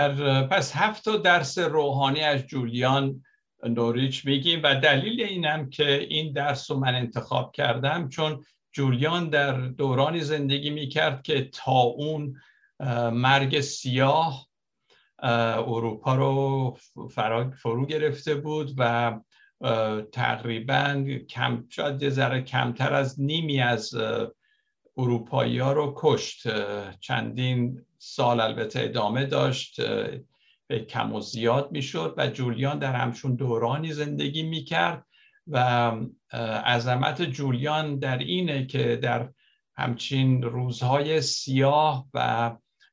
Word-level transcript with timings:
در 0.00 0.46
پس 0.46 0.76
هفت 0.76 1.22
درس 1.22 1.58
روحانی 1.58 2.20
از 2.20 2.40
جولیان 2.40 3.24
نوریچ 3.68 4.26
میگیم 4.26 4.60
و 4.64 4.74
دلیل 4.74 5.22
اینم 5.22 5.70
که 5.70 5.92
این 5.92 6.32
درس 6.32 6.70
رو 6.70 6.78
من 6.78 6.94
انتخاب 6.94 7.52
کردم 7.52 8.08
چون 8.08 8.44
جولیان 8.72 9.28
در 9.28 9.52
دورانی 9.52 10.20
زندگی 10.20 10.70
می‌کرد 10.70 11.22
که 11.22 11.50
تا 11.52 11.80
اون 11.80 12.36
مرگ 13.12 13.60
سیاه 13.60 14.46
اروپا 15.66 16.14
رو 16.14 16.76
فرو 17.62 17.86
گرفته 17.86 18.34
بود 18.34 18.74
و 18.78 19.12
تقریبا 20.12 21.04
کم 21.28 21.64
شاید 21.68 22.08
ذره 22.08 22.42
کمتر 22.42 22.94
از 22.94 23.20
نیمی 23.20 23.60
از 23.60 23.94
اروپایی 24.96 25.58
ها 25.58 25.72
رو 25.72 25.94
کشت. 25.96 26.42
چندین 27.00 27.84
سال 28.02 28.40
البته 28.40 28.80
ادامه 28.80 29.26
داشت 29.26 29.80
به 30.66 30.84
کم 30.88 31.12
و 31.12 31.20
زیاد 31.20 31.72
می‌شد 31.72 32.14
و 32.16 32.26
جولیان 32.26 32.78
در 32.78 32.94
همچون 32.94 33.34
دورانی 33.34 33.92
زندگی 33.92 34.42
می‌کرد 34.42 35.06
و 35.46 35.92
عظمت 36.64 37.22
جولیان 37.22 37.98
در 37.98 38.18
اینه 38.18 38.66
که 38.66 38.96
در 38.96 39.32
همچین 39.76 40.42
روزهای 40.42 41.20
سیاه 41.20 42.06
و 42.14 42.50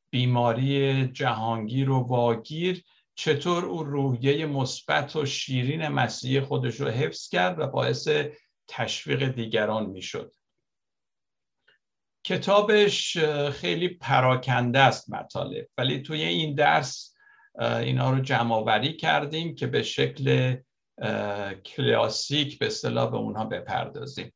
بیماری 0.10 1.08
جهانگیر 1.08 1.90
و 1.90 2.00
واگیر 2.00 2.84
چطور 3.16 3.66
او 3.66 3.84
روحیه 3.84 4.46
مثبت 4.46 5.16
و 5.16 5.26
شیرین 5.26 5.88
مسیح 5.88 6.42
خودش 6.42 6.76
رو 6.76 6.88
حفظ 6.88 7.30
کرد 7.30 7.60
و 7.60 7.68
باعث 7.68 8.10
تشویق 8.68 9.28
دیگران 9.28 9.86
می‌شد. 9.86 10.34
کتابش 12.28 13.18
خیلی 13.52 13.88
پراکنده 13.88 14.80
است 14.80 15.10
مطالب. 15.10 15.68
ولی 15.78 16.02
توی 16.02 16.24
این 16.24 16.56
درس 16.56 17.14
اینا 17.60 18.12
رو 18.12 18.20
جمع 18.20 18.88
کردیم 18.88 19.56
که 19.56 19.68
به 19.68 19.84
شکل 19.84 20.56
کلاسیک 21.66 22.60
به 22.60 22.66
اصطلاح 22.66 23.12
به 23.12 23.18
اونها 23.18 23.46
بپردازیم. 23.46 24.34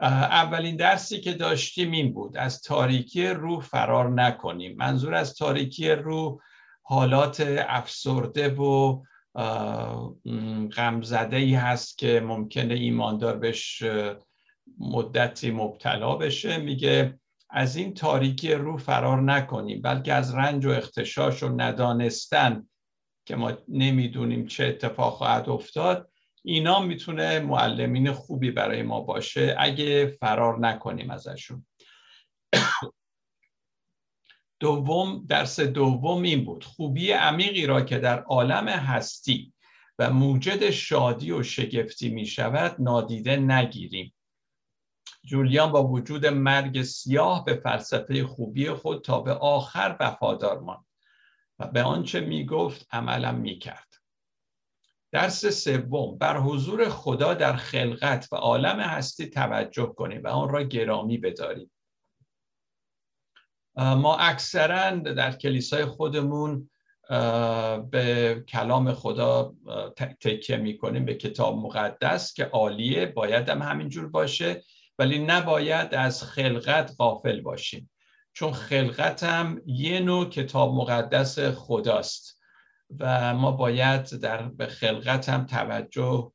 اولین 0.00 0.76
درسی 0.76 1.20
که 1.20 1.32
داشتیم 1.32 1.90
این 1.90 2.12
بود. 2.12 2.36
از 2.36 2.62
تاریکی 2.62 3.26
روح 3.26 3.62
فرار 3.62 4.10
نکنیم. 4.10 4.76
منظور 4.76 5.14
از 5.14 5.34
تاریکی 5.34 5.90
روح 5.90 6.38
حالات 6.82 7.40
افسرده 7.68 8.48
و 8.48 9.02
غمزده 10.76 11.36
ای 11.36 11.54
هست 11.54 11.98
که 11.98 12.20
ممکنه 12.20 12.74
ایماندار 12.74 13.36
بهش 13.36 13.82
مدتی 14.78 15.50
مبتلا 15.50 16.14
بشه. 16.14 16.58
میگه 16.58 17.17
از 17.50 17.76
این 17.76 17.94
تاریکی 17.94 18.52
روح 18.52 18.78
فرار 18.78 19.20
نکنیم 19.22 19.82
بلکه 19.82 20.12
از 20.12 20.34
رنج 20.34 20.66
و 20.66 20.70
اختشاش 20.70 21.42
و 21.42 21.48
ندانستن 21.48 22.68
که 23.26 23.36
ما 23.36 23.52
نمی‌دونیم 23.68 24.46
چه 24.46 24.64
اتفاق 24.64 25.14
خواهد 25.14 25.48
افتاد 25.48 26.10
اینا 26.42 26.80
می‌تونه 26.80 27.40
معلمین 27.40 28.12
خوبی 28.12 28.50
برای 28.50 28.82
ما 28.82 29.00
باشه 29.00 29.56
اگه 29.58 30.06
فرار 30.06 30.58
نکنیم 30.58 31.10
ازشون. 31.10 31.66
دوم 34.60 35.26
درس 35.28 35.60
دوم 35.60 36.22
این 36.22 36.44
بود 36.44 36.64
خوبی 36.64 37.12
عمیقی 37.12 37.66
را 37.66 37.80
که 37.80 37.98
در 37.98 38.22
عالم 38.22 38.68
هستی 38.68 39.52
و 39.98 40.10
موجد 40.10 40.70
شادی 40.70 41.32
و 41.32 41.42
شگفتی 41.42 42.08
می 42.08 42.26
شود 42.26 42.76
نادیده 42.78 43.36
نگیریم. 43.36 44.14
جولیان 45.24 45.72
با 45.72 45.86
وجود 45.86 46.26
مرگ 46.26 46.82
سیاه 46.82 47.44
به 47.44 47.54
فلسفه 47.54 48.26
خوبی 48.26 48.70
خود 48.70 49.04
تا 49.04 49.20
به 49.20 49.32
آخر 49.32 49.96
وفادار 50.00 50.60
ماند 50.60 50.84
و 51.58 51.66
به 51.66 51.82
آنچه 51.82 52.20
می 52.20 52.46
گفت 52.46 52.86
عملا 52.92 53.32
می 53.32 53.58
کرد 53.58 53.88
درس 55.12 55.46
سوم 55.46 56.18
بر 56.18 56.38
حضور 56.38 56.88
خدا 56.88 57.34
در 57.34 57.56
خلقت 57.56 58.28
و 58.32 58.36
عالم 58.36 58.80
هستی 58.80 59.26
توجه 59.26 59.86
کنیم 59.96 60.22
و 60.24 60.28
آن 60.28 60.48
را 60.48 60.62
گرامی 60.62 61.18
بداریم. 61.18 61.70
ما 63.76 64.16
اکثرا 64.16 64.90
در 64.90 65.32
کلیسای 65.32 65.84
خودمون 65.84 66.70
به 67.90 68.44
کلام 68.48 68.92
خدا 68.92 69.54
تکیه 69.96 70.56
می‌کنیم 70.56 71.04
به 71.04 71.14
کتاب 71.14 71.58
مقدس 71.58 72.34
که 72.34 72.44
عالیه 72.44 73.06
باید 73.06 73.48
هم 73.48 73.62
همینجور 73.62 74.08
باشه. 74.08 74.62
ولی 74.98 75.18
نباید 75.18 75.94
از 75.94 76.22
خلقت 76.22 76.94
غافل 76.98 77.40
باشیم. 77.40 77.90
چون 78.32 78.52
خلقت 78.52 79.22
هم 79.22 79.62
یه 79.66 80.00
نوع 80.00 80.28
کتاب 80.28 80.74
مقدس 80.74 81.38
خداست 81.38 82.40
و 82.98 83.34
ما 83.34 83.52
باید 83.52 84.20
در 84.20 84.42
به 84.42 84.66
خلقت 84.66 85.28
هم 85.28 85.46
توجه 85.46 86.32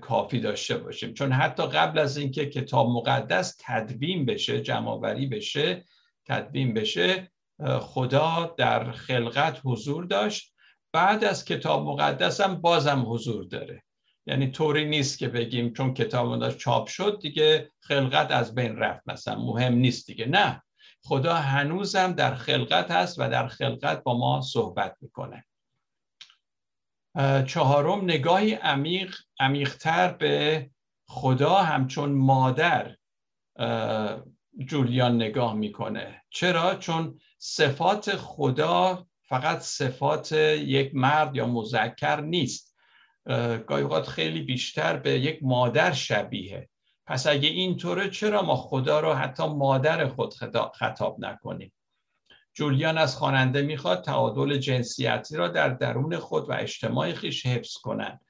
کافی 0.00 0.40
داشته 0.40 0.78
باشیم. 0.78 1.14
چون 1.14 1.32
حتی 1.32 1.66
قبل 1.66 1.98
از 1.98 2.16
اینکه 2.16 2.46
کتاب 2.46 2.88
مقدس 2.90 3.56
تدوین 3.60 4.26
بشه 4.26 4.60
جمعآوری 4.60 5.26
بشه 5.26 5.84
تدوین 6.26 6.74
بشه 6.74 7.30
خدا 7.80 8.54
در 8.58 8.92
خلقت 8.92 9.60
حضور 9.64 10.04
داشت. 10.04 10.54
بعد 10.92 11.24
از 11.24 11.44
کتاب 11.44 11.86
مقدس 11.86 12.40
هم 12.40 12.60
بازم 12.60 13.04
حضور 13.08 13.44
داره. 13.44 13.85
یعنی 14.26 14.50
طوری 14.50 14.84
نیست 14.84 15.18
که 15.18 15.28
بگیم 15.28 15.72
چون 15.72 15.94
کتاب 15.94 16.28
مقدس 16.28 16.56
چاپ 16.56 16.86
شد 16.86 17.18
دیگه 17.22 17.70
خلقت 17.80 18.30
از 18.30 18.54
بین 18.54 18.76
رفت 18.76 19.02
مثلا 19.06 19.40
مهم 19.40 19.74
نیست 19.74 20.06
دیگه. 20.06 20.26
نه 20.26 20.62
خدا 21.02 21.34
هنوزم 21.34 22.12
در 22.12 22.34
خلقت 22.34 22.90
هست 22.90 23.18
و 23.18 23.28
در 23.30 23.48
خلقت 23.48 24.02
با 24.02 24.18
ما 24.18 24.40
صحبت 24.40 24.96
می‌کنه. 25.00 25.44
چهارم 27.46 28.04
نگاهی 28.04 28.54
عمیق 28.54 29.16
عمیقتر 29.40 30.12
به 30.12 30.70
خدا 31.08 31.54
همچون 31.54 32.12
مادر 32.12 32.96
جولیان 34.64 35.16
نگاه 35.16 35.54
می‌کنه. 35.54 36.22
چرا؟ 36.30 36.74
چون 36.74 37.20
صفات 37.38 38.16
خدا 38.16 39.06
فقط 39.22 39.58
صفات 39.58 40.32
یک 40.32 40.94
مرد 40.94 41.36
یا 41.36 41.46
مذکر 41.46 42.20
نیست. 42.20 42.75
گاهی 43.66 43.82
اوقات 43.82 44.08
خیلی 44.08 44.42
بیشتر 44.42 44.96
به 44.96 45.10
یک 45.10 45.38
مادر 45.42 45.92
شبیه 45.92 46.68
پس 47.06 47.26
اگه 47.26 47.48
اینطوره 47.48 48.10
چرا 48.10 48.42
ما 48.42 48.56
خدا 48.56 49.00
رو 49.00 49.12
حتی 49.12 49.46
مادر 49.46 50.08
خود 50.08 50.34
خطاب 50.74 51.16
نکنیم؟ 51.20 51.72
جولیان 52.54 52.98
از 52.98 53.16
خواننده 53.16 53.62
می‌خواد 53.62 54.04
تعادل 54.04 54.58
جنسیتی 54.58 55.36
را 55.36 55.48
در 55.48 55.68
درون 55.68 56.18
خود 56.18 56.48
و 56.48 56.52
اجتماع 56.52 57.12
خیش 57.12 57.46
حفظ 57.46 57.72
کنند 57.74 58.20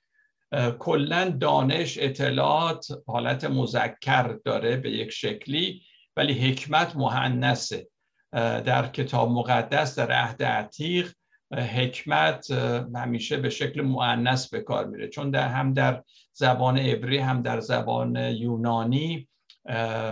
کلا 0.78 1.36
دانش 1.40 1.98
اطلاعات 1.98 2.86
حالت 3.06 3.44
مذکر 3.44 4.38
داره 4.44 4.76
به 4.76 4.90
یک 4.90 5.10
شکلی 5.10 5.82
ولی 6.16 6.50
حکمت 6.50 6.96
مهنسه 6.96 7.88
در 8.32 8.86
کتاب 8.86 9.30
مقدس 9.30 9.98
در 9.98 10.12
عهد 10.12 10.42
عتیق 10.42 11.14
حکمت 11.52 12.50
همیشه 12.94 13.36
به 13.36 13.50
شکل 13.50 13.80
مؤنث 13.80 14.48
به 14.48 14.60
کار 14.60 14.86
میره. 14.86 15.08
چون 15.08 15.30
در 15.30 15.48
هم 15.48 15.72
در 15.72 16.04
زبان 16.32 16.78
عبری 16.78 17.18
هم 17.18 17.42
در 17.42 17.60
زبان 17.60 18.16
یونانی 18.16 19.28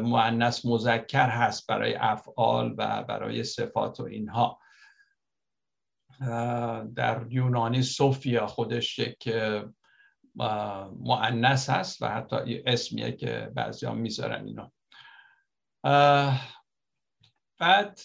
مؤنث 0.02 0.66
مذکر 0.66 1.28
هست 1.28 1.66
برای 1.66 1.94
افعال 1.94 2.74
و 2.78 3.02
برای 3.02 3.44
صفات 3.44 4.00
و 4.00 4.02
اینها. 4.02 4.58
در 6.94 7.26
یونانی 7.28 7.82
صوفیا 7.82 8.46
خودش 8.46 8.98
یک 8.98 9.28
مؤنث 10.98 11.70
هست 11.70 12.02
و 12.02 12.08
حتی 12.08 12.62
اسمیه 12.66 13.12
که 13.12 13.50
بعضی 13.54 13.86
ها 13.86 13.94
می‌ذارن 13.94 14.46
اینا. 14.46 14.72
بعد 17.58 18.00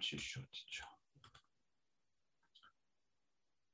چی 0.00 0.18
شد؟ 0.18 0.40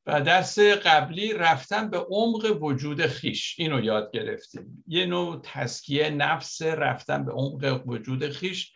و 0.07 0.21
درس 0.21 0.59
قبلی 0.59 1.33
رفتن 1.33 1.91
به 1.91 1.99
عمق 1.99 2.63
وجود 2.63 3.07
خیش. 3.07 3.55
اینو 3.59 3.85
یاد 3.85 4.11
گرفتیم. 4.13 4.85
یه 4.87 5.07
نوع 5.07 5.41
تسکیه 5.43 6.11
نفس 6.11 6.63
رفتن 6.63 7.25
به 7.25 7.33
عمق 7.33 7.83
وجود 7.87 8.29
خیش 8.29 8.73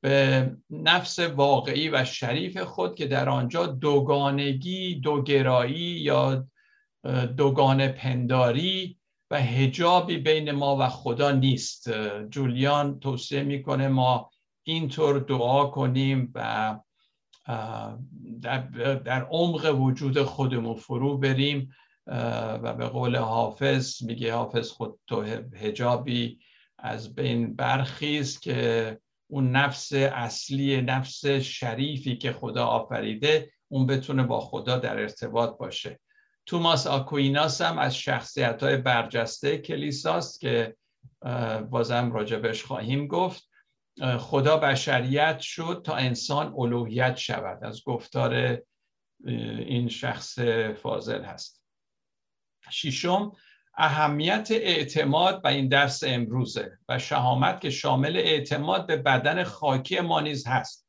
به 0.00 0.50
نفس 0.70 1.18
واقعی 1.18 1.88
و 1.88 2.04
شریف 2.04 2.58
خود 2.58 2.94
که 2.94 3.06
در 3.06 3.28
آنجا 3.28 3.66
دوگانگی 3.66 4.94
دوگرایی 4.94 6.00
یا 6.00 6.46
دوگانه 7.36 7.88
پنداری 7.88 8.98
و 9.30 9.40
هجابی 9.40 10.18
بین 10.18 10.50
ما 10.50 10.76
و 10.76 10.88
خدا 10.88 11.30
نیست. 11.30 11.90
جولیان 12.30 13.00
توصیه 13.00 13.42
می‌کنه 13.42 13.88
ما 13.88 14.30
اینطور 14.64 15.18
دعا 15.18 15.66
کنیم 15.66 16.32
و 16.34 16.78
در, 19.04 19.26
عمق 19.30 19.80
وجود 19.80 20.22
خودمون 20.22 20.74
فرو 20.74 21.18
بریم 21.18 21.74
و 22.62 22.74
به 22.74 22.86
قول 22.86 23.16
حافظ 23.16 24.02
میگه 24.02 24.34
حافظ 24.34 24.70
خود 24.70 24.98
تو 25.06 25.22
هجابی 25.56 26.38
از 26.78 27.14
بین 27.14 27.56
برخیز 27.56 28.40
که 28.40 28.98
اون 29.26 29.50
نفس 29.50 29.92
اصلی 29.92 30.82
نفس 30.82 31.26
شریفی 31.26 32.16
که 32.16 32.32
خدا 32.32 32.66
آفریده 32.66 33.50
اون 33.68 33.86
بتونه 33.86 34.22
با 34.22 34.40
خدا 34.40 34.78
در 34.78 35.00
ارتباط 35.00 35.58
باشه. 35.58 36.00
توماس 36.46 36.86
آکویناس 36.86 37.60
هم 37.60 37.78
از 37.78 37.96
شخصیت 37.96 38.62
های 38.62 38.76
برجسته 38.76 39.58
کلیساست 39.58 40.40
که 40.40 40.76
بازم 41.70 42.12
راجبش 42.12 42.64
خواهیم 42.64 43.06
گفت. 43.06 43.48
خدا 44.18 44.56
بشریت 44.56 45.38
شد 45.40 45.82
تا 45.84 45.94
انسان 45.94 46.54
الوهیت 46.58 47.16
شود. 47.16 47.64
از 47.64 47.84
گفتار 47.84 48.58
این 49.24 49.88
شخص 49.88 50.38
فاضل 50.82 51.24
هست. 51.24 51.62
ششم 52.70 53.32
اهمیت 53.76 54.48
اعتماد 54.50 55.42
به 55.42 55.48
این 55.48 55.68
درس 55.68 56.04
امروزه 56.06 56.78
و 56.88 56.98
شهامت 56.98 57.60
که 57.60 57.70
شامل 57.70 58.16
اعتماد 58.16 58.86
به 58.86 58.96
بدن 58.96 59.44
خاکی 59.44 60.00
ما 60.00 60.20
نیز 60.20 60.46
هست. 60.46 60.88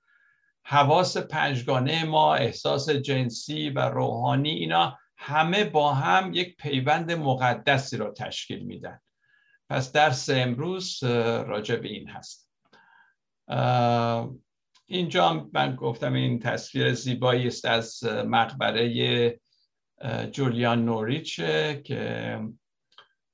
حواس 0.64 1.18
پنجگانه 1.18 2.06
ما 2.06 2.36
احساس 2.36 2.90
جنسی 2.90 3.70
و 3.70 3.80
روحانی 3.80 4.50
اینا 4.50 5.00
همه 5.18 5.64
با 5.64 5.94
هم 5.94 6.34
یک 6.34 6.58
پیوند 6.58 7.12
مقدسی 7.12 7.98
را 7.98 8.12
تشکیل 8.12 8.60
میدن. 8.60 9.00
پس 9.70 9.92
درس 9.92 10.30
امروز 10.30 11.04
راجع 11.04 11.76
به 11.76 11.88
این 11.88 12.10
هست. 12.10 12.45
اینجا 14.86 15.50
من 15.54 15.76
گفتم 15.76 16.14
این 16.14 16.40
تصویر 16.40 16.94
زیبایی 16.94 17.48
است 17.48 17.66
از 17.66 18.04
مقبره 18.04 19.40
جولیان 20.32 20.86
نوریچ 20.86 21.36
که 21.84 22.40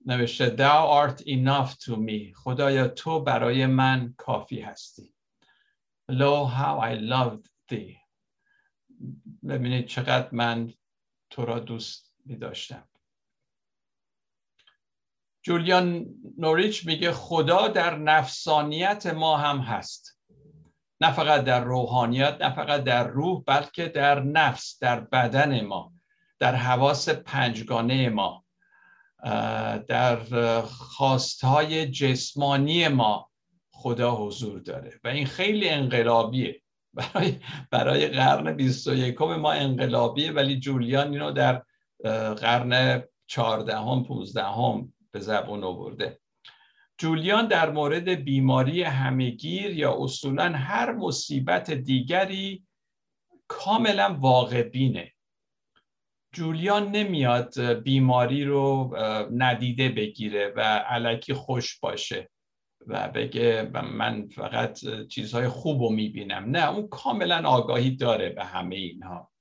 نوشته 0.05 0.55
Thou 0.55 0.87
art 0.87 1.21
enough 1.21 1.77
to 1.85 1.95
me. 1.95 2.33
خدایا 2.35 2.87
تو 2.87 3.23
برای 3.23 3.65
من 3.65 4.13
کافی 4.17 4.61
هستی. 4.61 5.13
Lo 6.11 6.45
how 6.45 6.79
I 6.79 6.95
loved 6.95 7.49
thee. 7.69 7.97
ببینید 9.49 9.85
چقدر 9.85 10.29
من 10.31 10.73
تو 11.29 11.45
را 11.45 11.59
دوست 11.59 12.13
می 12.25 12.35
داشتم 12.35 12.90
جولیان 15.41 16.05
نوریچ 16.37 16.85
میگه 16.85 17.11
خدا 17.11 17.67
در 17.67 17.97
نفسانیت 17.97 19.07
ما 19.07 19.37
هم 19.37 19.57
هست. 19.59 20.17
نه 21.01 21.11
فقط 21.11 21.43
در 21.43 21.63
روحانیت 21.63 22.37
نه 22.41 22.55
فقط 22.55 22.83
در 22.83 23.07
روح 23.07 23.43
بلکه 23.47 23.87
در 23.87 24.19
نفس 24.23 24.79
در 24.79 24.99
بدن 24.99 25.61
ما 25.61 25.93
در 26.39 26.55
حواس 26.55 27.09
پنجگانه 27.09 28.09
ما 28.09 28.45
در 29.87 30.19
خواستهای 30.61 31.87
جسمانی 31.87 32.87
ما 32.87 33.29
خدا 33.71 34.15
حضور 34.15 34.59
داره. 34.59 34.99
و 35.03 35.07
این 35.07 35.25
خیلی 35.25 35.69
انقلابیه. 35.69 36.61
برای 36.93 37.39
برای 37.71 38.07
قرن 38.07 38.53
21 38.53 39.21
ما 39.21 39.51
انقلابیه 39.51 40.31
ولی 40.31 40.59
جولیان 40.59 41.13
اینو 41.13 41.31
در 41.31 41.63
قرن 42.33 43.03
14 43.27 43.77
هم 43.77 44.03
15 44.03 44.43
هم 44.43 44.93
به 45.11 45.19
زبون 45.19 45.63
آورده. 45.63 46.19
جولیان 46.97 47.47
در 47.47 47.69
مورد 47.69 48.09
بیماری 48.09 48.83
همگیر 48.83 49.77
یا 49.77 49.97
اصولا 49.99 50.43
هر 50.43 50.91
مصیبت 50.91 51.71
دیگری 51.71 52.65
کاملا 53.47 54.17
واقع 54.19 54.63
بینه 54.63 55.13
جولیان 56.33 56.91
نمیاد 56.91 57.61
بیماری 57.61 58.45
رو 58.45 58.95
ندیده 59.31 59.89
بگیره 59.89 60.53
و 60.55 60.61
علکی 60.61 61.33
خوش 61.33 61.79
باشه 61.79 62.29
و 62.87 63.07
بگه 63.07 63.71
من 63.73 64.27
فقط 64.27 64.79
چیزهای 65.09 65.47
خوب 65.47 65.81
رو 65.81 65.89
می‌بینم. 65.89 66.43
نه 66.43 66.69
اون 66.69 66.87
کاملا 66.87 67.49
آگاهی 67.49 67.95
داره 67.95 68.29
به 68.29 68.43
همه 68.45 68.75
اینها. 68.75 69.31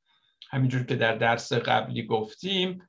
همینجور 0.50 0.86
که 0.86 0.96
در 0.96 1.16
درس 1.16 1.52
قبلی 1.52 2.06
گفتیم 2.06 2.88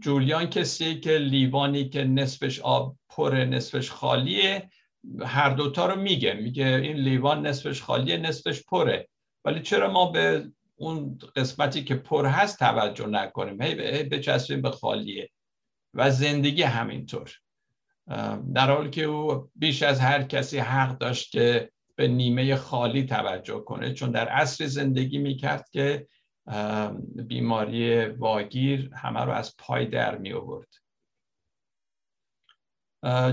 جولیان 0.00 0.46
کسیه 0.46 1.00
که 1.00 1.18
لیوانی 1.18 1.88
که 1.88 2.04
نصفش 2.04 2.60
آب 2.60 2.96
پر 3.08 3.34
نصفش 3.34 3.90
خالیه 3.90 4.70
هر 5.20 5.50
دوتا 5.50 5.86
رو 5.86 6.00
میگه. 6.00 6.32
میگه 6.32 6.66
این 6.66 6.96
لیوان 6.96 7.46
نصفش 7.46 7.82
خالیه 7.82 8.16
نصفش 8.16 8.62
پره. 8.62 9.08
ولی 9.44 9.62
چرا 9.62 9.92
ما 9.92 10.10
به 10.10 10.50
اون 10.76 11.18
قسمتی 11.36 11.84
که 11.84 11.94
پر 11.94 12.26
هست 12.26 12.58
توجه 12.58 13.06
نکنیم؟ 13.06 13.62
هی 13.62 14.02
بچسبیم 14.02 14.62
به 14.62 14.70
خالیه. 14.70 15.30
و 15.94 16.10
زندگی 16.10 16.62
همینطور. 16.62 17.32
در 18.54 18.70
حالی 18.70 18.90
که 18.90 19.02
او 19.02 19.50
بیش 19.56 19.82
از 19.82 20.00
هر 20.00 20.22
کسی 20.22 20.58
حق 20.58 20.98
داشت 20.98 21.32
که 21.32 21.70
به 21.96 22.08
نیمه 22.08 22.56
خالی 22.56 23.02
توجه 23.02 23.60
کنه 23.60 23.94
چون 23.94 24.10
در 24.10 24.28
عصر 24.28 24.66
زندگی 24.66 25.18
می‌کرد 25.18 25.68
که 25.72 26.06
بیماری 27.14 28.06
واگیر 28.06 28.90
همه 28.94 29.20
رو 29.20 29.32
از 29.32 29.56
پای 29.56 29.86
در 29.86 30.18
می 30.18 30.32
آورد. 30.32 30.68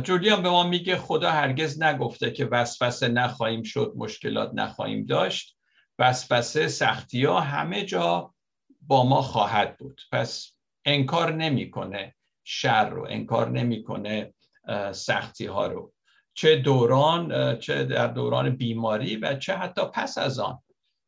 جولیان 0.04 0.44
به 0.44 0.50
ما 0.50 0.64
میگه 0.64 0.98
خدا 0.98 1.32
هرگز 1.32 1.82
نگفته 1.82 2.32
که 2.32 2.46
وسوسه 2.46 3.08
نخواهیم 3.08 3.64
شد 3.64 3.94
مشکلات 3.96 4.52
نخواهیم 4.54 5.06
داشت. 5.06 5.58
وسوسه 6.00 6.68
سختی 6.68 7.26
ها 7.26 7.40
همه 7.42 7.86
جا 7.86 8.34
با 8.82 9.04
ما 9.04 9.22
خواهد 9.22 9.78
بود. 9.78 10.02
پس 10.12 10.52
انکار 10.86 11.34
نمی‌کنه 11.34 12.16
شر 12.44 12.90
رو 12.90 13.08
انکار 13.10 13.50
نمی‌کنه 13.50 14.34
سختی 14.92 15.46
ها 15.46 15.68
رو. 15.68 15.94
چه 16.34 16.56
دوران 16.56 17.58
چه 17.60 17.84
در 17.84 18.08
دوران 18.08 18.50
بیماری 18.50 19.16
و 19.16 19.38
چه 19.38 19.56
حتی 19.56 19.82
پس 19.94 20.18
از 20.18 20.40
آن. 20.40 20.60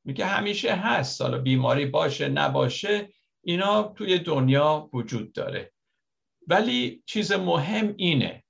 میگه 0.07 0.25
همیشه 0.25 0.75
هست. 0.75 1.21
حالا 1.21 1.37
بیماری 1.37 1.85
باشه 1.85 2.29
نباشه 2.29 3.09
اینا 3.41 3.83
توی 3.83 4.19
دنیا 4.19 4.89
وجود 4.93 5.33
داره. 5.33 5.71
ولی 6.47 7.03
چیز 7.05 7.31
مهم 7.31 7.93
اینه. 7.97 8.43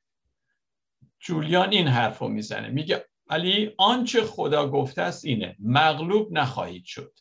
جولیان 1.19 1.71
این 1.71 1.87
حرف 1.87 2.19
رو 2.19 2.27
می‌زنه. 2.27 2.67
میگه 2.69 3.05
ولی 3.27 3.73
آنچه 3.77 4.23
خدا 4.23 4.69
گفته 4.69 5.01
است 5.01 5.25
اینه. 5.25 5.55
مغلوب 5.59 6.31
نخواهید 6.31 6.85
شد. 6.85 7.13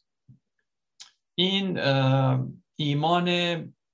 این 1.34 1.78
ایمان 2.76 3.28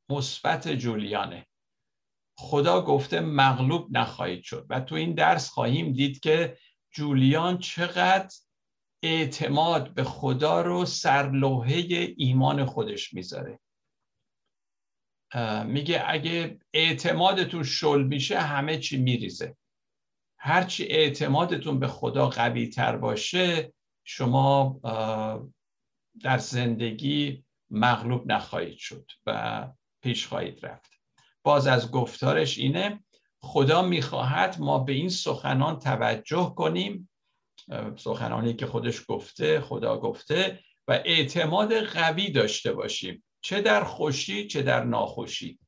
مثبت 0.08 0.68
جولیانه. 0.68 1.46
خدا 2.38 2.80
گفته 2.80 3.20
مغلوب 3.20 3.96
نخواهید 3.96 4.42
شد. 4.42 4.66
و 4.70 4.80
تو 4.80 4.94
این 4.94 5.14
درس 5.14 5.50
خواهیم 5.50 5.92
دید 5.92 6.20
که 6.20 6.56
جولیان 6.90 7.58
چقدر 7.58 8.36
اعتماد 9.02 9.94
به 9.94 10.04
خدا 10.04 10.62
رو 10.62 10.84
سرلوحه 10.84 11.84
ایمان 12.16 12.64
خودش 12.64 13.14
می‌ذاره. 13.14 13.60
میگه 15.66 16.04
اگه 16.06 16.58
اعتمادتون 16.72 17.62
شل 17.62 18.02
میشه 18.02 18.40
همه 18.40 18.78
چی 18.78 18.98
میریزه. 18.98 19.56
هرچی 20.38 20.84
اعتمادتون 20.84 21.78
به 21.78 21.88
خدا 21.88 22.28
قوی 22.28 22.66
تر 22.66 22.96
باشه 22.96 23.72
شما 24.04 24.80
در 26.20 26.38
زندگی 26.38 27.44
مغلوب 27.70 28.32
نخواهید 28.32 28.78
شد 28.78 29.10
و 29.26 29.68
پیش 30.02 30.26
خواهید 30.26 30.66
رفت. 30.66 30.92
باز 31.42 31.66
از 31.66 31.90
گفتارش 31.90 32.58
اینه 32.58 33.04
خدا 33.40 33.82
می‌خواهد 33.82 34.60
ما 34.60 34.78
به 34.78 34.92
این 34.92 35.08
سخنان 35.08 35.78
توجه 35.78 36.54
کنیم 36.56 37.10
سخنانی 37.96 38.54
که 38.54 38.66
خودش 38.66 39.02
گفته 39.08 39.60
خدا 39.60 39.98
گفته 39.98 40.60
و 40.88 40.92
اعتماد 41.04 41.74
قوی 41.74 42.30
داشته 42.30 42.72
باشیم. 42.72 43.24
چه 43.40 43.60
در 43.60 43.84
خوشی 43.84 44.46
چه 44.46 44.62
در 44.62 44.84
ناخوشی. 44.84 45.58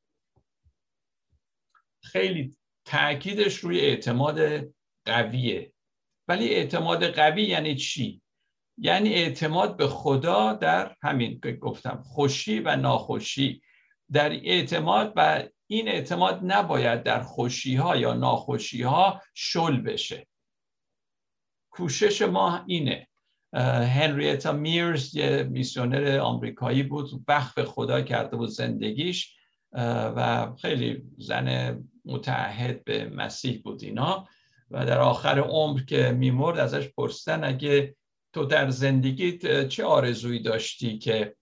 خیلی 2.02 2.56
تاکیدش 2.84 3.56
روی 3.56 3.80
اعتماد 3.80 4.38
قویه. 5.04 5.72
ولی 6.28 6.48
اعتماد 6.48 7.04
قوی 7.04 7.42
یعنی 7.42 7.76
چی؟ 7.76 8.22
یعنی 8.78 9.14
اعتماد 9.14 9.76
به 9.76 9.88
خدا 9.88 10.52
در 10.52 10.96
همین 11.02 11.40
که 11.40 11.52
گفتم 11.52 12.02
خوشی 12.02 12.60
و 12.60 12.76
ناخوشی. 12.76 13.62
در 14.12 14.30
اعتماد 14.32 15.12
و 15.16 15.42
این 15.66 15.88
اعتماد 15.88 16.40
نباید 16.42 17.02
در 17.02 17.22
خوشی 17.22 17.76
ها 17.76 17.96
یا 17.96 18.14
ناخوشی 18.14 18.82
ها 18.82 19.22
شل 19.34 19.76
بشه. 19.76 20.26
کوشش 21.74 22.22
ما 22.22 22.64
اینه. 22.66 23.08
هنریتا 23.96 24.52
میرز 24.52 25.16
یه 25.16 25.42
میسیونر 25.42 26.18
آمریکایی 26.18 26.82
بود 26.82 27.10
وقف 27.28 27.64
خدا 27.64 28.02
کرده 28.02 28.36
بود 28.36 28.48
زندگیش 28.48 29.36
و 30.16 30.52
خیلی 30.62 31.02
زن 31.18 31.78
متعهد 32.04 32.84
به 32.84 33.08
مسیح 33.08 33.62
بود 33.62 33.82
اینا. 33.82 34.28
و 34.70 34.86
در 34.86 35.00
آخر 35.00 35.38
عمر 35.38 35.80
که 35.80 36.12
میمرد 36.12 36.58
ازش 36.58 36.88
پرسیدن 36.88 37.44
اگه 37.44 37.96
تو 38.32 38.44
در 38.44 38.70
زندگیت 38.70 39.68
چه 39.68 39.84
آرزویی 39.84 40.42
داشتی 40.42 40.98
که 40.98 41.36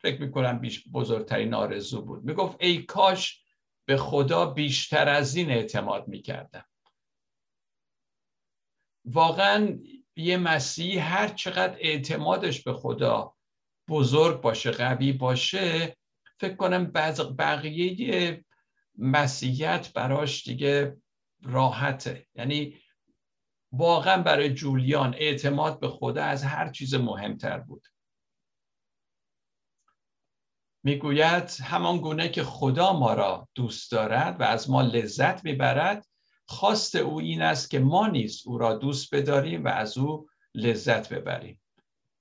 فکر 0.00 0.20
می‌کنم 0.20 0.58
بیش 0.58 0.88
بزرگترین 0.92 1.54
آرزو 1.54 2.02
بود. 2.02 2.24
می‌گفت 2.24 2.56
ای 2.60 2.82
کاش 2.82 3.40
به 3.86 3.96
خدا 3.96 4.46
بیشتر 4.46 5.08
از 5.08 5.36
این 5.36 5.50
اعتماد 5.50 6.08
می‌کردم. 6.08 6.64
واقعا 9.04 9.78
یه 10.16 10.36
مسیحی 10.36 10.98
هر 10.98 11.28
چقدر 11.28 11.76
اعتمادش 11.78 12.62
به 12.62 12.72
خدا 12.72 13.34
بزرگ 13.88 14.40
باشه 14.40 14.70
قوی 14.70 15.12
باشه 15.12 15.96
فکر 16.40 16.54
کنم 16.54 16.92
بقیه 17.38 18.44
مسیحیت 18.98 19.92
براش 19.92 20.44
دیگه 20.44 20.96
راحته. 21.42 22.26
یعنی 22.34 22.80
واقعا 23.72 24.22
برای 24.22 24.54
جولیان 24.54 25.14
اعتماد 25.14 25.80
به 25.80 25.88
خدا 25.88 26.24
از 26.24 26.44
هر 26.44 26.70
چیز 26.70 26.94
مهمتر 26.94 27.58
بود. 27.58 27.86
می‌گوید 30.82 31.50
همان 31.62 31.98
گونه 31.98 32.28
که 32.28 32.44
خدا 32.44 32.92
ما 32.92 33.14
را 33.14 33.48
دوست 33.54 33.92
دارد 33.92 34.40
و 34.40 34.42
از 34.42 34.70
ما 34.70 34.82
لذت 34.82 35.44
می‌برد 35.44 36.06
خواست 36.46 36.96
او 36.96 37.20
این 37.20 37.42
است 37.42 37.70
که 37.70 37.78
ما 37.78 38.06
نیز 38.06 38.42
او 38.46 38.58
را 38.58 38.74
دوست 38.74 39.14
بداریم 39.14 39.64
و 39.64 39.68
از 39.68 39.98
او 39.98 40.28
لذت 40.54 41.12
ببریم. 41.12 41.60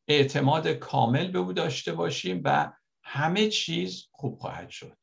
اعتماد 0.08 0.68
کامل 0.68 1.32
به 1.32 1.40
او 1.40 1.54
داشته 1.54 1.94
باشیم 1.94 2.42
و 2.46 2.74
همه 3.04 3.50
چیز 3.50 4.08
خوب 4.12 4.40
خواهد 4.40 4.70
شد. 4.70 4.98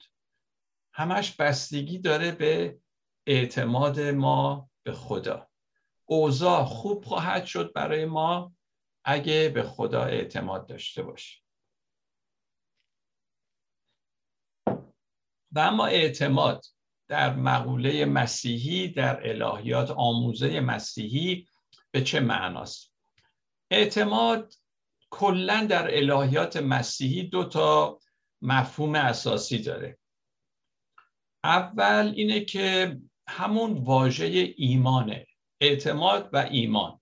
همش 0.92 1.36
بستگی 1.36 1.98
داره 1.98 2.32
به 2.32 2.78
اعتماد 3.26 4.00
ما 4.00 4.70
به 4.82 4.92
خدا. 4.92 5.48
اوضاع 6.04 6.64
خوب 6.64 7.04
خواهد 7.04 7.44
شد 7.44 7.72
برای 7.72 8.04
ما 8.04 8.52
اگه 9.04 9.48
به 9.54 9.62
خدا 9.62 10.04
اعتماد 10.04 10.66
داشته 10.66 11.02
باشیم. 11.02 11.44
و 15.52 15.58
اما 15.58 15.86
اعتماد 15.86 16.64
در 17.10 17.34
مقوله 17.34 18.04
مسیحی 18.04 18.88
در 18.88 19.28
الهیات 19.30 19.90
آموزه 19.90 20.60
مسیحی 20.60 21.46
به 21.90 22.02
چه 22.02 22.20
معناست؟ 22.20 22.94
اعتماد 23.70 24.54
کلا 25.10 25.66
در 25.70 25.96
الهیات 25.96 26.56
مسیحی 26.56 27.22
دو 27.22 27.44
تا 27.44 27.98
مفهوم 28.42 28.94
اساسی 28.94 29.58
داره. 29.58 29.98
اول 31.44 32.12
اینه 32.16 32.40
که 32.40 32.96
همون 33.28 33.72
واژه 33.72 34.54
ایمانه 34.56 35.26
اعتماد 35.60 36.30
و 36.32 36.36
ایمان. 36.36 37.00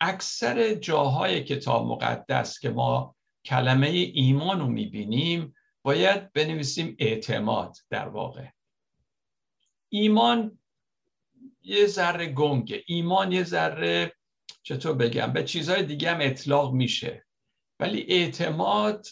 اکثر 0.00 0.74
جاهای 0.74 1.44
کتاب 1.44 1.86
مقدس 1.86 2.58
که 2.58 2.70
ما 2.70 3.16
کلمه 3.44 3.88
ایمان 3.88 4.60
رو 4.60 4.66
می‌بینیم 4.66 5.54
باید 5.82 6.32
بنویسیم 6.32 6.96
اعتماد 6.98 7.76
در 7.90 8.08
واقع. 8.08 8.46
ایمان 9.88 10.58
یه 11.62 11.86
ذره 11.86 12.26
گنگه. 12.26 12.82
ایمان 12.86 13.32
یه 13.32 13.44
ذره 13.44 14.12
چطور 14.62 14.94
بگم 14.94 15.32
به 15.32 15.44
چیزهای 15.44 15.82
دیگه 15.82 16.10
هم 16.10 16.18
اطلاق 16.20 16.72
میشه. 16.72 17.26
ولی 17.80 18.02
اعتماد 18.08 19.06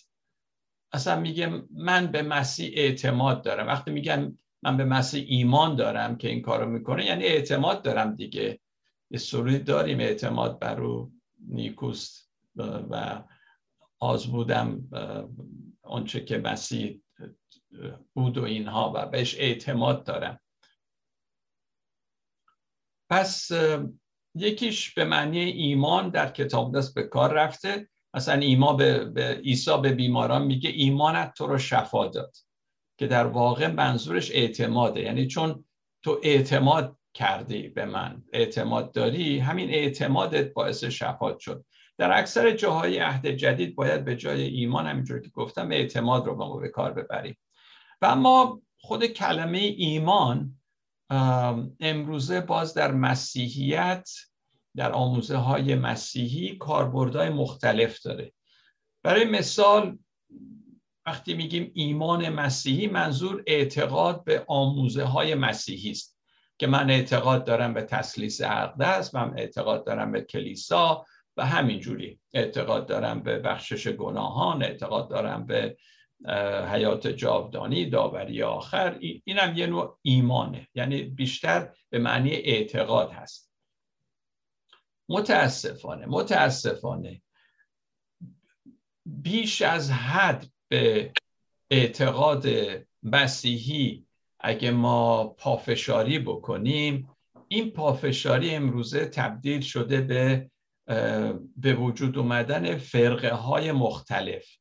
اصلا 0.93 1.21
میگه 1.21 1.63
من 1.71 2.07
به 2.07 2.23
مسیح 2.23 2.73
اعتماد 2.75 3.45
دارم. 3.45 3.67
وقتی 3.67 3.91
میگم 3.91 4.39
من 4.63 4.77
به 4.77 4.85
مسیح 4.85 5.25
ایمان 5.29 5.77
دارم 5.77 6.17
که 6.17 6.29
این 6.29 6.43
کارو 6.43 6.71
می‌کنه 6.71 7.05
یعنی 7.05 7.25
اعتماد 7.25 7.83
دارم 7.83 8.15
دیگه. 8.15 8.61
یه 9.11 9.19
سرود 9.19 9.65
داریم 9.65 10.01
اعتماد 10.01 10.59
بر 10.59 10.81
او 10.81 11.13
نیکوست 11.49 12.31
و 12.57 13.23
آزمودم 13.99 14.89
آنچه 15.89 16.25
که 16.25 16.39
مسیح 16.39 17.03
بود 18.15 18.39
و 18.39 18.45
اینها 18.45 18.93
و 18.95 19.07
بهش 19.07 19.35
اعتماد 19.39 20.05
دارم. 20.05 20.41
پس 23.11 23.51
یکیش 24.35 24.95
به 24.95 25.05
معنی 25.05 25.39
ایمان 25.39 26.11
در 26.11 26.31
کتاب 26.31 26.79
دست 26.79 26.95
به 26.95 27.03
کار 27.03 27.33
رفته. 27.33 27.89
مثلا 28.15 28.41
ایمان 28.41 28.77
به, 28.77 29.05
به 29.05 29.35
عیسی 29.45 29.79
به 29.83 29.93
بیماران 29.93 30.47
میگه 30.47 30.71
ایمانت 30.71 31.35
تو 31.35 31.47
رو 31.47 31.59
شفا 31.59 32.07
داد 32.07 32.37
که 32.99 33.07
در 33.07 33.27
واقع 33.27 33.67
منظورش 33.67 34.31
اعتماده. 34.31 35.01
یعنی 35.01 35.27
چون 35.27 35.65
تو 36.03 36.21
اعتماد 36.23 36.99
کردی 37.15 37.69
به 37.69 37.85
من 37.85 38.23
اعتماد 38.33 38.93
داری 38.93 39.39
همین 39.39 39.71
اعتمادت 39.71 40.53
باعث 40.53 40.85
شفات 40.85 41.39
شد. 41.39 41.65
در 41.99 42.19
اکثر 42.19 42.51
جاهای 42.51 42.99
عهد 42.99 43.27
جدید 43.27 43.75
باید 43.77 44.05
به 44.05 44.17
جای 44.17 44.43
ایمان 44.43 44.87
همینجور 44.87 45.21
که 45.21 45.29
گفتم 45.29 45.71
اعتماد 45.71 46.27
رو 46.27 46.35
ما 46.35 46.57
به 46.57 46.69
کار 46.69 46.93
ببریم. 46.93 47.39
و 48.03 48.07
اما 48.07 48.63
خود 48.79 49.07
کلمه 49.07 49.59
ایمان 49.59 50.55
امروزه 51.81 52.41
باز 52.41 52.75
در 52.75 52.93
مسیحیت 52.93 54.11
در 54.77 54.93
آموزه 54.93 55.37
های 55.37 55.75
مسیحی 55.75 56.57
کاربردهای 56.57 57.29
مختلف 57.29 58.03
داره. 58.03 58.33
برای 59.03 59.25
مثال 59.25 59.99
وقتی 61.07 61.35
میگیم 61.35 61.71
ایمان 61.75 62.29
مسیحی 62.29 62.87
منظور 62.87 63.43
اعتقاد 63.47 64.25
به 64.25 64.45
آموزه 64.49 65.05
های 65.05 65.35
مسیحی 65.35 65.91
است. 65.91 66.19
که 66.59 66.67
من 66.67 66.91
اعتقاد 66.91 67.45
دارم 67.45 67.75
به 67.75 67.83
تسلیس 67.83 68.41
اقدس 68.41 69.15
من 69.15 69.39
اعتقاد 69.39 69.87
دارم 69.87 70.13
به 70.13 70.21
کلیسا 70.21 71.07
و 71.39 71.47
همینجوری 71.47 72.21
اعتقاد 72.35 72.87
دارم 72.87 73.23
به 73.23 73.39
بخشش 73.39 73.89
گناهان 73.89 74.63
اعتقاد 74.63 75.11
دارم 75.11 75.47
به 75.47 75.77
حیات 76.73 77.07
جاودانی 77.07 77.87
داوری 77.87 78.43
آخر 78.43 78.99
اینم 79.25 79.57
یه 79.57 79.67
نوع 79.67 79.99
ایمانه. 80.03 80.69
یعنی 80.75 81.03
بیشتر 81.03 81.73
به 81.91 81.99
معنی 81.99 82.31
اعتقاد 82.31 83.11
هست. 83.11 83.53
متاسفانه 85.09 86.07
متاسفانه 86.07 87.23
بیش 89.07 89.63
از 89.63 89.91
حد 89.91 90.47
به 90.69 91.13
اعتقاد 91.71 92.47
مسیحی 93.03 94.07
اگه 94.41 94.71
ما 94.71 95.25
پافشاری 95.25 96.19
بکنیم 96.19 97.11
این 97.49 97.71
پافشاری 97.71 98.51
امروزه 98.51 99.05
تبدیل 99.05 99.61
شده 99.61 100.01
به 100.01 100.51
به 101.57 101.75
وجود 101.75 102.19
اومدن 102.19 102.77
فرقه 102.77 103.31
های 103.31 103.73
مختلف 103.73 104.57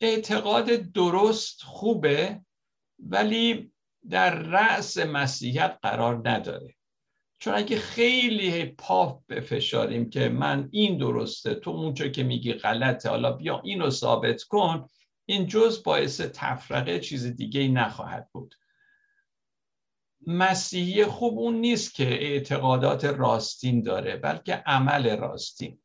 اعتقاد 0.00 0.70
درست 0.70 1.62
خوبه 1.62 2.40
ولی 2.98 3.72
در 4.10 4.34
رأس 4.34 4.98
مسیحیت 4.98 5.78
قرار 5.82 6.28
نداره. 6.28 6.74
چون 7.38 7.54
اگه 7.54 7.78
خیلی 7.78 8.64
پاپ 8.64 9.26
بفشاریم 9.26 10.10
که 10.10 10.28
من 10.28 10.68
این 10.72 10.98
درسته 10.98 11.54
تو 11.54 11.70
اونجا 11.70 12.08
که 12.08 12.22
میگی 12.22 12.52
غلطه 12.52 13.08
حالا 13.08 13.32
بیا 13.32 13.60
اینو 13.64 13.90
ثابت 13.90 14.42
کن 14.42 14.88
این 15.24 15.46
جز 15.46 15.82
باعث 15.82 16.20
تفرقه 16.20 17.00
چیز 17.00 17.26
دیگه 17.26 17.60
ای 17.60 17.68
نخواهد 17.68 18.28
بود. 18.32 18.54
مسیحی 20.26 21.04
خوب 21.04 21.38
اون 21.38 21.54
نیست 21.54 21.94
که 21.94 22.04
اعتقادات 22.04 23.04
راستین 23.04 23.82
داره 23.82 24.16
بلکه 24.16 24.54
عمل 24.54 25.16
راستین. 25.16 25.78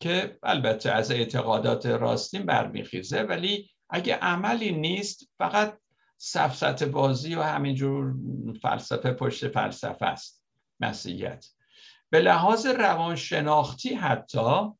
که 0.00 0.38
البته 0.42 0.90
از 0.90 1.10
اعتقادات 1.10 1.86
راستین 1.86 2.46
برمیخیزه 2.46 3.22
ولی 3.22 3.70
اگه 3.90 4.14
عملی 4.14 4.72
نیست 4.72 5.30
فقط 5.38 5.78
سفسط 6.16 6.82
بازی 6.82 7.34
و 7.34 7.42
همینجور 7.42 8.14
فلسفه 8.62 9.12
پشت 9.12 9.48
فلسفه 9.48 10.06
است 10.06 10.44
مسیحیت. 10.80 11.46
به 12.10 12.20
لحاظ 12.20 12.66
روانشناختی 12.66 13.94
حتی 13.94 14.72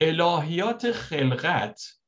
الهیات 0.00 0.92
خلقت 0.92 2.01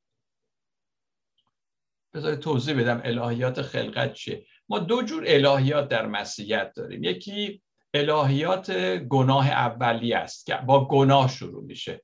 بذارید 2.14 2.38
توضیح 2.38 2.80
بدم 2.80 3.00
الهیات 3.04 3.62
خلقت 3.62 4.12
چیه. 4.12 4.46
ما 4.68 4.78
دو 4.78 5.02
جور 5.02 5.24
الهیات 5.26 5.88
در 5.88 6.06
مسیحیت 6.06 6.72
داریم. 6.76 7.04
یکی 7.04 7.62
الهیات 7.94 8.70
گناه 8.96 9.48
اولی 9.48 10.12
است 10.12 10.46
که 10.46 10.56
با 10.56 10.88
گناه 10.88 11.28
شروع 11.28 11.64
میشه. 11.64 12.02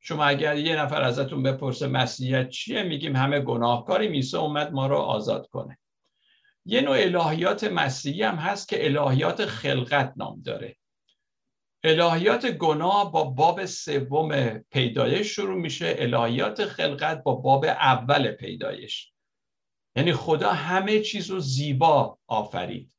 شما 0.00 0.24
اگر 0.24 0.56
یه 0.56 0.76
نفر 0.76 1.02
ازتون 1.02 1.42
بپرسه 1.42 1.86
مسیحیت 1.86 2.48
چیه 2.48 2.82
میگیم 2.82 3.16
همه 3.16 3.40
گناهکاریم 3.40 4.12
عیسی 4.12 4.36
اومد 4.36 4.72
ما 4.72 4.86
رو 4.86 4.96
آزاد 4.96 5.48
کنه. 5.48 5.78
یه 6.64 6.80
نوع 6.80 6.96
الهیات 6.98 7.64
مسیحی 7.64 8.22
هم 8.22 8.34
هست 8.34 8.68
که 8.68 8.86
الهیات 8.86 9.46
خلقت 9.46 10.12
نام 10.16 10.42
داره. 10.42 10.76
الهیات 11.84 12.46
گناه 12.46 13.12
با 13.12 13.24
باب 13.24 13.64
سوم 13.64 14.58
پیدایش 14.58 15.26
شروع 15.26 15.60
میشه. 15.60 15.96
الهیات 15.98 16.64
خلقت 16.64 17.22
با 17.22 17.34
باب 17.34 17.64
اول 17.64 18.30
پیدایش. 18.30 19.12
یعنی 19.96 20.12
خدا 20.12 20.52
همه 20.52 21.00
چیز 21.00 21.30
رو 21.30 21.40
زیبا 21.40 22.18
آفرید. 22.26 22.92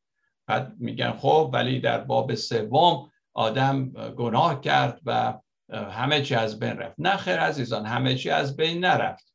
بعد 0.47 0.73
میگن 0.79 1.11
خب 1.11 1.49
ولی 1.53 1.79
در 1.79 1.97
باب 1.97 2.35
سوم 2.35 3.11
آدم 3.33 3.89
گناه 3.89 4.61
کرد 4.61 5.01
و 5.05 5.39
همه 5.73 6.21
چی 6.21 6.35
از 6.35 6.59
بین 6.59 6.77
رفت. 6.77 6.95
نه 6.97 7.17
خیر 7.17 7.39
عزیزان 7.39 7.85
همه 7.85 8.15
چی 8.15 8.29
از 8.29 8.55
بین 8.55 8.85
نرفت. 8.85 9.33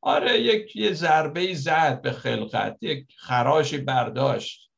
آره 0.00 0.40
یک 0.40 0.76
یه 0.76 0.92
ضربه 0.92 1.54
زد 1.54 2.02
به 2.02 2.12
خلقت 2.12 2.78
یک 2.80 3.06
خراشی 3.16 3.78
برداشت. 3.78 4.70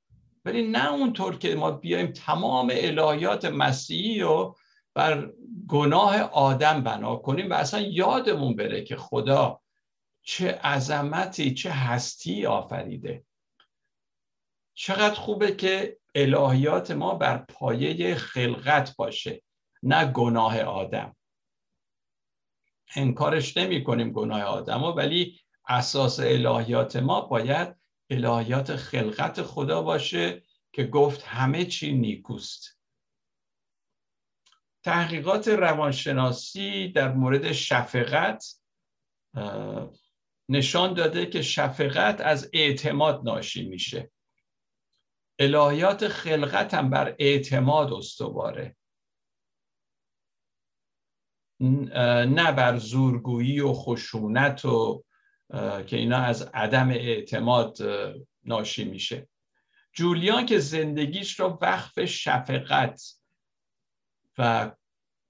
ولی 0.44 0.68
نه 0.68 0.92
اونطور 0.92 1.38
که 1.38 1.54
ما 1.54 1.70
بیایم 1.70 2.06
تمام 2.06 2.72
الهیات 2.74 3.44
مسیحی 3.44 4.20
رو 4.20 4.56
بر 4.94 5.30
گناه 5.68 6.20
آدم 6.20 6.82
بنا 6.82 7.16
کنیم 7.16 7.50
و 7.50 7.54
اصلا 7.54 7.80
یادمون 7.80 8.56
بره 8.56 8.84
که 8.84 8.96
خدا 8.96 9.60
چه 10.28 10.52
عظمتی 10.52 11.54
چه 11.54 11.70
هستی 11.70 12.46
آفریده. 12.46 13.24
چقدر 14.74 15.14
خوبه 15.14 15.56
که 15.56 15.98
الهیات 16.14 16.90
ما 16.90 17.14
بر 17.14 17.38
پایه 17.38 18.14
خلقت 18.14 18.96
باشه 18.96 19.42
نه 19.82 20.12
گناه 20.12 20.60
آدم. 20.60 21.16
انکارش 22.96 23.56
نمی 23.56 23.84
کنیم 23.84 24.12
گناه 24.12 24.42
آدم 24.42 24.82
ولی 24.82 25.40
اساس 25.68 26.20
الهیات 26.20 26.96
ما 26.96 27.20
باید 27.20 27.76
الهیات 28.10 28.76
خلقت 28.76 29.42
خدا 29.42 29.82
باشه 29.82 30.42
که 30.72 30.84
گفت 30.84 31.22
همه 31.22 31.64
چی 31.64 31.92
نیکوست. 31.92 32.80
تحقیقات 34.82 35.48
روانشناسی 35.48 36.88
در 36.88 37.12
مورد 37.12 37.52
شفقت 37.52 38.60
نشان 40.48 40.94
داده 40.94 41.26
که 41.26 41.42
شفقت 41.42 42.20
از 42.20 42.50
اعتماد 42.52 43.20
ناشی 43.24 43.68
میشه. 43.68 44.10
الهیات 45.38 46.08
خلقت 46.08 46.74
هم 46.74 46.90
بر 46.90 47.16
اعتماد 47.18 47.92
استواره. 47.92 48.76
نه 51.60 52.52
بر 52.52 52.76
زورگویی 52.78 53.60
و 53.60 53.72
خشونت 53.72 54.64
و 54.64 55.04
که 55.86 55.96
اینا 55.96 56.18
از 56.18 56.42
عدم 56.42 56.90
اعتماد 56.90 57.76
ناشی 58.44 58.84
میشه. 58.84 59.28
جولیان 59.92 60.46
که 60.46 60.58
زندگیش 60.58 61.40
رو 61.40 61.58
وقف 61.62 62.04
شفقت 62.04 63.02
و 64.38 64.72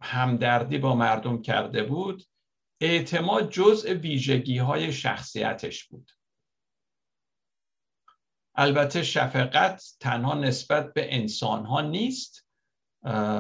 همدردی 0.00 0.78
با 0.78 0.94
مردم 0.94 1.42
کرده 1.42 1.82
بود 1.82 2.25
اعتماد 2.80 3.50
جزء 3.50 3.92
ویژگی 3.92 4.59
های 4.59 4.92
شخصیتش 4.92 5.85
بود. 5.85 6.11
البته 8.54 9.02
شفقت 9.02 9.97
تنها 10.00 10.35
نسبت 10.35 10.92
به 10.92 11.14
انسان 11.14 11.66
ها 11.66 11.80
نیست 11.80 12.47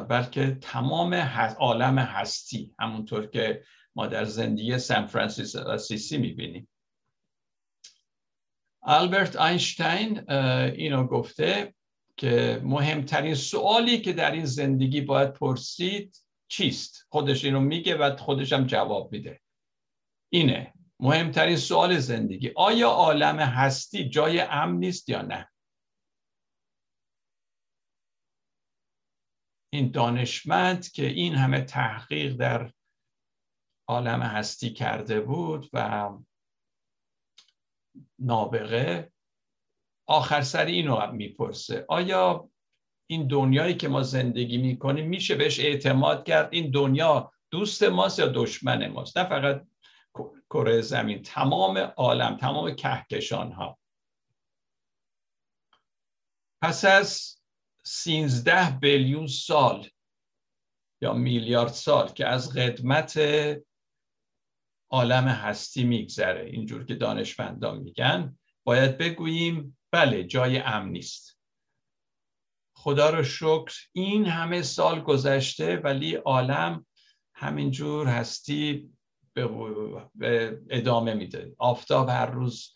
بلکه 0.08 0.58
تمام 0.60 1.14
عالم 1.58 1.98
هستی 1.98 2.74
همونطور 2.78 3.26
که 3.26 3.64
ما 3.94 4.06
در 4.06 4.24
زندگی 4.24 4.78
سان 4.78 5.06
فرانسیس 5.06 5.56
آسیسی 5.56 6.18
می‌بینیم. 6.18 6.68
آلبرت 8.80 9.36
اینشتین 9.36 10.30
اینو 10.30 11.06
گفته 11.06 11.74
که 12.16 12.60
مهمترین 12.64 13.34
سوالی 13.34 14.00
که 14.00 14.12
در 14.12 14.30
این 14.30 14.44
زندگی 14.44 15.00
باید 15.00 15.32
پرسید 15.32 16.25
چیست؟ 16.48 17.06
خودش 17.10 17.44
اینو 17.44 17.60
میگه 17.60 17.96
و 17.96 18.16
خودش 18.16 18.52
هم 18.52 18.66
جواب 18.66 19.12
میده. 19.12 19.40
اینه. 20.32 20.72
مهمترین 21.00 21.56
سوال 21.56 21.98
زندگی. 21.98 22.52
آیا 22.56 22.88
عالم 22.88 23.38
هستی 23.38 24.08
جای 24.08 24.40
امن 24.40 24.78
نیست 24.78 25.08
یا 25.08 25.22
نه؟ 25.22 25.50
این 29.72 29.90
دانشمند 29.90 30.88
که 30.88 31.06
این 31.06 31.34
همه 31.34 31.60
تحقیق 31.60 32.36
در 32.36 32.72
عالم 33.88 34.22
هستی 34.22 34.72
کرده 34.72 35.20
بود 35.20 35.70
و 35.72 36.10
نابغه 38.18 39.12
آخر 40.08 40.40
سر 40.40 40.64
اینو 40.64 41.12
می‌پرسه. 41.12 41.84
آیا 41.88 42.50
این 43.06 43.26
دنیایی 43.26 43.74
که 43.74 43.88
ما 43.88 44.02
زندگی 44.02 44.58
می‌کنیم 44.58 45.08
میشه 45.08 45.34
بهش 45.34 45.60
اعتماد 45.60 46.24
کرد. 46.24 46.48
این 46.52 46.70
دنیا 46.70 47.32
دوست 47.50 47.82
ماست 47.82 48.18
یا 48.18 48.26
دشمن 48.26 48.88
ماست؟ 48.88 49.18
نه 49.18 49.24
فقط 49.24 49.66
کره 50.50 50.80
زمین 50.80 51.22
تمام 51.22 51.78
عالم 51.78 52.36
تمام 52.36 52.74
کهکشان 52.74 53.52
ها 53.52 53.78
پس 56.62 56.84
از 56.84 57.36
سینزده 57.84 58.70
بیلیون 58.80 59.26
سال 59.26 59.88
یا 61.00 61.12
میلیارد 61.12 61.72
سال 61.72 62.08
که 62.08 62.26
از 62.26 62.52
قدمت 62.54 63.20
عالم 64.90 65.28
هستی 65.28 65.84
میگذره 65.84 66.44
اینجور 66.44 66.84
که 66.84 66.94
دانشمندان 66.94 67.78
میگن 67.78 68.38
باید 68.64 68.98
بگوییم 68.98 69.78
بله 69.90 70.24
جای 70.24 70.58
امن 70.58 70.88
نیست. 70.88 71.35
خدا 72.86 73.10
رو 73.10 73.22
شکر. 73.22 73.74
این 73.92 74.26
همه 74.26 74.62
سال 74.62 75.00
گذشته 75.00 75.76
ولی 75.76 76.14
عالم 76.14 76.86
همینجور 77.34 78.06
هستی 78.06 78.90
به 80.14 80.58
ادامه 80.70 81.14
میده. 81.14 81.54
آفتاب 81.58 82.08
هر 82.08 82.26
روز 82.26 82.74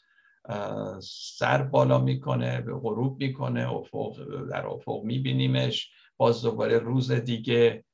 سر 1.02 1.62
بالا 1.62 1.98
می‌کنه 1.98 2.60
به 2.60 2.72
غروب 2.72 3.22
می‌کنه 3.22 3.72
افق 3.72 4.16
در 4.50 4.66
افق 4.66 5.02
میبینیمش. 5.04 5.90
باز 6.16 6.42
دوباره 6.42 6.78
روز 6.78 7.12
دیگه. 7.12 7.84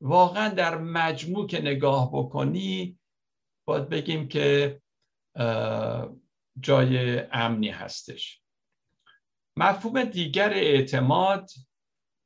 واقعا 0.00 0.48
در 0.48 0.78
مجموع 0.78 1.46
که 1.46 1.60
نگاه 1.60 2.10
بکنی 2.12 2.98
باید 3.64 3.88
بگیم 3.88 4.28
که 4.28 4.80
جای 6.60 7.20
امنی 7.32 7.68
هستش. 7.68 8.41
مفهوم 9.56 10.04
دیگر 10.04 10.50
اعتماد 10.50 11.50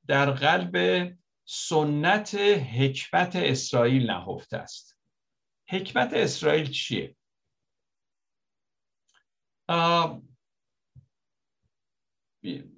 در 0.07 0.31
قلب 0.31 1.17
سنت 1.45 2.35
حکمت 2.79 3.37
اسرائیل 3.37 4.11
نهفته 4.11 4.57
است. 4.57 4.99
حکمت 5.69 6.12
اسرائیل 6.12 6.71
چیه؟ 6.71 7.17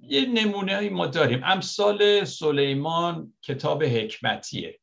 یه 0.01 0.25
نمونه 0.25 0.89
ما 0.89 1.07
داریم. 1.07 1.41
امثال 1.43 2.23
سلیمان 2.23 3.33
کتاب 3.41 3.83
حکمتیه. 3.83 4.79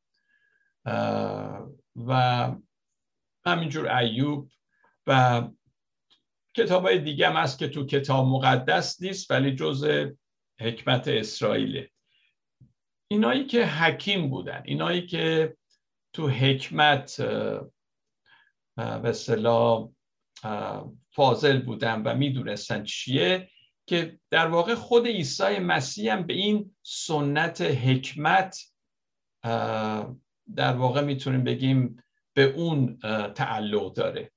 و 1.97 2.51
همینجور 3.47 3.97
ایوب 3.97 4.51
و 5.07 5.43
کتاب 6.57 6.83
های 6.83 6.99
دیگه 6.99 7.29
هم 7.29 7.37
هست 7.37 7.59
که 7.59 7.69
تو 7.69 7.87
کتاب 7.87 8.27
مقدس 8.27 9.03
نیست 9.03 9.31
ولی 9.31 9.55
جز 9.55 10.09
حکمت 10.61 11.09
اسرائیله. 11.09 11.91
اینایی 13.11 13.47
که 13.47 13.67
حکیم 13.67 14.31
بودن 14.31 14.63
اینایی 14.65 15.07
که 15.07 15.57
تو 16.13 16.29
حکمت 16.29 17.21
به 18.77 19.13
صلاح 19.13 19.89
فاضل 21.11 21.63
بودن 21.63 22.03
و 22.03 22.15
می‌دونستن 22.15 22.85
چیه 22.85 23.51
که 23.87 24.19
در 24.31 24.47
واقع 24.47 24.75
خود 24.75 25.07
عیسی 25.07 25.59
مسیح 25.59 26.13
هم 26.13 26.27
به 26.27 26.35
این 26.35 26.77
سنت 26.83 27.61
حکمت 27.61 28.59
در 30.55 30.73
واقع 30.73 31.01
می‌تونیم 31.01 31.45
بگیم 31.45 32.03
به 32.35 32.45
اون 32.45 32.99
تعلق 33.35 33.93
داره. 33.93 34.33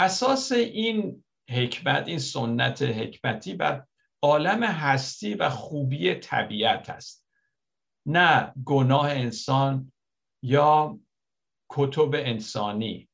اساس 0.00 0.52
این 0.52 1.24
حکمت 1.50 2.08
این 2.08 2.18
سنت 2.18 2.82
حکمتی 2.82 3.54
بر 3.54 3.86
عالم 4.22 4.62
هستی 4.62 5.34
و 5.34 5.50
خوبی 5.50 6.14
طبیعت 6.14 6.90
است. 6.90 7.26
نه 8.06 8.52
گناه 8.64 9.10
انسان 9.10 9.92
یا 10.42 10.98
کتب 11.68 12.10
انسانی. 12.14 13.08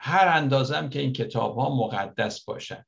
هر 0.00 0.28
اندازم 0.28 0.88
که 0.88 1.00
این 1.00 1.12
کتاب 1.12 1.58
ها 1.58 1.76
مقدس 1.76 2.44
باشن. 2.44 2.84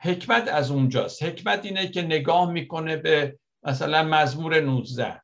حکمت 0.00 0.48
از 0.48 0.70
اونجاست. 0.70 1.22
حکمت 1.22 1.64
اینه 1.64 1.88
که 1.88 2.02
نگاه 2.02 2.50
می‌کنه 2.50 2.96
به 2.96 3.38
مثلا 3.62 4.02
مزمور 4.02 4.60
19 4.60 5.22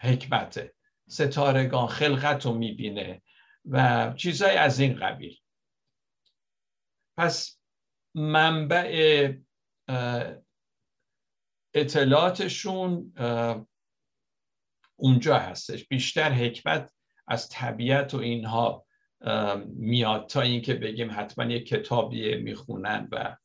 حکمته. 0.00 0.74
ستارگان 1.08 1.86
خلقت 1.86 2.46
رو 2.46 2.52
می‌بینه. 2.52 3.22
و 3.70 4.12
چیزهای 4.16 4.56
از 4.56 4.80
این 4.80 4.94
قبیل. 4.94 5.36
پس 7.18 7.58
منبع 8.14 9.32
اطلاعاتشون 11.74 13.14
اونجا 14.96 15.38
هستش. 15.38 15.88
بیشتر 15.88 16.32
حکمت 16.32 16.92
از 17.28 17.48
طبیعت 17.48 18.14
و 18.14 18.18
اینها 18.18 18.86
میاد 19.66 20.26
تا 20.26 20.40
اینکه 20.40 20.74
بگیم 20.74 21.10
حتما 21.10 21.44
یک 21.44 21.66
کتابی 21.66 22.36
می‌خونن 22.36 23.08
و 23.12 23.36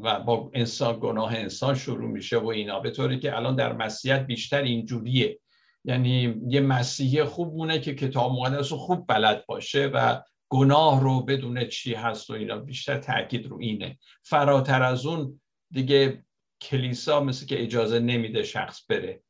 و 0.00 0.20
با 0.20 0.50
انسان 0.54 1.00
گناه 1.00 1.34
انسان 1.34 1.74
شروع 1.74 2.10
میشه 2.10 2.38
و 2.38 2.46
اینا. 2.46 2.80
به 2.80 2.90
طوری 2.90 3.18
که 3.20 3.36
الان 3.36 3.56
در 3.56 3.72
مسیحیت 3.72 4.26
بیشتر 4.26 4.62
اینجوریه. 4.62 5.40
یعنی 5.84 6.42
یه 6.48 6.60
مسیحی 6.60 7.24
خوب 7.24 7.54
مونه 7.54 7.80
که 7.80 7.94
کتاب 7.94 8.32
مقدس 8.32 8.72
رو 8.72 8.78
خوب 8.78 9.06
بلد 9.08 9.46
باشه 9.46 9.86
و 9.86 10.22
گناه 10.48 11.00
رو 11.00 11.22
بدون 11.22 11.68
چی 11.68 11.94
هست 11.94 12.30
و 12.30 12.32
اینا. 12.32 12.58
بیشتر 12.58 12.98
تاکید 12.98 13.46
رو 13.46 13.58
اینه. 13.60 13.98
فراتر 14.22 14.82
از 14.82 15.06
اون 15.06 15.40
دیگه 15.70 16.24
کلیسا 16.60 17.20
مثل 17.20 17.46
که 17.46 17.62
اجازه 17.62 17.98
نمیده 17.98 18.42
شخص 18.42 18.82
بره. 18.88 19.22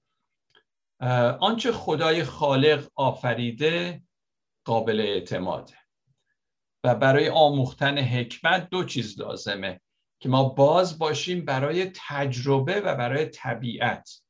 آنچه 1.40 1.72
خدای 1.72 2.24
خالق 2.24 2.88
آفریده 2.94 4.02
قابل 4.64 5.00
اعتماده 5.00 5.74
و 6.84 6.94
برای 6.94 7.28
آموختن 7.28 7.98
حکمت 7.98 8.70
دو 8.70 8.84
چیز 8.84 9.20
لازمه 9.20 9.80
که 10.20 10.28
ما 10.28 10.44
باز 10.44 10.98
باشیم 10.98 11.44
برای 11.44 11.92
تجربه 12.08 12.80
و 12.80 12.94
برای 12.94 13.26
طبیعت. 13.26 14.22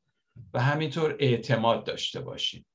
و 0.55 0.61
همینطور 0.61 1.17
اعتماد 1.19 1.85
داشته 1.87 2.21
باشیم. 2.21 2.67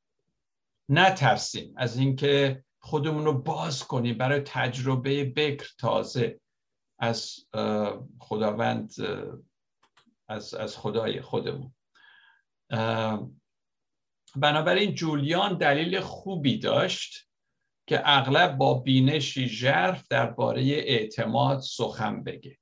نترسیم 0.89 1.73
از 1.77 1.97
اینکه 1.97 2.63
خودمون 2.79 3.25
رو 3.25 3.33
باز 3.33 3.83
کنیم 3.83 4.17
برای 4.17 4.41
تجربه 4.45 5.25
بکر 5.25 5.67
تازه 5.79 6.39
از 6.99 7.35
خداوند 8.19 8.93
از, 10.27 10.53
از 10.53 10.77
خدای 10.77 11.21
خودمون. 11.21 11.73
بنابراین 14.35 14.95
جولیان 14.95 15.57
دلیل 15.57 15.99
خوبی 15.99 16.57
داشت 16.57 17.29
که 17.87 18.01
اغلب 18.05 18.57
با 18.57 18.73
بینشی 18.73 19.47
ژرف 19.47 20.07
درباره 20.07 20.61
اعتماد 20.61 21.59
سخن 21.59 22.23
بگه. 22.23 22.57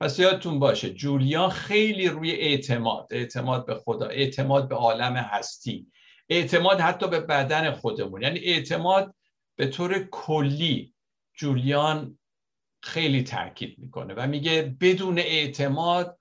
پس 0.00 0.18
یادتون 0.18 0.58
باشه 0.58 0.90
جولیان 0.90 1.50
خیلی 1.50 2.08
روی 2.08 2.30
اعتماد 2.30 3.06
اعتماد 3.10 3.66
به 3.66 3.74
خدا 3.74 4.06
اعتماد 4.06 4.68
به 4.68 4.74
عالم 4.74 5.16
هستی 5.16 5.92
اعتماد 6.28 6.80
حتی 6.80 7.08
به 7.08 7.20
بدن 7.20 7.70
خودمون. 7.70 8.22
یعنی 8.22 8.38
اعتماد 8.38 9.14
به 9.56 9.66
طور 9.66 10.08
کلی 10.10 10.94
جولیان 11.34 12.18
خیلی 12.82 13.22
تاکید 13.22 13.78
می‌کنه 13.78 14.14
و 14.14 14.26
میگه 14.26 14.76
بدون 14.80 15.18
اعتماد 15.18 16.18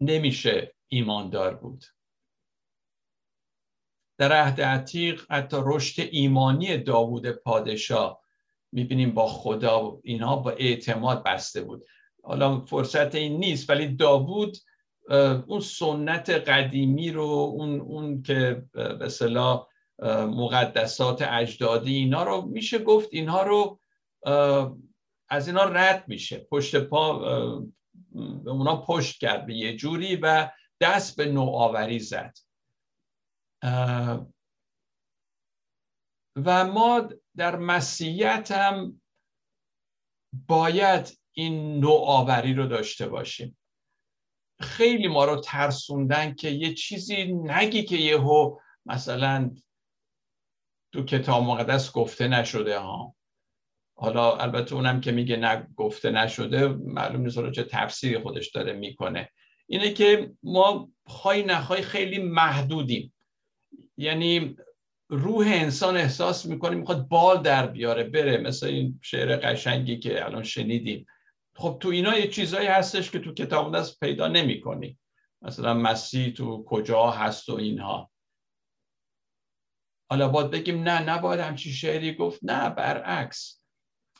نمیشه 0.00 0.74
ایماندار 0.88 1.54
بود. 1.54 1.84
در 4.18 4.32
عهد 4.32 4.60
عتیق 4.60 5.26
حتی 5.30 5.56
رشد 5.60 6.02
ایمانی 6.12 6.78
داوود 6.78 7.30
پادشاه 7.30 8.22
می‌بینیم 8.72 9.14
با 9.14 9.26
خدا 9.26 10.00
اینها 10.04 10.36
با 10.36 10.50
اعتماد 10.50 11.24
بسته 11.24 11.62
بود. 11.62 11.86
حالا 12.24 12.60
فرصت 12.60 13.14
این 13.14 13.38
نیست 13.38 13.70
ولی 13.70 13.96
داوود 13.96 14.56
اون 15.46 15.60
سنت 15.60 16.30
قدیمی 16.30 17.10
رو 17.10 17.22
اون, 17.22 17.80
اون 17.80 18.22
که 18.22 18.64
به 18.72 19.08
صلاح 19.08 19.66
مقدسات 20.26 21.22
اجدادی 21.22 21.94
اینا 21.94 22.24
رو 22.24 22.42
میشه 22.42 22.78
گفت 22.78 23.08
اینها 23.12 23.42
رو 23.42 23.80
از 25.28 25.48
اینا 25.48 25.64
رد 25.64 26.04
میشه. 26.08 26.46
پشت 26.50 26.76
پا 26.76 27.18
به 28.44 28.50
اونا 28.50 28.76
پشت 28.76 29.20
کرد 29.20 29.46
به 29.46 29.54
یه 29.54 29.76
جوری 29.76 30.16
و 30.16 30.50
دست 30.80 31.16
به 31.16 31.32
نوآوری 31.32 31.98
زد. 31.98 32.34
و 36.36 36.64
ما 36.64 37.08
در 37.36 37.56
مسیحیت 37.56 38.52
هم 38.52 39.00
باید 40.48 41.23
این 41.34 41.80
نوآوری 41.80 42.54
رو 42.54 42.66
داشته 42.66 43.08
باشیم. 43.08 43.58
خیلی 44.60 45.08
ما 45.08 45.24
رو 45.24 45.40
ترسوندن 45.40 46.34
که 46.34 46.50
یه 46.50 46.74
چیزی 46.74 47.24
نگی 47.24 47.82
که 47.82 47.96
یهو 47.96 48.58
مثلا 48.86 49.50
تو 50.92 51.04
کتاب 51.04 51.42
مقدس 51.42 51.92
گفته 51.92 52.28
نشده 52.28 52.78
ها. 52.78 53.14
حالا 53.96 54.36
البته 54.36 54.74
اونم 54.74 55.00
که 55.00 55.12
میگه 55.12 55.36
نه 55.36 55.68
گفته 55.76 56.10
نشده 56.10 56.68
معلوم 56.68 57.20
نیست 57.20 57.50
چه 57.50 57.64
تفسیری 57.64 58.18
خودش 58.18 58.50
داره 58.50 58.72
می‌کنه. 58.72 59.30
اینه 59.66 59.92
که 59.92 60.32
ما 60.42 60.90
خواهی 61.06 61.42
نخواهی 61.42 61.82
خیلی 61.82 62.18
محدودیم. 62.18 63.14
یعنی 63.96 64.56
روح 65.08 65.46
انسان 65.46 65.96
احساس 65.96 66.46
می‌کنه 66.46 66.76
می‌خواد 66.76 67.08
بال 67.08 67.42
در 67.42 67.66
بیاره 67.66 68.04
بره. 68.04 68.36
مثل 68.36 68.66
این 68.66 69.00
شعر 69.02 69.36
قشنگی 69.36 69.98
که 69.98 70.24
الان 70.24 70.42
شنیدیم. 70.42 71.06
خب 71.56 71.76
تو 71.80 71.88
اینا 71.88 72.18
یه 72.18 72.28
چیزایی 72.28 72.66
هستش 72.66 73.10
که 73.10 73.18
تو 73.18 73.34
کتاب 73.34 73.76
دست 73.76 74.00
پیدا 74.00 74.28
نمی 74.28 74.60
کنی 74.60 74.98
مثلا 75.42 75.74
مسیح 75.74 76.32
تو 76.32 76.64
کجا 76.64 77.10
هست 77.10 77.48
و 77.48 77.54
اینها. 77.54 78.10
حالا 80.10 80.28
باید 80.28 80.50
بگیم 80.50 80.82
نه 80.82 81.02
نباید 81.02 81.40
همچی 81.40 81.72
شعری 81.72 82.14
گفت. 82.14 82.40
نه 82.42 82.70
برعکس. 82.70 83.64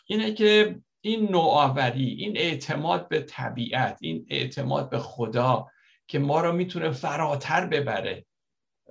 اینه 0.07 0.33
که 0.33 0.81
این 1.01 1.31
نوآوری 1.31 2.09
این 2.09 2.37
اعتماد 2.37 3.09
به 3.09 3.20
طبیعت 3.20 3.99
این 4.01 4.27
اعتماد 4.31 4.90
به 4.90 4.99
خدا 4.99 5.70
که 6.07 6.18
ما 6.18 6.40
رو 6.40 6.53
می‌تونه 6.53 6.90
فراتر 6.90 7.66
ببره. 7.66 8.27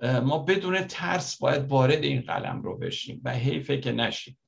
ما 0.02 0.38
بدون 0.38 0.86
ترس 0.86 1.38
باید 1.38 1.68
وارد 1.68 2.04
این 2.04 2.20
قلم 2.20 2.62
رو 2.62 2.78
بشیم 2.78 3.20
و 3.24 3.30
حیفه 3.30 3.80
که 3.80 3.92
نشیم. 3.92 4.38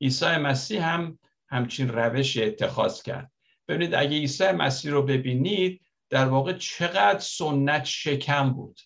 عیسی 0.00 0.36
مسیح 0.36 0.88
هم 0.88 1.18
همچین 1.48 1.88
روش 1.88 2.36
اتخاذ 2.36 3.02
کرد. 3.02 3.32
ببینید 3.70 3.94
اگه 3.94 4.16
عیسی 4.16 4.50
مسیح 4.50 4.90
رو 4.92 5.02
ببینید 5.02 5.80
در 6.08 6.26
واقع 6.26 6.52
چقدر 6.52 7.18
سنت 7.18 7.84
شکم 7.84 8.52
بود 8.52 8.80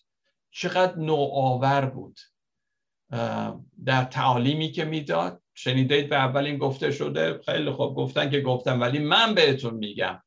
چقدر 0.51 0.95
نوآور 0.95 1.85
بود. 1.85 2.19
در 3.85 4.03
تعالیمی 4.11 4.71
که 4.71 4.85
می‌داد 4.85 5.41
شنیدید 5.53 6.09
به 6.09 6.15
اول 6.15 6.45
این 6.45 6.57
گفته 6.57 6.91
شده 6.91 7.39
خیلی 7.45 7.71
خوب 7.71 7.95
گفتن 7.95 8.29
که 8.29 8.41
گفتم 8.41 8.81
ولی 8.81 8.99
من 8.99 9.35
بهتون 9.35 9.73
میگم. 9.73 10.23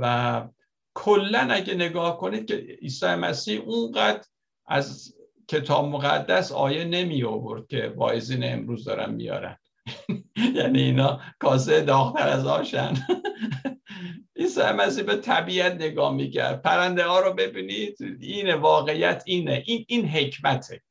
و 0.00 0.48
کلا 0.94 1.48
اگه 1.50 1.74
نگاه 1.74 2.18
کنید 2.18 2.46
که 2.46 2.54
عیسی 2.56 3.06
مسیح 3.06 3.60
اونقدر 3.60 4.24
از 4.66 5.14
کتاب 5.48 5.84
مقدس 5.84 6.52
آیه 6.52 6.84
نمی 6.84 7.24
آورد 7.24 7.66
که 7.66 7.94
واعظین 7.96 8.44
امروز 8.44 8.84
دارن 8.84 9.14
میارن. 9.14 9.56
یعنی 10.56 10.82
اینا 10.82 11.20
کاسه 11.38 11.80
داغتر 11.80 12.28
از 12.28 12.46
آشن. 12.46 12.94
عیسی 14.36 14.60
مسیح 14.60 15.04
به 15.04 15.16
طبیعت 15.16 15.72
نگاه 15.72 16.14
می‌کرد. 16.14 16.62
پرنده 16.62 17.04
ها 17.04 17.20
رو 17.20 17.34
ببینید 17.34 17.96
این 18.20 18.54
واقعیت 18.54 19.22
اینه. 19.26 19.62
این 19.66 19.84
این 19.88 20.08
حکمته. 20.08 20.82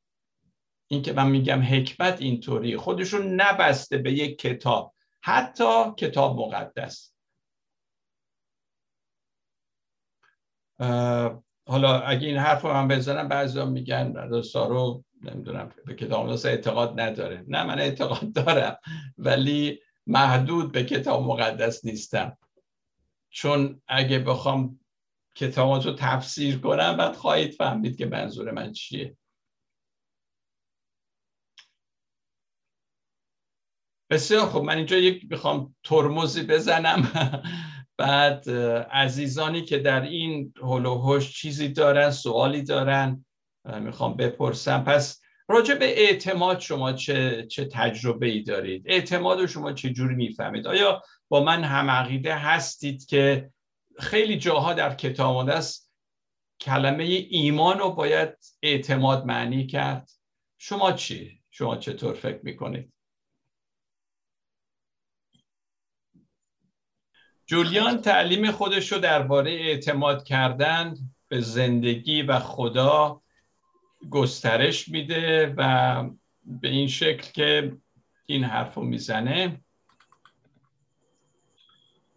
این 0.88 1.02
که 1.02 1.12
من 1.12 1.30
میگم 1.30 1.62
حکمت 1.62 2.22
اینطوری 2.22 2.76
خودشون 2.76 3.40
نبسته 3.40 3.98
به 3.98 4.12
یک 4.12 4.38
کتاب. 4.38 4.94
حتی 5.22 5.94
کتاب 5.98 6.40
مقدس. 6.40 7.12
حالا 11.66 12.00
اگه 12.00 12.28
این 12.28 12.36
حرف 12.36 12.62
رو 12.62 12.72
من 12.72 12.88
بزنم 12.88 13.28
بعضی 13.28 13.64
میگن 13.64 14.42
سارو 14.42 15.04
نمی‌دونم 15.22 15.72
به 15.86 15.94
کتاب 15.94 16.28
اعتقاد 16.28 17.00
نداره. 17.00 17.44
نه 17.48 17.64
من 17.64 17.78
اعتقاد 17.78 18.32
دارم 18.32 18.76
ولی 19.18 19.80
محدود 20.06 20.72
به 20.72 20.84
کتاب 20.84 21.22
مقدس 21.22 21.84
نیستم. 21.84 22.38
چون 23.30 23.82
اگه 23.88 24.18
بخوام 24.18 24.80
کتاب 25.34 25.82
رو 25.82 25.92
تفسیر 25.92 26.58
کنم 26.58 26.96
بعد 26.96 27.16
خواهید 27.16 27.54
فهمید 27.54 27.96
که 27.96 28.06
منظور 28.06 28.50
من 28.50 28.72
چیه. 28.72 29.16
بسیار 34.10 34.46
خب 34.46 34.60
من 34.60 34.76
اینجا 34.76 34.96
یک 34.96 35.26
می‌خوام 35.30 35.74
ترمزی 35.84 36.42
بزنم. 36.42 37.12
بعد 37.96 38.50
عزیزانی 38.90 39.62
که 39.64 39.78
در 39.78 40.00
این 40.00 40.54
هلوهوش 40.62 41.32
چیزی 41.32 41.68
دارن 41.68 42.10
سوالی 42.10 42.62
دارن. 42.62 43.24
می‌خوام 43.64 44.16
بپرسم 44.16 44.84
پس 44.84 45.22
راجع 45.48 45.74
به 45.74 46.00
اعتماد 46.00 46.60
شما 46.60 46.92
چه, 46.92 47.46
چه 47.46 47.64
تجربه 47.64 48.26
ای 48.26 48.42
دارید 48.42 48.82
اعتماد 48.86 49.40
رو 49.40 49.46
شما 49.46 49.72
چه 49.72 49.90
جوری 49.90 50.14
می‌فهمید 50.14 50.66
آیا 50.66 51.02
با 51.28 51.44
من 51.44 51.64
هم 51.64 51.90
عقیده 51.90 52.34
هستید 52.34 53.06
که 53.06 53.50
خیلی 53.98 54.38
جاها 54.38 54.74
در 54.74 54.94
کتاب 54.94 55.48
است 55.48 55.92
کلمه 56.60 57.04
ایمان 57.04 57.78
رو 57.78 57.90
باید 57.90 58.38
اعتماد 58.62 59.26
معنی 59.26 59.66
کرد 59.66 60.10
شما 60.58 60.92
چی؟ 60.92 61.42
شما 61.50 61.76
چطور 61.76 62.14
فکر 62.14 62.40
می‌کنید؟ 62.42 62.92
جولیان 67.46 68.00
تعلیم 68.00 68.50
خودش 68.50 68.92
رو 68.92 68.98
درباره 68.98 69.50
اعتماد 69.50 70.24
کردن 70.24 70.94
به 71.28 71.40
زندگی 71.40 72.22
و 72.22 72.38
خدا 72.38 73.22
گسترش 74.10 74.88
میده 74.88 75.54
و 75.56 76.10
به 76.44 76.68
این 76.68 76.88
شکل 76.88 77.32
که 77.32 77.76
این 78.26 78.44
حرف 78.44 78.74
رو 78.74 78.82
می‌زنه 78.82 79.60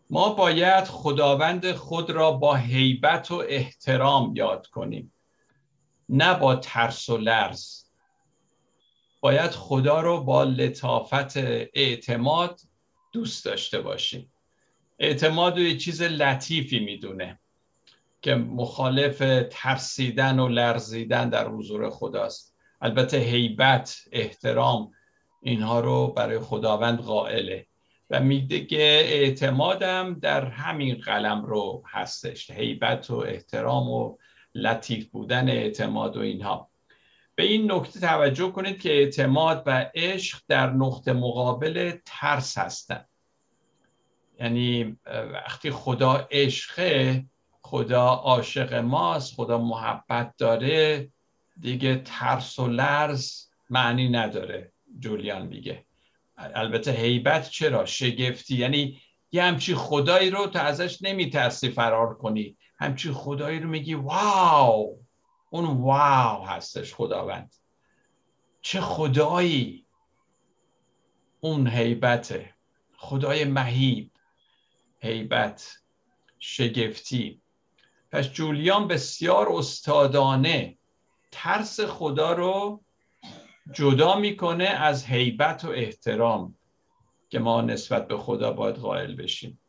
ما 0.09 0.33
باید 0.33 0.83
خداوند 0.83 1.71
خود 1.71 2.09
را 2.09 2.31
با 2.31 2.55
هیبت 2.55 3.31
و 3.31 3.43
احترام 3.47 4.35
یاد 4.35 4.67
کنیم 4.67 5.13
نه 6.09 6.33
با 6.33 6.55
ترس 6.55 7.09
و 7.09 7.17
لرز. 7.17 7.85
باید 9.21 9.51
خدا 9.51 10.01
رو 10.01 10.23
با 10.23 10.43
لطافت 10.43 11.37
اعتماد 11.37 12.61
دوست 13.11 13.45
داشته 13.45 13.81
باشیم. 13.81 14.31
اعتماد 14.99 15.57
رو 15.57 15.63
یه 15.63 15.77
چیز 15.77 16.01
لطیفی 16.01 16.79
می‌دونه. 16.79 17.39
که 18.25 18.35
مخالف 18.35 19.23
ترسیدن 19.49 20.39
و 20.39 20.47
لرزیدن 20.47 21.29
در 21.29 21.47
حضور 21.47 21.89
خداست. 21.89 22.55
البته 22.81 23.17
هیبت 23.17 24.01
احترام 24.11 24.91
اینها 25.41 25.79
رو 25.79 26.07
برای 26.07 26.39
خداوند 26.39 26.99
قائله. 26.99 27.67
و 28.09 28.19
میگه 28.19 28.65
که 28.65 28.81
اعتمادم 28.81 30.19
در 30.19 30.45
همین 30.45 30.95
قلم 30.95 31.45
رو 31.45 31.83
هستش. 31.87 32.51
هیبت 32.51 33.11
و 33.11 33.15
احترام 33.15 33.89
و 33.89 34.17
لطیف 34.55 35.07
بودن 35.07 35.49
اعتماد 35.49 36.17
و 36.17 36.19
اینها. 36.19 36.69
به 37.35 37.43
این 37.43 37.71
نکته 37.71 37.99
توجه 37.99 38.51
کنید 38.51 38.81
که 38.81 38.91
اعتماد 38.93 39.63
و 39.65 39.91
عشق 39.95 40.41
در 40.47 40.69
نقطه 40.69 41.13
مقابل 41.13 41.93
ترس 42.05 42.57
هستند 42.57 43.07
یعنی 44.39 44.97
وقتی 45.33 45.71
خدا 45.71 46.27
عشقه 46.31 47.25
خدا 47.65 48.05
عاشق 48.05 48.73
ماست 48.73 49.35
خدا 49.35 49.57
محبت 49.57 50.33
داره. 50.37 51.09
دیگه 51.59 51.95
ترس 51.95 52.59
و 52.59 52.67
لرز 52.67 53.47
معنی 53.69 54.09
نداره 54.09 54.73
جولیان 54.99 55.47
میگه. 55.47 55.85
البته 56.37 56.91
هیبت 56.91 57.49
چرا؟ 57.49 57.85
شگفتی. 57.85 58.55
یعنی 58.57 59.01
یه 59.31 59.43
همچی 59.43 59.75
خدایی 59.75 60.29
رو 60.29 60.47
تو 60.47 60.59
ازش 60.59 61.01
نمیترسی 61.01 61.69
فرار 61.69 62.17
کنی. 62.17 62.57
همچی 62.79 63.11
خدایی 63.11 63.59
رو 63.59 63.69
میگی 63.69 63.93
واو! 63.93 64.99
اون 65.49 65.65
واو 65.65 66.45
هستش 66.47 66.93
خداوند. 66.93 67.55
چه 68.61 68.81
خدایی! 68.81 69.85
اون 71.39 71.67
هیبته. 71.67 72.53
خدای 72.97 73.45
مهیب. 73.45 74.11
هیبت. 74.99 75.77
شگفتی. 76.39 77.41
پس 78.15 78.31
جولیان 78.31 78.87
بسیار 78.87 79.49
استادانه. 79.49 80.77
ترس 81.31 81.79
خدا 81.79 82.33
رو 82.33 82.83
جدا 83.73 84.15
می‌کنه 84.15 84.63
از 84.63 85.05
هیبت 85.05 85.65
و 85.65 85.69
احترام 85.69 86.55
که 87.29 87.39
ما 87.39 87.61
نسبت 87.61 88.07
به 88.07 88.17
خدا 88.17 88.53
باید 88.53 88.75
قائل 88.75 89.15
بشیم. 89.15 89.59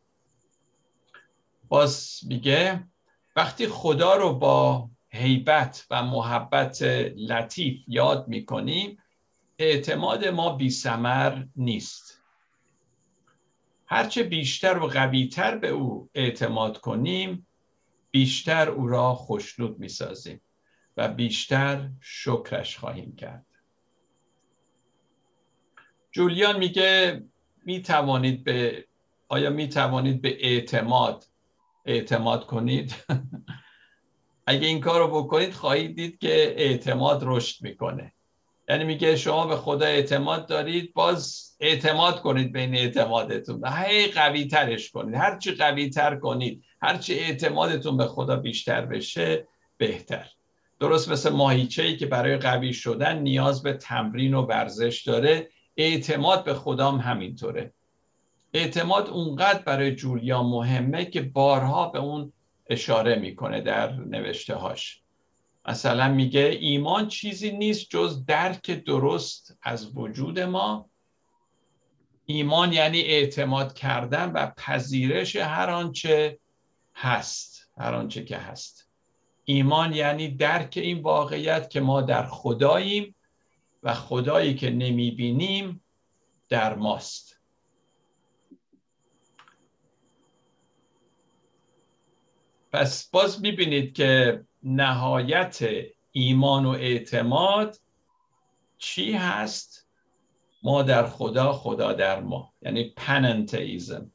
باز 1.68 2.20
میگه 2.26 2.88
وقتی 3.36 3.68
خدا 3.68 4.16
رو 4.16 4.32
با 4.32 4.90
هیبت 5.10 5.86
و 5.90 6.02
محبت 6.02 6.82
لطیف 7.16 7.80
یاد 7.88 8.28
می‌کنیم 8.28 8.98
اعتماد 9.58 10.28
ما 10.28 10.56
بی 10.56 10.70
سمر 10.70 11.44
نیست. 11.56 12.22
هرچه 13.86 14.22
بیشتر 14.22 14.78
و 14.78 14.86
قویتر 14.86 15.56
به 15.56 15.68
او 15.68 16.10
اعتماد 16.14 16.78
کنیم 16.78 17.46
بیشتر 18.16 18.68
او 18.68 18.88
را 18.88 19.14
خوشنود 19.14 19.78
می‌سازیم 19.78 20.40
و 20.96 21.08
بیشتر 21.08 21.90
شکرش 22.00 22.78
خواهیم 22.78 23.16
کرد. 23.16 23.46
جولیان 26.12 26.58
میگه 26.58 27.22
می 27.64 27.82
توانید 27.82 28.44
به 28.44 28.86
آیا 29.28 29.50
می 29.50 29.68
توانید 29.68 30.22
به 30.22 30.46
اعتماد 30.46 31.24
اعتماد 31.84 32.46
کنید؟ 32.46 32.94
اگه 34.46 34.66
این 34.66 34.80
کار 34.80 35.00
رو 35.00 35.22
بکنید 35.22 35.52
خواهید 35.52 35.96
دید 35.96 36.18
که 36.18 36.54
اعتماد 36.56 37.20
رشد 37.24 37.62
می‌کنه. 37.62 38.12
یعنی 38.68 38.84
میگه 38.84 39.16
شما 39.16 39.46
به 39.46 39.56
خدا 39.56 39.86
اعتماد 39.86 40.46
دارید 40.46 40.94
باز 40.94 41.46
اعتماد 41.60 42.20
کنید 42.20 42.52
بین 42.52 42.74
اعتمادتون. 42.74 43.62
هی 43.66 44.06
قوی 44.06 44.46
ترش 44.46 44.90
کنید. 44.90 45.14
هرچی 45.14 45.52
قوی 45.52 45.90
تر 45.90 46.16
کنید 46.16 46.64
هرچی 46.82 47.14
اعتمادتون 47.14 47.96
به 47.96 48.06
خدا 48.06 48.36
بیشتر 48.36 48.86
بشه 48.86 49.48
بهتر. 49.78 50.26
درست 50.80 51.08
مثل 51.08 51.30
ماهیچه 51.30 51.82
ای 51.82 51.96
که 51.96 52.06
برای 52.06 52.36
قوی 52.36 52.72
شدن 52.72 53.18
نیاز 53.18 53.62
به 53.62 53.72
تمرین 53.72 54.34
و 54.34 54.42
ورزش 54.42 55.02
داره 55.02 55.48
اعتماد 55.76 56.44
به 56.44 56.54
خدام 56.54 56.98
همینطوره. 56.98 57.72
اعتماد 58.52 59.08
اونقدر 59.08 59.62
برای 59.62 59.94
جولیان 59.94 60.46
مهمه 60.46 61.04
که 61.04 61.22
بارها 61.22 61.88
به 61.88 61.98
اون 61.98 62.32
اشاره 62.70 63.14
می‌کنه 63.14 63.60
در 63.60 63.92
نوشته 63.92 64.54
هاش 64.54 65.02
مثلا 65.68 66.08
میگه 66.08 66.40
ایمان 66.40 67.08
چیزی 67.08 67.50
نیست 67.50 67.86
جز 67.90 68.24
درک 68.24 68.70
درست 68.70 69.58
از 69.62 69.96
وجود 69.96 70.40
ما. 70.40 70.90
ایمان 72.24 72.72
یعنی 72.72 73.00
اعتماد 73.00 73.74
کردن 73.74 74.32
و 74.32 74.50
پذیرش 74.56 75.36
هر 75.36 75.70
آنچه 75.70 76.38
هست 76.94 77.70
هر 77.78 77.94
آنچه 77.94 78.24
که 78.24 78.36
هست. 78.36 78.88
ایمان 79.44 79.94
یعنی 79.94 80.28
درک 80.28 80.72
این 80.76 81.02
واقعیت 81.02 81.70
که 81.70 81.80
ما 81.80 82.02
در 82.02 82.26
خداییم 82.26 83.14
و 83.82 83.94
خدایی 83.94 84.54
که 84.54 84.70
نمی‌بینیم 84.70 85.84
در 86.48 86.74
ماست. 86.74 87.40
پس 92.72 93.10
باز 93.10 93.40
می‌بینید 93.40 93.92
که 93.92 94.45
نهایت 94.66 95.58
ایمان 96.12 96.66
و 96.66 96.68
اعتماد 96.68 97.80
چی 98.78 99.12
هست؟ 99.12 99.88
ما 100.62 100.82
در 100.82 101.06
خدا 101.06 101.52
خدا 101.52 101.92
در 101.92 102.20
ما. 102.20 102.52
یعنی 102.62 102.92
پننتیزم 102.96 104.12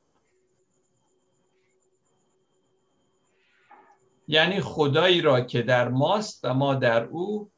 یعنی 4.27 4.61
خدایی 4.61 5.21
را 5.21 5.41
که 5.41 5.61
در 5.61 5.87
ماست 5.87 6.45
و 6.45 6.53
ما 6.53 6.75
در 6.75 7.03
او. 7.03 7.51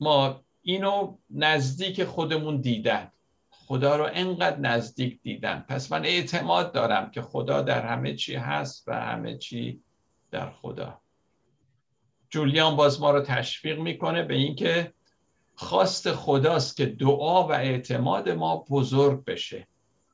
ما 0.00 0.44
اینو 0.62 1.18
نزدیک 1.30 2.04
خودمون 2.04 2.60
دیدن. 2.60 3.12
خدا 3.50 3.96
رو 3.96 4.08
انقدر 4.12 4.58
نزدیک 4.58 5.22
دیدن. 5.22 5.64
پس 5.68 5.92
من 5.92 6.04
اعتماد 6.04 6.72
دارم 6.72 7.10
که 7.10 7.22
خدا 7.22 7.62
در 7.62 7.86
همه 7.86 8.14
چی 8.14 8.34
هست 8.34 8.88
و 8.88 8.92
همه 8.94 9.38
چی 9.38 9.82
در 10.30 10.50
خدا. 10.50 11.00
جولیان 12.30 12.76
باز 12.76 13.00
ما 13.00 13.10
رو 13.10 13.20
تشویق 13.20 13.78
می‌کنه 13.78 14.22
به 14.22 14.34
اینکه 14.34 14.94
خواست 15.54 16.12
خداست 16.12 16.76
که 16.76 16.86
دعا 16.86 17.48
و 17.48 17.52
اعتماد 17.52 18.28
ما 18.28 18.56
بزرگ 18.70 19.24
بشه. 19.24 19.68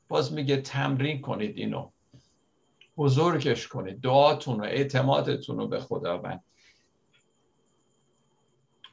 باز 0.09 0.33
میگه 0.33 0.57
تمرین 0.57 1.21
کنید 1.21 1.57
اینو. 1.59 1.91
بزرگش 2.97 3.69
کنید. 3.69 4.01
دعاتون 4.01 4.61
و 4.61 4.65
اعتمادتون 4.65 5.59
رو 5.59 5.69
به 5.69 5.81
خداوند. 5.81 6.45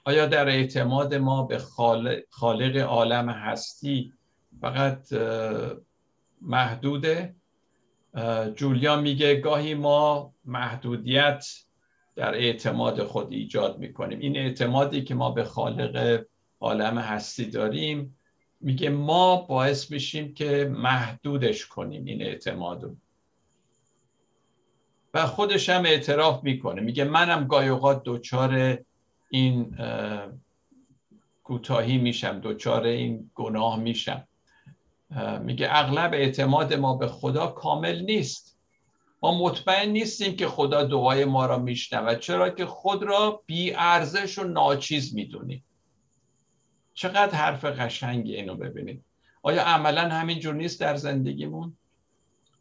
آیا 0.03 0.25
در 0.25 0.47
اعتماد 0.47 1.15
ما 1.15 1.43
به 1.43 1.57
خالق 2.29 2.77
عالم 2.77 3.29
هستی 3.29 4.13
فقط 4.61 5.13
محدوده؟ 6.41 7.35
جولیان 8.55 9.01
میگه 9.01 9.35
گاهی 9.35 9.73
ما 9.73 10.33
محدودیت 10.45 11.45
در 12.15 12.33
اعتماد 12.35 13.03
خود 13.03 13.31
ایجاد 13.31 13.79
می‌کنیم. 13.79 14.19
این 14.19 14.37
اعتمادی 14.37 15.03
که 15.03 15.15
ما 15.15 15.31
به 15.31 15.43
خالق 15.43 16.25
عالم 16.59 16.97
هستی 16.97 17.45
داریم 17.45 18.17
میگه 18.61 18.89
ما 18.89 19.41
باعث 19.41 19.91
میشیم 19.91 20.33
که 20.33 20.71
محدودش 20.73 21.65
کنیم 21.65 22.05
این 22.05 22.21
اعتمادو 22.21 22.95
و 25.13 25.25
خودش 25.25 25.69
هم 25.69 25.85
اعتراف 25.85 26.43
می‌کنه. 26.43 26.81
میگه 26.81 27.03
منم 27.03 27.47
گاهی 27.47 27.69
اوقات 27.69 28.01
دچار 28.05 28.77
این 29.29 29.77
کوتاهی 31.43 31.97
میشم 31.97 32.39
دچار 32.43 32.83
این 32.83 33.31
گناه 33.35 33.79
میشم. 33.79 34.27
میگه 35.41 35.67
اغلب 35.69 36.13
اعتماد 36.13 36.73
ما 36.73 36.95
به 36.95 37.07
خدا 37.07 37.47
کامل 37.47 38.01
نیست. 38.01 38.57
ما 39.23 39.39
مطمئن 39.43 39.89
نیستیم 39.89 40.35
که 40.35 40.47
خدا 40.47 40.83
دعای 40.83 41.25
ما 41.25 41.45
را 41.45 41.57
میشنود. 41.57 42.19
چرا 42.19 42.49
که 42.49 42.65
خود 42.65 43.03
را 43.03 43.43
بی 43.45 43.73
ارزش 43.73 44.39
و 44.39 44.43
ناچیز 44.43 45.15
می‌دونیم. 45.15 45.63
چقدر 46.93 47.35
حرف 47.35 47.65
قشنگی 47.65 48.35
اینو 48.35 48.55
ببینید. 48.55 49.03
آیا 49.43 49.63
عملا 49.63 50.09
همینجور 50.09 50.53
نیست 50.53 50.79
در 50.79 50.95
زندگیمون؟ 50.95 51.77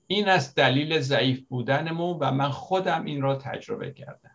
این 0.07 0.29
است 0.29 0.57
دلیل 0.57 1.01
ضعیف 1.01 1.41
بودنمون 1.49 2.19
و 2.21 2.33
من 2.33 2.51
خودم 2.51 3.05
این 3.05 3.23
را 3.23 3.37
تجربه 3.37 3.93
کردم. 3.93 4.30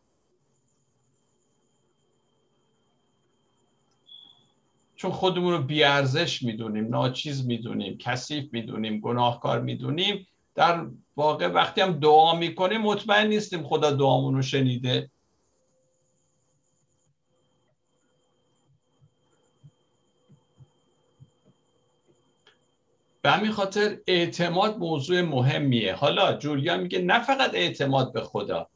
چون 4.95 5.12
خودمون 5.12 5.53
رو 5.53 5.63
بیارزش 5.63 6.43
می‌دونیم 6.43 6.88
ناچیز 6.88 7.47
می‌دونیم 7.47 7.97
کثیف 7.97 8.45
می‌دونیم 8.53 8.99
گناهکار 8.99 9.62
می‌دونیم 9.62 10.27
در 10.55 10.88
واقع 11.15 11.47
وقتی 11.47 11.81
هم 11.81 11.99
دعا 11.99 12.36
می‌کنیم 12.36 12.81
مطمئن 12.81 13.27
نیستیم 13.27 13.63
خدا 13.63 13.91
دعامون 13.91 14.36
رو 14.36 14.41
شنیده. 14.41 15.12
به 23.21 23.31
همین 23.31 23.51
خاطر 23.51 23.97
اعتماد 24.08 24.77
موضوع 24.77 25.21
مهمیه. 25.21 25.93
حالا 25.93 26.34
جولیا 26.34 26.77
میگه 26.77 26.99
نه 26.99 27.23
فقط 27.23 27.51
اعتماد 27.53 28.13
به 28.13 28.21
خدا 28.21 28.69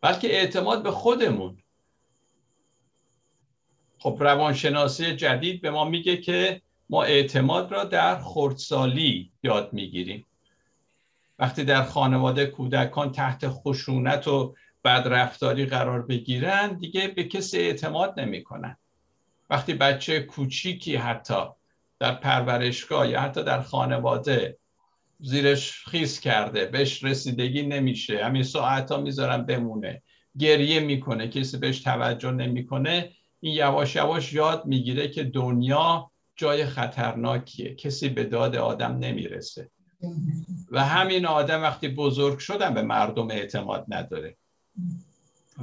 بلکه 0.00 0.28
اعتماد 0.28 0.82
به 0.82 0.90
خودمون. 0.90 1.58
خب 3.98 4.16
روانشناسی 4.20 5.16
جدید 5.16 5.60
به 5.60 5.70
ما 5.70 5.84
میگه 5.84 6.16
که 6.16 6.62
ما 6.90 7.02
اعتماد 7.02 7.72
را 7.72 7.84
در 7.84 8.18
خردسالی 8.18 9.32
یاد 9.42 9.72
می‌گیریم. 9.72 10.26
وقتی 11.38 11.64
در 11.64 11.82
خانواده 11.82 12.46
کودکان 12.46 13.12
تحت 13.12 13.48
خشونت 13.48 14.28
و 14.28 14.54
بدرفتاری 14.84 15.66
قرار 15.66 16.02
بگیرن 16.02 16.78
دیگه 16.78 17.08
به 17.08 17.24
کسی 17.24 17.58
اعتماد 17.58 18.20
نمی‌کنن. 18.20 18.76
وقتی 19.50 19.74
بچه 19.74 20.20
کوچیکی 20.20 20.96
حتی 20.96 21.44
در 21.98 22.14
پرورشگاه 22.14 23.08
یا 23.08 23.20
حتی 23.20 23.44
در 23.44 23.62
خانواده 23.62 24.58
زیرش 25.20 25.84
خیس 25.88 26.20
کرده 26.20 26.66
بهش 26.66 27.04
رسیدگی 27.04 27.62
نمیشه 27.62 28.24
همین 28.24 28.42
ساعت 28.42 28.92
ها 28.92 29.00
می‌ذارن 29.00 29.42
بمونه 29.42 30.02
گریه 30.38 30.80
می‌کنه 30.80 31.28
کسی 31.28 31.58
بهش 31.58 31.80
توجه 31.80 32.30
نمی‌کنه 32.30 33.10
این 33.46 33.54
یواش 33.54 33.96
یواش 33.96 34.32
یاد 34.32 34.66
می‌گیره 34.66 35.08
که 35.08 35.24
دنیا 35.24 36.10
جای 36.36 36.66
خطرناکیه. 36.66 37.74
کسی 37.74 38.08
به 38.08 38.24
داد 38.24 38.56
آدم 38.56 38.98
نمی‌رسه. 38.98 39.70
و 40.70 40.84
همین 40.84 41.26
آدم 41.26 41.62
وقتی 41.62 41.88
بزرگ 41.88 42.38
شدن 42.38 42.74
به 42.74 42.82
مردم 42.82 43.30
اعتماد 43.30 43.84
نداره. 43.88 44.36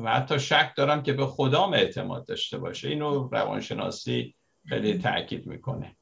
و 0.04 0.14
حتی 0.14 0.40
شک 0.40 0.74
دارم 0.78 1.04
که 1.04 1.14
به 1.14 1.26
خدام 1.26 1.74
اعتماد 1.74 2.26
داشته 2.26 2.58
باشه. 2.58 2.88
اینو 2.90 3.28
روانشناسی 3.28 4.36
خیلی 4.70 4.98
تاکید 4.98 5.48
می‌کنه. 5.48 5.96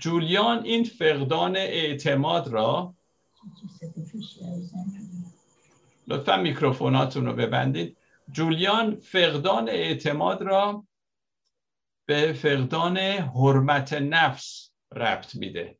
جولیان 0.00 0.64
این 0.64 0.84
فقدان 0.84 1.56
اعتماد 1.56 2.48
را 2.48 2.94
لطفا 6.08 6.36
میکروفوناتون 6.36 7.26
رو 7.26 7.32
ببندید. 7.32 7.96
جولیان 8.30 8.96
فقدان 8.96 9.68
اعتماد 9.68 10.42
را 10.42 10.86
به 12.06 12.32
فقدان 12.32 12.96
حرمت 12.98 13.92
نفس 13.92 14.70
ربط 14.92 15.34
میده. 15.34 15.78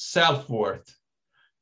Self 0.00 0.48
worth 0.48 0.98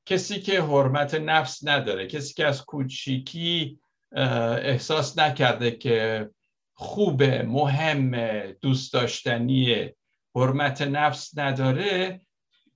کسی 0.06 0.40
که 0.40 0.62
حرمت 0.62 1.14
نفس 1.14 1.66
نداره 1.66 2.06
کسی 2.06 2.34
که 2.34 2.46
از 2.46 2.64
کوچیکی 2.64 3.80
احساس 4.12 5.18
نکرده 5.18 5.70
که 5.70 6.30
خوبه 6.74 7.42
مهم 7.42 8.40
دوست 8.52 8.92
داشتنی 8.92 9.90
حرمت 10.34 10.82
نفس 10.82 11.38
نداره 11.38 12.25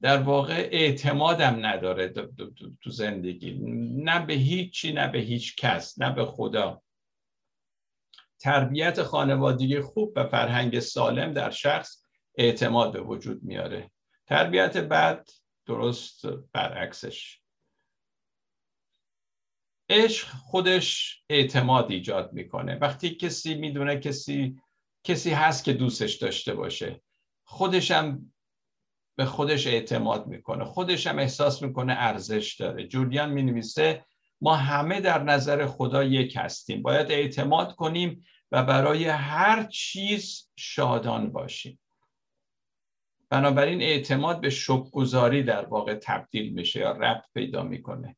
در 0.03 0.23
واقع 0.23 0.69
اعتمادم 0.73 1.67
نداره 1.67 2.09
تو 2.83 2.91
زندگی. 2.91 3.59
نه 4.05 4.27
به 4.27 4.35
هیچی 4.35 4.93
نه 4.93 5.09
به 5.09 5.19
هیچ 5.19 5.57
کس 5.57 6.01
نه 6.01 6.13
به 6.13 6.25
خدا. 6.27 6.83
تربیت 8.39 9.03
خانوادگی 9.03 9.81
خوب 9.81 10.13
و 10.17 10.27
فرهنگ 10.27 10.81
سالم 10.81 11.33
در 11.33 11.51
شخص 11.51 12.05
اعتماد 12.35 12.93
به 12.93 13.01
وجود 13.01 13.43
میاره. 13.43 13.91
تربیت 14.27 14.77
بد 14.77 15.29
درست 15.67 16.27
برعکسش. 16.53 17.41
عشق 19.89 20.29
خودش 20.29 21.23
اعتماد 21.29 21.91
ایجاد 21.91 22.33
می‌کنه. 22.33 22.75
وقتی 22.75 23.15
کسی 23.15 23.55
می‌دونه 23.55 24.01
کسی 24.01 24.61
کسی 25.05 25.31
هست 25.31 25.65
که 25.65 25.73
دوستش 25.73 26.15
داشته 26.15 26.55
باشه 26.55 27.03
خودش 27.45 27.91
هم 27.91 28.33
به 29.17 29.25
خودش 29.25 29.67
اعتماد 29.67 30.27
می‌کنه. 30.27 30.65
خودش 30.65 31.07
هم 31.07 31.19
احساس 31.19 31.63
می‌کنه 31.63 31.95
ارزش 31.99 32.55
داره. 32.55 32.87
جولیان 32.87 33.31
می‌نویسه 33.31 34.05
ما 34.41 34.57
همه 34.57 35.01
در 35.01 35.23
نظر 35.23 35.67
خدا 35.67 36.05
یک 36.05 36.37
هستیم. 36.37 36.83
باید 36.83 37.11
اعتماد 37.11 37.75
کنیم 37.75 38.25
و 38.53 38.63
برای 38.63 39.05
هر 39.05 39.63
چیز 39.65 40.49
شادان 40.57 41.33
باشیم. 41.33 41.79
بنابراین 43.31 43.83
اعتماد 43.83 44.41
به 44.41 44.51
شکرگزاری 44.51 45.43
در 45.43 45.65
واقع 45.65 45.95
تبدیل 45.95 46.53
میشه 46.53 46.81
یا 46.81 46.93
ربط 46.93 47.25
پیدا 47.35 47.63
می‌کنه. 47.63 48.17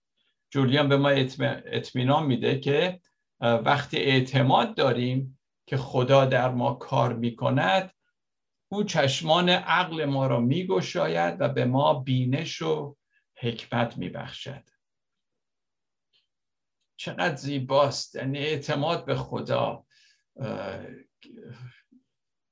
جولیان 0.50 0.88
به 0.88 0.96
ما 0.96 1.08
اطمینان 1.08 2.26
میده 2.26 2.60
که 2.60 3.00
وقتی 3.40 3.96
اعتماد 3.96 4.74
داریم 4.74 5.38
که 5.66 5.76
خدا 5.76 6.24
در 6.24 6.50
ما 6.50 6.74
کار 6.74 7.12
می‌کند 7.12 7.92
او 8.72 8.84
چشمان 8.84 9.48
عقل 9.48 10.04
ما 10.04 10.26
را 10.26 10.40
میگشاید 10.40 11.40
و 11.40 11.48
به 11.48 11.64
ما 11.64 11.94
بینش 11.94 12.62
و 12.62 12.96
حکمت 13.36 13.98
میبخشد. 13.98 14.62
چقدر 16.96 17.36
زیباست. 17.36 18.14
یعنی 18.14 18.38
اعتماد 18.38 19.04
به 19.04 19.14
خدا 19.14 19.84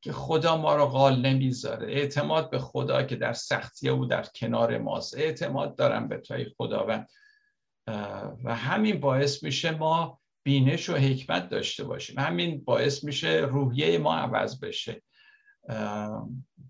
که 0.02 0.12
خدا 0.12 0.56
ما 0.56 0.76
رو 0.76 0.86
غال 0.86 1.26
نمی‌ذاره. 1.26 1.92
اعتماد 1.92 2.50
به 2.50 2.58
خدا 2.58 3.02
که 3.02 3.16
در 3.16 3.32
سختی 3.32 3.88
او 3.88 4.06
در 4.06 4.26
کنار 4.34 4.78
ماست. 4.78 5.18
اعتماد 5.18 5.76
دارم 5.76 6.08
به 6.08 6.18
توی 6.18 6.46
خداوند. 6.58 7.08
و 8.44 8.54
همین 8.54 9.00
باعث 9.00 9.42
میشه 9.42 9.70
ما 9.70 10.20
بینش 10.42 10.88
و 10.88 10.96
حکمت 10.96 11.48
داشته 11.48 11.84
باشیم. 11.84 12.18
همین 12.18 12.64
باعث 12.64 13.04
میشه 13.04 13.28
روحیه 13.28 13.98
ما 13.98 14.14
عوض 14.14 14.60
بشه. 14.60 15.02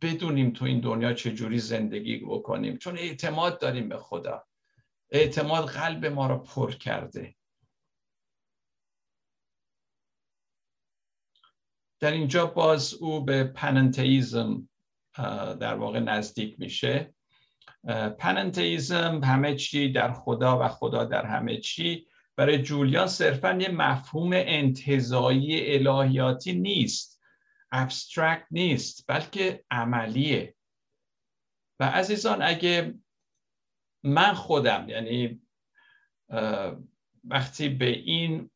بدونیم 0.02 0.50
تو 0.50 0.64
این 0.64 0.80
دنیا 0.80 1.12
چجوری 1.12 1.58
زندگی 1.58 2.18
بکنیم. 2.18 2.76
چون 2.76 2.98
اعتماد 2.98 3.60
داریم 3.60 3.88
به 3.88 3.96
خدا. 3.96 4.46
اعتماد 5.10 5.68
قلب 5.68 6.06
ما 6.06 6.26
رو 6.26 6.38
پر 6.38 6.72
کرده. 6.72 7.34
در 12.00 12.12
اینجا 12.12 12.46
باز 12.46 12.94
او 12.94 13.24
به 13.24 13.44
panentheism 13.44 14.68
در 15.60 15.74
واقع 15.74 16.00
نزدیک 16.00 16.60
میشه. 16.60 17.14
panentheism 18.18 19.20
همه 19.24 19.56
چی 19.56 19.92
در 19.92 20.12
خدا 20.12 20.58
و 20.64 20.68
خدا 20.68 21.04
در 21.04 21.26
همه 21.26 21.56
چی. 21.56 22.06
برای 22.36 22.62
جولیان 22.62 23.06
صرفا 23.06 23.58
یه 23.60 23.68
مفهوم 23.68 24.30
انتزاعی 24.32 25.74
الهیاتی 25.74 26.52
نیست. 26.52 27.19
abstract 27.72 28.46
نیست 28.50 29.04
بلکه 29.08 29.64
عملیه. 29.70 30.54
و 31.80 31.84
عزیزان 31.84 32.42
اگه 32.42 32.94
من 34.04 34.34
خودم 34.34 34.88
یعنی 34.88 35.42
وقتی 37.24 37.68
به 37.68 37.88
این 37.88 38.50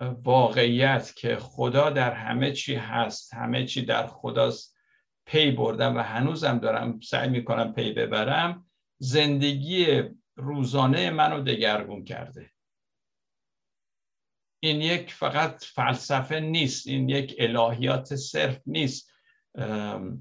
واقعیت 0.00 1.14
که 1.16 1.36
خدا 1.36 1.90
در 1.90 2.12
همه 2.12 2.52
چی 2.52 2.74
هست 2.74 3.34
همه 3.34 3.66
چی 3.66 3.84
در 3.84 4.06
خداست 4.06 4.76
پی 5.26 5.50
بردم 5.50 5.96
و 5.96 6.00
هنوزم 6.00 6.58
دارم 6.58 7.00
سعی 7.00 7.28
می‌کنم 7.28 7.72
پی 7.72 7.92
ببرم 7.92 8.70
زندگی 8.98 10.02
روزانه 10.36 11.10
منو 11.10 11.42
دگرگون 11.42 12.04
کرده. 12.04 12.51
این 14.64 14.82
یک 14.82 15.12
فقط 15.12 15.64
فلسفه 15.64 16.40
نیست 16.40 16.86
این 16.86 17.08
یک 17.08 17.34
الهیات 17.38 18.14
صرف 18.14 18.60
نیست 18.66 19.10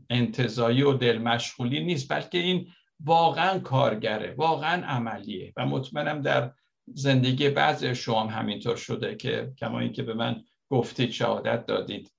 انتظایی 0.09 0.81
و 0.81 0.93
دل 0.93 1.17
مشغولی 1.17 1.83
نیست 1.83 2.13
بلکه 2.13 2.37
این 2.37 2.67
واقعا 2.99 3.59
کارگره 3.59 4.35
واقعا 4.37 4.85
عملیه. 4.85 5.53
و 5.57 5.65
مطمئنم 5.65 6.21
در 6.21 6.53
زندگی 6.93 7.49
بعضی 7.49 7.95
شما 7.95 8.23
هم 8.23 8.39
همینطور 8.39 8.75
شده 8.75 9.15
که 9.15 9.53
کما 9.57 9.79
اینکه 9.79 10.03
به 10.03 10.13
من 10.13 10.43
گفتید 10.69 11.11
شهادت 11.11 11.65
دادید. 11.65 12.13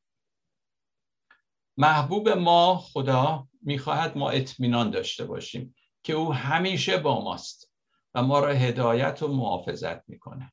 محبوب 1.76 2.28
ما 2.28 2.76
خدا 2.76 3.48
می‌خواهد 3.62 4.18
ما 4.18 4.30
اطمینان 4.30 4.90
داشته 4.90 5.24
باشیم 5.24 5.74
که 6.02 6.12
او 6.12 6.34
همیشه 6.34 6.96
با 6.96 7.24
ماست 7.24 7.72
و 8.14 8.22
ما 8.22 8.38
را 8.38 8.52
هدایت 8.52 9.22
و 9.22 9.28
محافظت 9.28 10.08
می‌کنه 10.08 10.52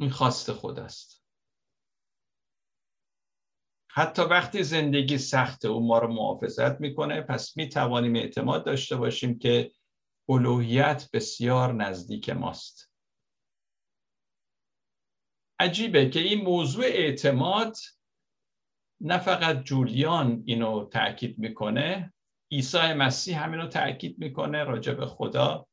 این 0.00 0.10
خواست 0.10 0.52
خداست 0.52 1.24
حتی 3.90 4.22
وقتی 4.22 4.62
زندگی 4.62 5.18
سخت 5.18 5.64
او 5.64 5.86
ما 5.86 5.98
رو 5.98 6.12
محافظت 6.12 6.80
می‌کنه 6.80 7.20
پس 7.20 7.56
می‌توانیم 7.56 8.16
اعتماد 8.16 8.66
داشته 8.66 8.96
باشیم 8.96 9.38
که 9.38 9.72
الوهیت 10.28 11.08
بسیار 11.12 11.72
نزدیک 11.72 12.30
ماست. 12.30 12.92
عجیبه 15.60 16.10
که 16.10 16.20
این 16.20 16.44
موضوع 16.44 16.84
اعتماد 16.84 17.76
نه 19.00 19.18
فقط 19.18 19.62
جولیان 19.62 20.42
اینو 20.46 20.84
تاکید 20.84 21.38
می‌کنه 21.38 22.14
عیسی 22.52 22.92
مسیح 22.92 23.44
همین 23.44 23.60
رو 23.60 23.66
تاکید 23.66 24.18
می‌کنه 24.18 24.64
راجع 24.64 24.92
به 24.92 25.06
خدا. 25.06 25.66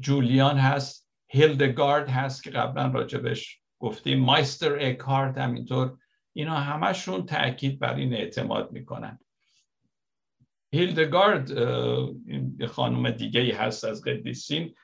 جولیان 0.00 0.58
هست 0.58 1.03
هیلدگارد 1.34 2.08
هست 2.08 2.42
که 2.42 2.50
قبلا 2.50 2.86
راجبش 2.86 3.60
گفتیم. 3.78 4.20
مایستر 4.20 4.78
اکارت 4.80 5.38
همینطور. 5.38 5.98
اینا 6.32 6.54
همشون 6.54 7.26
تاکید 7.26 7.78
بر 7.78 7.94
این 7.94 8.14
اعتماد 8.14 8.72
می‌کنن. 8.72 9.18
هیلدگارد 10.72 11.48
خانم 12.66 13.10
دیگه 13.10 13.40
ای 13.40 13.50
هست 13.50 13.84
از 13.84 14.02
قدیسین. 14.02 14.74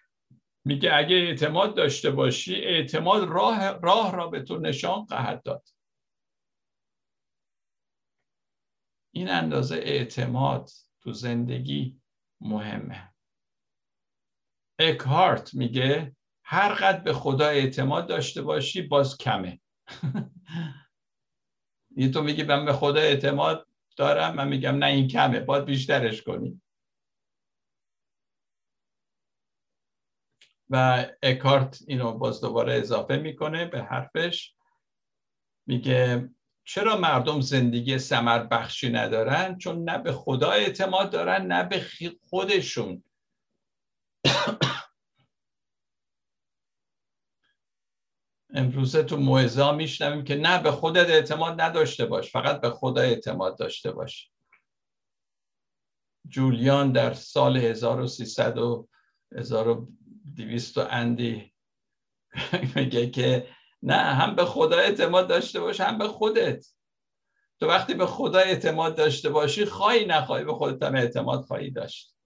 میگه 0.65 0.95
اگه 0.95 1.17
اعتماد 1.17 1.77
داشته 1.77 2.11
باشی 2.11 2.55
اعتماد 2.55 3.29
راه, 3.29 3.81
راه 3.81 4.17
را 4.17 4.27
به 4.27 4.43
تو 4.43 4.59
نشان 4.59 5.05
خواهد 5.05 5.43
داد. 5.43 5.69
این 9.15 9.29
اندازه 9.29 9.77
اعتماد 9.77 10.71
تو 11.03 11.13
زندگی 11.13 12.01
مهمه. 12.41 13.15
اکهارت 14.79 15.55
میگه 15.55 16.17
هر 16.53 16.75
قد 16.75 17.05
به 17.05 17.13
خدا 17.13 17.47
اعتماد 17.47 18.07
داشته 18.07 18.43
باشی 18.43 18.83
باز 18.83 19.19
کمه. 19.19 19.61
یه 21.97 22.11
تو 22.11 22.23
میگی 22.23 22.43
من 22.43 22.65
به 22.65 22.73
خدا 22.73 23.01
اعتماد 23.01 23.67
دارم 23.97 24.35
من 24.35 24.49
میگم 24.49 24.77
نه 24.77 24.87
این 24.87 25.09
کمه. 25.09 25.41
باید 25.41 25.65
بیشترش 25.65 26.23
کنی. 26.23 26.61
و 30.71 31.07
اکارت 31.23 31.83
اینو 31.89 32.13
باز 32.13 32.41
دوباره 32.41 32.75
اضافه 32.75 33.17
می‌کنه 33.17 33.65
به 33.65 33.83
حرفش. 33.83 34.55
میگه 35.67 36.31
چرا 36.65 36.97
مردم 36.97 37.41
زندگی 37.41 37.99
سمر 37.99 38.45
بخشی 38.45 38.91
ندارن؟ 38.91 39.59
چون 39.59 39.91
نه 39.91 39.99
به 39.99 40.13
خدا 40.13 40.51
اعتماد 40.51 41.11
دارن 41.11 41.47
نه 41.47 41.65
به 41.65 41.87
خودشون. 42.31 43.05
امروزه 48.55 49.03
تو 49.03 49.17
موعظه 49.17 49.73
میشنویم 49.73 50.25
که 50.25 50.35
نه 50.35 50.63
به 50.63 50.71
خودت 50.71 51.11
اعتماد 51.11 51.61
نداشته 51.61 52.07
باش 52.07 52.33
فقط 52.33 52.61
به 52.61 52.71
خدا 52.71 53.01
اعتماد 53.01 53.59
داشته 53.59 53.93
باش. 53.93 54.31
جولیان 56.29 56.93
در 56.93 57.15
سال 57.15 57.57
1300 57.57 58.59
و 58.59 58.89
1200 59.33 60.79
اندی 60.79 61.55
میگه 62.77 63.11
که 63.11 63.49
نه 63.83 63.95
هم 63.95 64.35
به 64.35 64.45
خدا 64.45 64.79
اعتماد 64.79 65.29
داشته 65.29 65.61
باش 65.61 65.81
هم 65.81 65.99
به 65.99 66.09
خودت. 66.09 66.67
تو 67.61 67.67
وقتی 67.67 67.95
به 67.95 68.07
خدا 68.07 68.39
اعتماد 68.39 68.97
داشته 68.97 69.29
باشی 69.29 69.65
خواهی 69.65 70.07
نخواهی 70.07 70.45
به 70.45 70.53
خودت 70.53 70.83
هم 70.83 70.95
اعتماد 70.95 71.41
خواهی 71.41 71.71
داشت. 71.71 72.17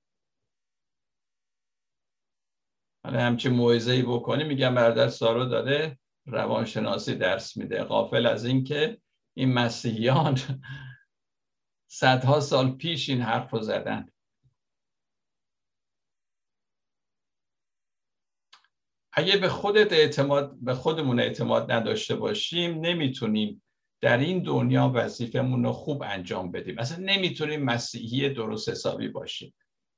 حالا 3.05 3.21
همچین 3.21 3.53
موعظه 3.53 3.93
ای 3.93 4.03
بکنی 4.03 4.45
میگم 4.45 4.75
برادر 4.75 5.09
سارو 5.09 5.45
داره 5.45 5.99
روانشناسی 6.27 7.15
درس 7.15 7.57
میده. 7.57 7.83
قافل 7.83 8.27
از 8.27 8.45
اینکه 8.45 8.99
این 9.35 9.53
مسیحیان 9.53 10.39
صدها 12.01 12.41
سال 12.41 12.71
پیش 12.71 13.09
این 13.09 13.21
حرف 13.21 13.51
رو 13.51 13.61
زدن. 13.61 14.09
اگه 19.13 19.37
به 19.37 19.49
خودت 19.49 19.93
اعتماد 19.93 20.57
به 20.61 20.75
خودمون 20.75 21.21
اعتماد 21.21 21.73
نداشته 21.73 22.17
باشیم 22.17 22.81
نمی‌تونیم 22.81 23.63
در 24.01 24.19
این 24.19 24.43
دنیا 24.43 24.93
وظیفمون 24.95 25.65
رو 25.65 25.73
خوب 25.73 26.03
انجام 26.03 26.51
بدیم. 26.53 26.79
اصلا 26.79 26.99
نمی‌تونیم 27.05 27.63
مسیحی 27.63 28.29
درست 28.29 28.69
حسابی 28.69 29.09
باشیم. 29.09 29.55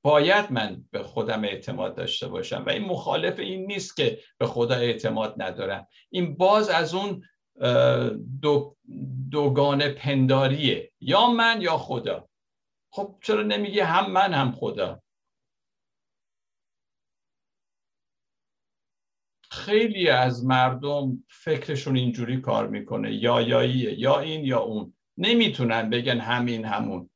باید 0.07 0.53
من 0.53 0.85
به 0.91 1.03
خودم 1.03 1.45
اعتماد 1.45 1.97
داشته 1.97 2.29
باشم 2.29 2.65
و 2.67 2.71
این 2.71 2.85
مخالف 2.85 3.39
این 3.39 3.67
نیست 3.67 3.97
که 3.97 4.21
به 4.39 4.47
خدا 4.47 4.75
اعتماد 4.75 5.43
ندارم. 5.43 5.87
این 6.11 6.37
باز 6.37 6.69
از 6.69 6.95
اون 6.95 7.23
دو 8.43 8.77
دوگانه 9.31 9.89
پنداریه. 9.89 10.93
یا 11.01 11.27
من 11.31 11.61
یا 11.61 11.79
خدا. 11.79 12.29
خب 12.93 13.19
چرا 13.23 13.43
نمیگه 13.43 13.85
هم 13.85 14.13
من 14.13 14.35
هم 14.35 14.53
خدا؟ 14.53 15.03
خیلی 19.51 20.09
از 20.09 20.45
مردم 20.45 21.25
فکرشون 21.29 21.97
اینجوری 21.97 22.41
کار 22.41 22.69
می‌کنه. 22.69 23.15
یا 23.15 23.41
یاییه 23.41 23.99
یا 23.99 24.21
این 24.21 24.45
یا 24.45 24.61
اون. 24.61 24.95
نمی‌تونن 25.19 25.91
بگن 25.91 26.19
همین 26.19 26.65
همون. 26.65 27.11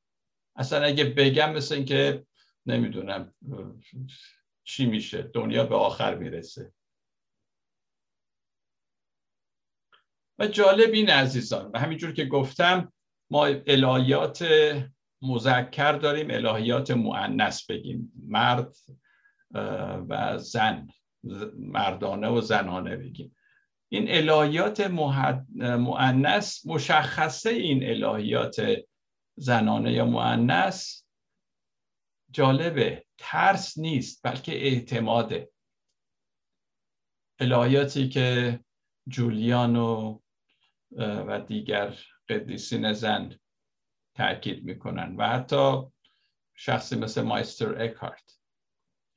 اصلا 0.56 0.82
اگه 0.82 1.04
بگم 1.04 1.52
مثل 1.52 1.74
اینکه 1.74 2.26
نمی‌دونم 2.70 3.34
چی 4.64 4.86
میشه. 4.86 5.22
دنیا 5.22 5.64
به 5.64 5.76
آخر 5.76 6.14
می‌رسه. 6.14 6.72
و 10.38 10.46
جالب 10.46 10.92
این 10.92 11.10
عزیزان 11.10 11.70
و 11.74 11.78
همینجور 11.78 12.12
که 12.12 12.24
گفتم 12.24 12.92
ما 13.30 13.46
الهیات 13.46 14.44
مذکر 15.22 15.92
داریم 15.92 16.30
الهیات 16.30 16.90
معنس 16.90 17.66
بگیم. 17.66 18.12
مرد 18.26 18.76
و 20.08 20.38
زن 20.38 20.88
مردانه 21.58 22.28
و 22.28 22.40
زنانه 22.40 22.96
بگیم. 22.96 23.36
این 23.88 24.30
الهیات 24.30 24.80
معنس 25.60 26.66
مشخصه 26.66 27.50
این 27.50 28.04
الهیات 28.04 28.76
زنانه 29.36 29.92
یا 29.92 30.04
معنس 30.04 31.06
جالبه. 32.30 33.06
ترس 33.18 33.78
نیست 33.78 34.20
بلکه 34.22 34.52
اعتماده. 34.52 35.52
الهیاتی 37.38 38.08
که 38.08 38.60
جولیان 39.08 39.76
و, 39.76 40.20
و 40.98 41.40
دیگر 41.40 41.98
قدیسین 42.28 42.92
زن 42.92 43.38
تاکید 44.14 44.64
می‌کنن 44.64 45.16
و 45.16 45.28
حتی 45.28 45.82
شخصی 46.54 46.96
مثل 46.96 47.22
مایستر 47.22 47.82
اکارت 47.82 48.38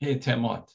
اعتماد. 0.01 0.70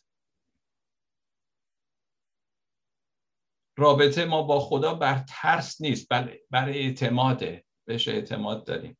رابطه 3.76 4.24
ما 4.24 4.42
با 4.42 4.60
خدا 4.60 4.94
بر 4.94 5.24
ترس 5.28 5.80
نیست 5.80 6.12
بل 6.12 6.36
بر 6.50 6.68
اعتماده. 6.68 7.64
بهش 7.84 8.08
اعتماد 8.08 8.66
داریم. 8.66 8.98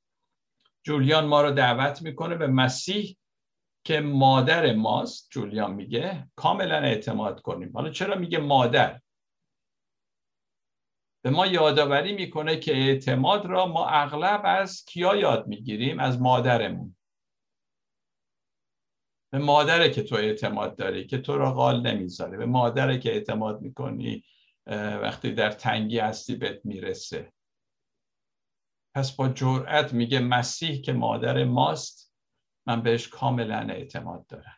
جولیان 0.82 1.26
ما 1.26 1.42
رو 1.42 1.50
دعوت 1.50 2.02
می‌کنه 2.02 2.34
به 2.34 2.46
مسیح 2.46 3.16
که 3.84 4.00
مادر 4.00 4.74
ماست 4.74 5.30
جولیان 5.30 5.74
میگه 5.74 6.30
کاملا 6.36 6.78
اعتماد 6.78 7.42
کنیم. 7.42 7.72
حالا 7.74 7.90
چرا 7.90 8.14
میگه 8.14 8.38
مادر؟ 8.38 9.00
به 11.24 11.30
ما 11.30 11.46
یادآوری 11.46 12.12
می‌کنه 12.12 12.56
که 12.56 12.76
اعتماد 12.76 13.46
را 13.46 13.66
ما 13.66 13.86
اغلب 13.86 14.40
از 14.44 14.84
کیا 14.84 15.16
یاد 15.16 15.46
می‌گیریم؟ 15.46 16.00
از 16.00 16.20
مادرمون. 16.20 16.96
به 19.32 19.38
مادره 19.38 19.90
که 19.90 20.02
تو 20.02 20.14
اعتماد 20.14 20.76
داری 20.76 21.06
که 21.06 21.18
تو 21.18 21.38
را 21.38 21.52
قال 21.52 21.80
نمی‌ذاره. 21.80 22.36
به 22.36 22.46
مادره 22.46 22.98
که 22.98 23.12
اعتماد 23.12 23.60
می‌کنی 23.60 24.24
وقتی 25.02 25.32
در 25.32 25.50
تنگی 25.50 25.98
هستی 25.98 26.36
بهت 26.36 26.60
می‌رسه. 26.64 27.32
پس 28.94 29.12
با 29.12 29.28
جرأت 29.28 29.92
میگه 29.92 30.20
مسیح 30.20 30.80
که 30.80 30.92
مادر 30.92 31.44
ماست 31.44 32.07
من 32.68 32.82
بهش 32.82 33.08
کاملا 33.08 33.58
اعتماد 33.58 34.26
دارم. 34.26 34.56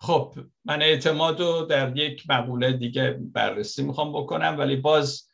خب 0.00 0.38
من 0.64 0.82
اعتماد 0.82 1.40
رو 1.40 1.66
در 1.70 1.96
یک 1.96 2.30
مقوله 2.30 2.72
دیگه 2.72 3.10
بررسی 3.12 3.82
می‌خوام 3.82 4.12
بکنم 4.12 4.54
ولی 4.58 4.76
باز 4.76 5.30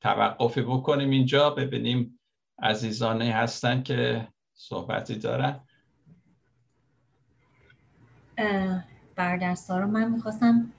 توقفی 0.00 0.62
بکنیم 0.62 1.10
اینجا. 1.10 1.50
ببینیم 1.50 2.20
عزیزانه 2.62 3.32
هستن 3.32 3.82
که 3.82 4.28
صحبتی 4.54 5.14
دارن. 5.18 5.60
بردرسا 9.16 9.78
رو 9.78 9.86
من 9.86 10.10
می‌خواستم 10.10 10.72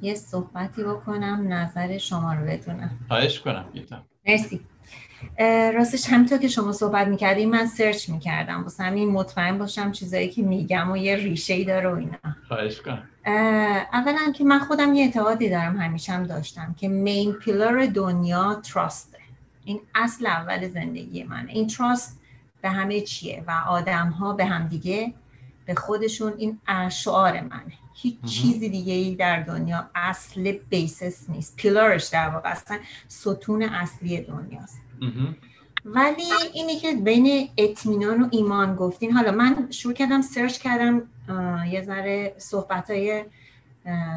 یه 0.00 0.14
صحبتی 0.14 0.82
بکنم 0.82 1.44
نظر 1.48 1.98
شما 1.98 2.34
رو 2.34 2.46
بدونم. 2.46 2.90
خواهش 3.08 3.40
کنم 3.40 3.64
مرسی. 4.28 4.60
راستش 5.74 6.08
همینطور 6.08 6.38
که 6.38 6.48
شما 6.48 6.72
صحبت 6.72 7.08
می‌کردیم 7.08 7.50
من 7.50 7.66
سرچ 7.66 8.08
می‌کردم. 8.08 8.62
واسه 8.62 8.84
همین 8.84 9.10
مطمئن 9.10 9.58
باشم 9.58 9.92
چیزایی 9.92 10.28
که 10.28 10.42
میگم 10.42 10.90
و 10.90 10.96
یه 10.96 11.16
ریشه 11.16 11.54
ای 11.54 11.64
داره 11.64 11.88
و 11.88 11.94
اینا. 11.94 12.18
خواهش 12.48 12.80
کنم. 12.80 13.02
اولا 13.92 14.32
که 14.34 14.44
من 14.44 14.58
خودم 14.58 14.94
یه 14.94 15.04
اعتقادی 15.04 15.50
دارم 15.50 15.76
همیشه 15.76 16.12
هم 16.12 16.22
داشتم 16.22 16.74
که 16.78 16.88
main 16.88 17.32
pillar 17.32 17.86
دنیا 17.94 18.54
trust 18.54 19.06
ه 19.06 19.16
این 19.64 19.80
اصل 19.94 20.26
اول 20.26 20.68
زندگی 20.68 21.24
منه. 21.24 21.52
این 21.52 21.66
trust 21.66 22.20
به 22.62 22.70
همه 22.70 23.00
چیه 23.00 23.44
و 23.46 23.50
آدم 23.50 24.08
ها 24.08 24.32
به 24.32 24.44
هم 24.44 24.68
دیگه 24.68 25.14
به 25.66 25.74
خودشون 25.74 26.32
این 26.36 26.58
شعار 26.90 27.40
منه. 27.40 27.72
هیچ 27.94 28.20
چیزی 28.24 28.68
دیگه 28.68 28.92
ای 28.92 29.14
در 29.14 29.42
دنیا 29.42 29.90
اصل 29.94 30.52
basis 30.52 31.30
نیست. 31.30 31.56
pillar 31.56 31.92
ش 31.92 32.04
در 32.04 32.28
واقع 32.28 32.50
اصلا 32.50 32.78
ستون 33.08 33.62
اصلی 33.62 34.20
دنیاست. 34.20 34.80
ولی 35.84 36.22
اینی 36.54 36.76
که 36.76 36.94
بین 36.94 37.48
اطمینان 37.56 38.22
و 38.22 38.28
ایمان 38.30 38.76
گفتین 38.76 39.12
حالا 39.12 39.32
من 39.32 39.66
شروع 39.70 39.94
کردم 39.94 40.22
سرچ 40.22 40.58
کردم 40.58 41.02
یه 41.70 41.82
ذره 41.82 42.34
صحبت 42.38 42.90
های 42.90 43.24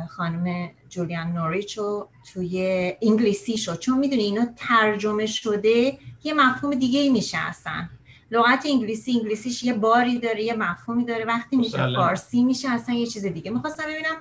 خانم 0.09 0.69
جولیان 0.89 1.27
نوریچ 1.27 1.77
رو 1.77 2.09
توی 2.33 2.93
انگلیسی 3.01 3.57
شد. 3.57 3.79
چون 3.79 3.99
می‌دونی 3.99 4.21
اینا 4.21 4.47
ترجمه 4.55 5.25
شده 5.25 5.97
یه 6.23 6.33
مفهوم 6.33 6.75
دیگه 6.75 6.99
ای 6.99 7.09
میشه 7.09 7.37
اصلا. 7.37 7.89
لغت 8.31 8.65
انگلیسی 8.65 9.11
انگلیسیش 9.11 9.63
یه 9.63 9.73
باری 9.73 10.19
داره 10.19 10.43
یه 10.43 10.53
مفهومی 10.53 11.05
داره. 11.05 11.25
وقتی 11.25 11.57
میشه 11.57 11.95
فارسی 11.95 12.43
میشه 12.43 12.69
اصلا 12.69 12.95
یه 12.95 13.07
چیز 13.07 13.25
دیگه. 13.25 13.51
می‌خواستم 13.51 13.83
ببینم 13.83 14.15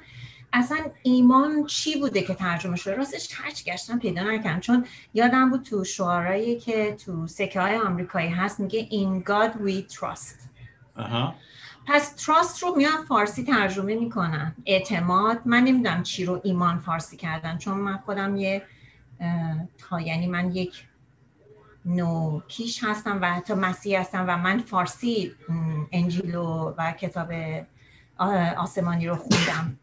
اصلا 0.53 0.79
ایمان 1.03 1.67
چی 1.67 2.01
بوده 2.01 2.23
که 2.23 2.35
ترجمه 2.35 2.77
شده؟ 2.77 2.95
راستش 2.95 3.29
هرچ 3.35 3.65
گشتم 3.65 3.99
پیدا 3.99 4.23
نکردم. 4.23 4.61
چون 4.61 4.87
یادم 5.15 5.51
بود 5.51 5.63
تو 5.63 5.85
شعارهایی 5.85 6.61
که 6.61 6.97
تو 7.05 7.27
سکه 7.27 7.61
های 7.61 7.77
آمریکایی 7.77 8.29
هست 8.29 8.61
میگه 8.61 8.89
In 8.89 9.29
God 9.29 9.59
We 9.67 9.95
Trust. 9.95 10.49
پس 11.87 12.15
تراست 12.15 12.63
رو 12.63 12.77
میان 12.77 13.05
فارسی 13.05 13.45
ترجمه 13.45 13.95
می‌کنن. 13.95 14.55
اعتماد 14.67 15.41
من 15.45 15.61
نمی‌دونم 15.65 16.03
چی 16.03 16.25
رو 16.25 16.41
ایمان 16.45 16.79
فارسی 16.79 17.17
کردن. 17.17 17.59
چون 17.59 17.75
من 17.75 17.97
خودم 17.97 18.37
یه 18.37 18.63
تا 19.79 20.01
یعنی 20.01 20.27
من 20.27 20.53
یک 20.53 20.85
نو 21.85 22.41
کیش 22.49 22.85
هستم 22.85 23.19
و 23.23 23.35
حتی 23.35 23.55
مسیح 23.55 24.01
هستم 24.01 24.25
و 24.29 24.37
من 24.37 24.59
فارسی 24.59 25.33
انجیل 25.93 26.35
و 26.35 26.95
کتاب 27.01 27.33
آسمانی 28.57 29.07
رو 29.07 29.17
خوندم. 29.17 29.79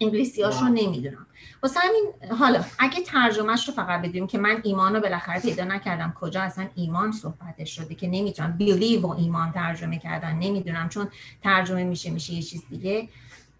انگلیسی 0.00 0.42
هاشو 0.42 0.64
نمی‌دونم. 0.64 1.26
واسه 1.62 1.80
همین 1.80 2.34
حالا 2.38 2.64
اگه 2.78 3.02
ترجمهش 3.02 3.68
رو 3.68 3.74
فقط 3.74 4.00
بدونیم 4.02 4.26
که 4.26 4.38
من 4.38 4.60
ایمان 4.64 4.94
رو 4.94 5.00
بالاخره 5.00 5.40
پیدا 5.40 5.64
نکردم 5.64 6.14
کجا 6.20 6.42
اصلا 6.42 6.68
ایمان 6.74 7.12
صحبتش 7.12 7.76
شده 7.76 7.94
که 7.94 8.06
نمی‌تونم. 8.06 8.52
بیلیو 8.52 9.02
و 9.02 9.10
ایمان 9.10 9.52
ترجمه 9.52 9.98
کردن 9.98 10.34
نمی‌دونم 10.34 10.88
چون 10.88 11.08
ترجمه 11.42 11.84
میشه 11.84 12.10
میشه 12.10 12.32
یه 12.32 12.42
چیز 12.42 12.62
دیگه. 12.70 13.08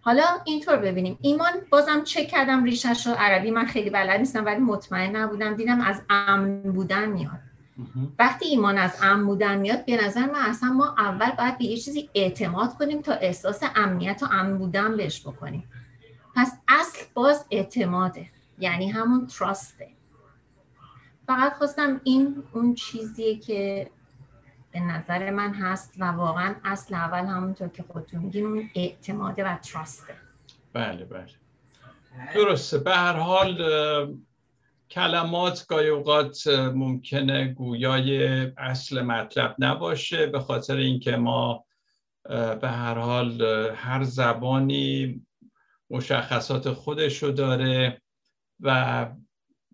حالا 0.00 0.24
اینطور 0.44 0.76
ببینیم. 0.76 1.18
ایمان 1.22 1.52
بازم 1.70 2.04
چک 2.04 2.28
کردم 2.28 2.64
ریشش 2.64 3.06
رو. 3.06 3.14
عربی 3.18 3.50
من 3.50 3.64
خیلی 3.64 3.90
بلد 3.90 4.18
نیستم 4.18 4.44
ولی 4.44 4.60
مطمئن 4.60 5.16
نبودم. 5.16 5.54
دیدم 5.54 5.80
از 5.80 6.02
امن 6.10 6.62
بودن 6.62 7.08
میاد. 7.08 7.40
وقتی 8.18 8.48
ایمان 8.48 8.78
از 8.78 8.96
امن 9.02 9.26
بودن 9.26 9.58
میاد 9.58 9.84
به 9.84 10.04
نظر 10.04 10.26
من 10.26 10.40
اصلا 10.40 10.68
ما 10.68 10.94
اول 10.98 11.30
باید 11.30 11.58
به 11.58 11.64
یه 11.64 11.76
چیزی 11.76 12.10
اعتماد 12.14 12.74
کنیم 12.74 13.02
تا 13.02 13.12
احساس 13.12 13.62
امنیت 13.76 14.22
و 14.22 14.26
امن 14.30 14.58
بودن 14.58 14.96
بهش 14.96 15.20
بکنیم. 15.20 15.64
پس 16.36 16.52
اصل 16.68 16.98
باز 17.14 17.46
اعتماده. 17.50 18.26
یعنی 18.58 18.88
همون 18.88 19.26
تراسته 19.26 19.88
فقط 21.26 21.52
خواستم 21.52 22.00
این 22.04 22.42
اون 22.52 22.74
چیزیه 22.74 23.38
که 23.38 23.90
به 24.72 24.80
نظر 24.80 25.30
من 25.30 25.54
هست 25.54 25.94
و 25.98 26.04
واقعا 26.04 26.54
اصل 26.64 26.94
اول 26.94 27.24
همونطور 27.24 27.68
که 27.68 27.82
خودتون 27.82 28.20
میگین 28.20 28.46
اون 28.46 28.70
اعتماده 28.74 29.44
و 29.44 29.56
تراسته 29.56 30.14
بله 30.72 31.04
بله. 31.04 31.26
درسته. 32.34 32.78
به 32.78 32.96
هر 32.96 33.16
حال 33.16 33.56
کلمات 34.90 35.66
گاهی 35.68 35.88
اوقات 35.88 36.46
ممکنه 36.74 37.48
گویای 37.48 38.42
اصل 38.58 39.02
مطلب 39.02 39.56
نباشه 39.58 40.26
به 40.26 40.40
خاطر 40.40 40.76
اینکه 40.76 41.16
ما 41.16 41.64
به 42.60 42.68
هر 42.68 42.94
حال 42.98 43.42
هر 43.76 44.04
زبانی 44.04 45.20
مشخصات 45.90 46.72
خودشو 46.72 47.30
داره 47.30 48.02
و 48.60 49.06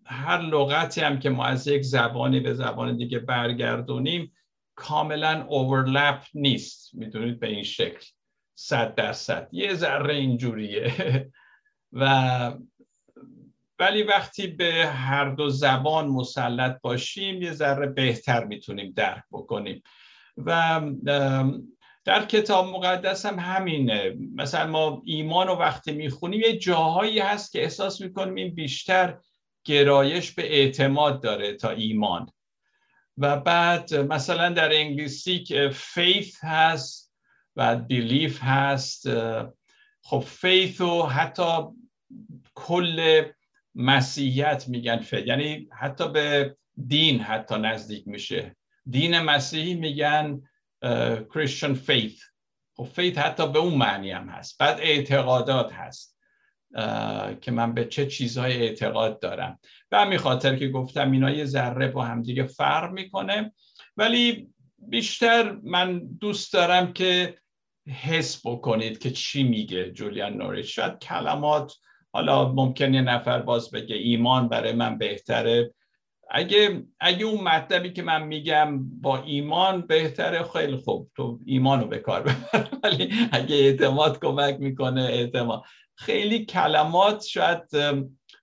هر 0.04 0.40
لغتی 0.40 1.00
هم 1.00 1.18
که 1.18 1.30
ما 1.30 1.44
از 1.44 1.66
یک 1.66 1.82
زبانی 1.82 2.40
به 2.40 2.54
زبان 2.54 2.96
دیگه 2.96 3.18
برگردونیم 3.18 4.32
کاملا 4.76 5.44
اوورلپ 5.48 6.22
نیست. 6.34 6.94
می‌دونید 6.94 7.40
به 7.40 7.46
این 7.46 7.62
شکل. 7.62 8.06
صد 8.54 8.94
درصد. 8.94 9.48
یه 9.52 9.74
ذره 9.74 10.14
اینجوریه. 10.14 10.92
و 11.92 12.54
ولی 13.78 14.02
وقتی 14.02 14.46
به 14.46 14.72
هر 14.86 15.28
دو 15.28 15.48
زبان 15.48 16.08
مسلط 16.08 16.80
باشیم 16.80 17.42
یه 17.42 17.52
ذره 17.52 17.86
بهتر 17.86 18.44
می‌تونیم 18.44 18.92
درک 18.96 19.22
بکنیم. 19.32 19.82
و 20.36 20.80
در 22.04 22.24
کتاب 22.24 22.66
مقدس 22.66 23.26
هم 23.26 23.38
همینه. 23.38 24.16
مثلا 24.34 24.66
ما 24.66 25.02
ایمان 25.04 25.46
رو 25.46 25.54
وقتی 25.54 25.92
می‌خونیم 25.92 26.40
یه 26.40 26.58
جاهایی 26.58 27.18
هست 27.18 27.52
که 27.52 27.62
احساس 27.62 28.00
می‌کنیم 28.00 28.34
این 28.34 28.54
بیشتر 28.54 29.18
گرایش 29.64 30.32
به 30.32 30.54
اعتماد 30.54 31.22
داره 31.22 31.52
تا 31.52 31.70
ایمان. 31.70 32.26
و 33.18 33.36
بعد 33.36 33.94
مثلا 33.94 34.48
در 34.48 34.72
انگلیسی 34.72 35.44
که 35.44 35.70
faith 35.70 36.44
هست 36.44 37.12
و 37.56 37.80
belief 37.90 38.38
هست 38.40 39.08
خب 40.02 40.24
faith 40.40 40.80
و 40.80 41.02
حتی 41.02 41.62
کل 42.54 43.22
مسیحیت 43.74 44.68
میگن 44.68 44.98
faith 44.98 45.26
یعنی 45.26 45.68
حتی 45.72 46.08
به 46.08 46.56
دین 46.86 47.20
حتی 47.20 47.58
نزدیک 47.58 48.08
میشه. 48.08 48.56
دین 48.86 49.18
مسیحی 49.18 49.74
میگن 49.74 50.42
Christian 51.34 51.74
faith 51.74 52.22
خب 52.76 52.84
faith 52.84 53.18
حتی 53.18 53.52
به 53.52 53.58
اون 53.58 53.74
معنی 53.74 54.10
هم 54.10 54.28
هست. 54.28 54.58
بعد 54.58 54.80
اعتقادات 54.80 55.72
هست. 55.72 56.15
که 57.40 57.50
من 57.50 57.74
به 57.74 57.84
چه 57.84 58.06
چیزهای 58.06 58.52
اعتقاد 58.52 59.20
دارم. 59.20 59.58
به 59.90 59.98
همین 59.98 60.18
خاطر 60.18 60.56
که 60.56 60.68
گفتم 60.68 61.10
اینا 61.10 61.30
یه 61.30 61.44
ذره 61.44 61.88
با 61.88 62.04
همدیگه 62.04 62.44
فرق 62.44 62.92
می‌کنه. 62.92 63.52
ولی 63.96 64.48
بیشتر 64.78 65.56
من 65.62 65.98
دوست 66.20 66.52
دارم 66.52 66.92
که 66.92 67.38
حس 67.88 68.46
بکنید 68.46 68.98
که 68.98 69.10
چی 69.10 69.42
میگه 69.42 69.90
جولیان 69.90 70.32
نوریچ. 70.32 70.74
شاید 70.74 70.98
کلمات 70.98 71.72
حالا 72.12 72.52
ممکن 72.52 72.94
یه 72.94 73.02
نفر 73.02 73.42
باز 73.42 73.70
بگه 73.70 73.96
ایمان 73.96 74.48
برای 74.48 74.72
من 74.72 74.98
بهتره. 74.98 75.74
اگه 76.30 76.82
اگه 77.00 77.24
اون 77.24 77.44
مطلبی 77.44 77.92
که 77.92 78.02
من 78.02 78.22
میگم 78.22 79.00
با 79.00 79.22
ایمان 79.22 79.80
بهتره 79.80 80.42
خیلی 80.52 80.76
خوب. 80.76 81.10
تو 81.16 81.40
ایمان 81.46 81.80
رو 81.80 81.86
به 81.86 81.98
کار 81.98 82.22
ببر. 82.22 82.68
ولی 82.82 83.10
اگه 83.32 83.56
اعتماد 83.56 84.20
کمک 84.20 84.60
می‌کنه 84.60 85.02
اعتماد. 85.02 85.62
خیلی 85.96 86.44
کلمات 86.44 87.24
شاید 87.24 87.62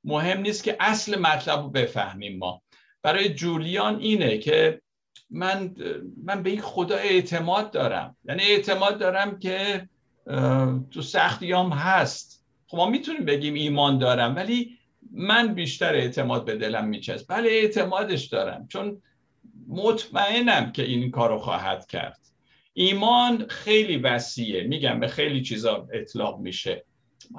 مهم 0.03 0.41
نیست 0.41 0.63
که 0.63 0.77
اصل 0.79 1.19
مطلب 1.19 1.59
رو 1.59 1.69
بفهمیم 1.69 2.37
ما. 2.37 2.61
برای 3.01 3.33
جولیان 3.33 3.99
اینه 3.99 4.37
که 4.37 4.81
من 5.29 5.75
من 6.23 6.43
به 6.43 6.49
این 6.49 6.61
خدا 6.61 6.95
اعتماد 6.95 7.71
دارم. 7.71 8.17
یعنی 8.25 8.43
اعتماد 8.43 8.99
دارم 8.99 9.39
که 9.39 9.89
تو 10.91 11.01
سختیام 11.01 11.71
هست. 11.71 12.45
خب 12.67 12.77
ما 12.77 12.89
می‌تونیم 12.89 13.25
بگیم 13.25 13.53
ایمان 13.53 13.97
دارم 13.97 14.35
ولی 14.35 14.77
من 15.11 15.53
بیشتر 15.53 15.95
اعتماد 15.95 16.45
به 16.45 16.55
دلم 16.55 16.87
میچست 16.87 17.25
بله 17.27 17.49
اعتمادش 17.49 18.25
دارم 18.25 18.67
چون 18.67 19.01
مطمئنم 19.67 20.71
که 20.71 20.83
این 20.83 21.11
کارو 21.11 21.39
خواهد 21.39 21.87
کرد. 21.87 22.19
ایمان 22.73 23.47
خیلی 23.47 23.97
وسیعه. 23.97 24.67
میگم 24.67 24.99
به 24.99 25.07
خیلی 25.07 25.41
چیزا 25.41 25.87
اطلاق 25.93 26.39
میشه. 26.39 26.85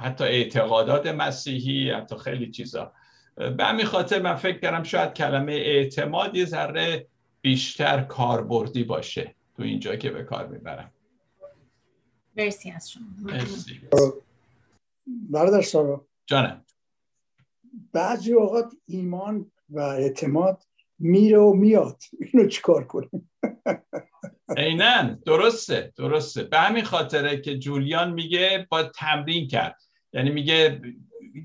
حتی 0.01 0.25
اعتقادات 0.25 1.07
مسیحی 1.07 1.91
حتی 1.91 2.17
خیلی 2.17 2.51
چیزا. 2.51 2.93
به 3.37 3.65
همین 3.65 3.87
خاطر 3.87 4.23
من 4.23 4.35
فکر 4.35 4.59
کردم 4.59 4.83
شاید 4.83 5.13
کلمه 5.13 5.53
اعتماد 5.53 6.37
یه 6.37 6.45
ذره 6.45 7.07
بیشتر 7.41 8.03
کاربردی 8.03 8.85
باشه 8.85 9.35
تو 9.57 9.63
اینجا 9.63 9.97
که 9.97 10.11
به 10.11 10.23
کار 10.23 10.47
می‌برم. 10.47 10.93
مرسی 12.37 12.71
از 12.71 12.91
شما. 12.91 13.05
برادر 15.07 15.63
سارا. 15.63 16.07
جانم. 16.27 16.65
بعضی 17.93 18.33
اوقات 18.33 18.73
ایمان 18.87 19.51
و 19.71 19.81
اعتماد 19.81 20.65
میره 20.99 21.39
و 21.39 21.53
میاد. 21.53 22.03
اینو 22.21 22.49
چیکار 22.49 22.85
کنیم؟ 22.85 23.31
اینن 24.57 25.19
درسته 25.27 25.93
درسته. 25.97 26.43
به 26.43 26.59
همین 26.59 26.85
خاطره 26.85 27.41
که 27.41 27.59
جولیان 27.59 28.13
میگه 28.13 28.67
با 28.71 28.83
تمرین 28.83 29.49
کرد. 29.49 29.77
یعنی 30.13 30.31
میگه 30.31 30.81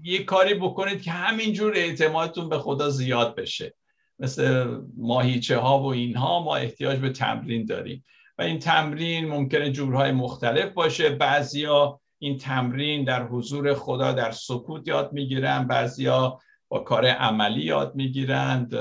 یه 0.04 0.24
کاری 0.24 0.54
بکنید 0.54 1.02
که 1.02 1.12
همینجور 1.12 1.74
اعتمادتون 1.76 2.50
به 2.50 2.58
خدا 2.58 2.90
زیاد 2.90 3.36
بشه. 3.36 3.74
مثل 4.20 4.78
ماهیچه 4.98 5.58
ها 5.58 5.80
و 5.80 5.86
اینها 5.86 6.44
ما 6.44 6.56
احتیاج 6.56 7.00
به 7.00 7.10
تمرین 7.10 7.66
داریم. 7.66 8.06
و 8.38 8.42
این 8.42 8.60
تمرین 8.60 9.28
ممکنه 9.28 9.72
جورهای 9.72 10.12
مختلف 10.12 10.74
باشه. 10.74 11.10
بعضیا 11.10 12.02
این 12.20 12.38
تمرین 12.38 13.04
در 13.04 13.24
حضور 13.28 13.74
خدا 13.74 14.12
در 14.12 14.32
سکوت 14.32 14.88
یاد 14.88 15.14
می‌گیرن. 15.14 15.68
بعضیا 15.68 16.40
با 16.68 16.80
کار 16.80 17.06
عملی 17.06 17.62
یاد 17.62 17.96
می‌گیرند. 17.96 18.76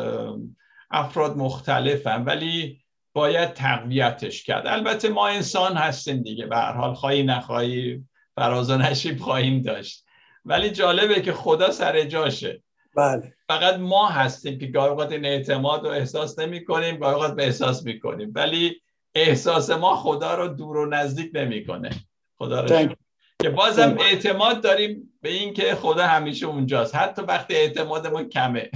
افراد 0.90 1.36
مختلفن. 1.36 2.24
ولی 2.24 2.80
باید 3.12 3.52
تقویتش 3.52 4.44
کرد. 4.44 4.66
البته 4.66 5.08
ما 5.08 5.28
انسان 5.28 5.76
هستیم 5.76 6.22
دیگه. 6.22 6.46
به 6.46 6.56
هر 6.56 6.72
حال 6.72 6.94
خواهی 6.94 7.22
نخواهی 7.22 8.04
فراز 8.34 8.70
و 8.70 8.76
نشیب 8.76 9.18
خواهیم 9.18 9.62
داشت. 9.62 10.04
ولی 10.44 10.70
جالبه 10.70 11.20
که 11.20 11.32
خدا 11.32 11.70
سر 11.70 12.04
جاشه. 12.04 12.62
بله. 12.96 13.34
فقط 13.48 13.74
ما 13.74 14.08
هستیم 14.08 14.58
که 14.58 14.66
گاهی 14.66 14.88
اوقات 14.88 15.12
این 15.12 15.24
اعتماد 15.24 15.84
رو 15.84 15.90
احساس 15.90 16.38
نمی 16.38 16.64
کنیم 16.64 16.96
گاهی 16.96 17.14
اوقات 17.14 17.34
به 17.34 17.44
احساس 17.44 17.84
می 17.84 18.00
کنیم 18.00 18.32
ولی 18.34 18.80
احساس 19.14 19.70
ما 19.70 19.96
خدا 19.96 20.34
رو 20.34 20.48
دور 20.48 20.76
و 20.76 20.86
نزدیک 20.86 21.30
نمی‌کنه. 21.34 21.90
خدا 22.38 22.60
رو 22.60 22.94
که 23.42 23.50
بازم 23.50 23.96
اعتماد 24.00 24.62
داریم 24.62 25.12
به 25.22 25.28
اینکه 25.28 25.74
خدا 25.74 26.06
همیشه 26.06 26.46
اونجاست. 26.46 26.94
حتی 26.94 27.22
وقتی 27.22 27.54
اعتماد 27.54 28.06
ما 28.06 28.24
کمه 28.24 28.70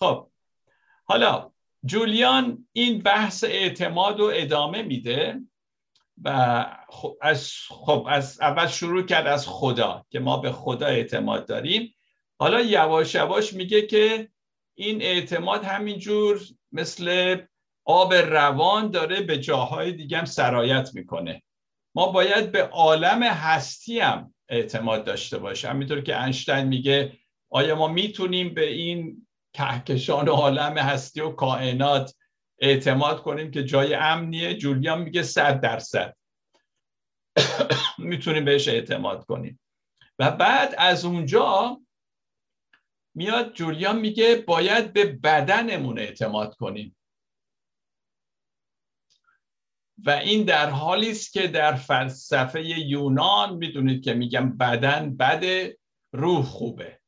خب. 0.00 0.26
حالا 1.04 1.50
جولیان 1.84 2.68
این 2.72 2.98
بحث 2.98 3.44
اعتماد 3.44 4.18
رو 4.18 4.30
ادامه 4.34 4.82
میده 4.82 5.40
و 6.22 6.66
خب 6.88 7.18
از, 7.20 7.52
خب 7.68 8.06
از 8.08 8.40
اول 8.40 8.66
شروع 8.66 9.02
کرد 9.02 9.26
از 9.26 9.46
خدا 9.48 10.06
که 10.10 10.20
ما 10.20 10.36
به 10.36 10.52
خدا 10.52 10.86
اعتماد 10.86 11.46
داریم. 11.46 11.94
حالا 12.38 12.60
یواش 12.60 13.14
یواش 13.14 13.52
میگه 13.52 13.82
که 13.82 14.28
این 14.74 15.02
اعتماد 15.02 15.64
همینجور 15.64 16.40
مثل 16.72 17.36
آب 17.84 18.14
روان 18.14 18.90
داره 18.90 19.20
به 19.20 19.38
جاهای 19.38 19.92
دیگه 19.92 20.18
هم 20.18 20.24
سرایت 20.24 20.90
می‌کنه. 20.94 21.42
ما 21.94 22.06
باید 22.06 22.52
به 22.52 22.62
عالم 22.62 23.22
هستی 23.22 24.00
هم 24.00 24.34
اعتماد 24.48 25.04
داشته 25.04 25.38
باشیم. 25.38 25.70
همینطور 25.70 26.00
که 26.00 26.16
انشتین 26.16 26.62
میگه 26.62 27.12
آیا 27.50 27.74
ما 27.74 27.88
می‌تونیم 27.88 28.54
به 28.54 28.70
این 28.70 29.23
کهکشان 29.54 30.28
عالم 30.28 30.78
هستی 30.78 31.20
و 31.20 31.30
کائنات. 31.30 32.14
اعتماد 32.58 33.22
کنیم 33.22 33.50
که 33.50 33.64
جای 33.64 33.94
امنیه. 33.94 34.56
جولیان 34.56 35.02
میگه 35.02 35.22
صد 35.22 35.60
درصد. 35.60 36.16
می‌تونیم 37.98 38.44
بهش 38.44 38.68
اعتماد 38.68 39.24
کنیم. 39.24 39.60
و 40.18 40.30
بعد 40.30 40.74
از 40.78 41.04
اونجا 41.04 41.80
میاد 43.14 43.52
جولیان 43.52 43.98
میگه 43.98 44.44
باید 44.46 44.92
به 44.92 45.04
بدنمون 45.04 45.98
اعتماد 45.98 46.54
کنیم. 46.54 46.96
و 50.04 50.10
این 50.10 50.44
در 50.44 50.70
حالی 50.70 51.10
است 51.10 51.32
که 51.32 51.48
در 51.48 51.74
فلسفه 51.74 52.62
یونان 52.62 53.54
می‌دونید 53.54 54.04
که 54.04 54.14
میگم 54.14 54.56
بدن 54.56 55.16
بده 55.16 55.78
روح 56.12 56.44
خوبه. 56.44 57.00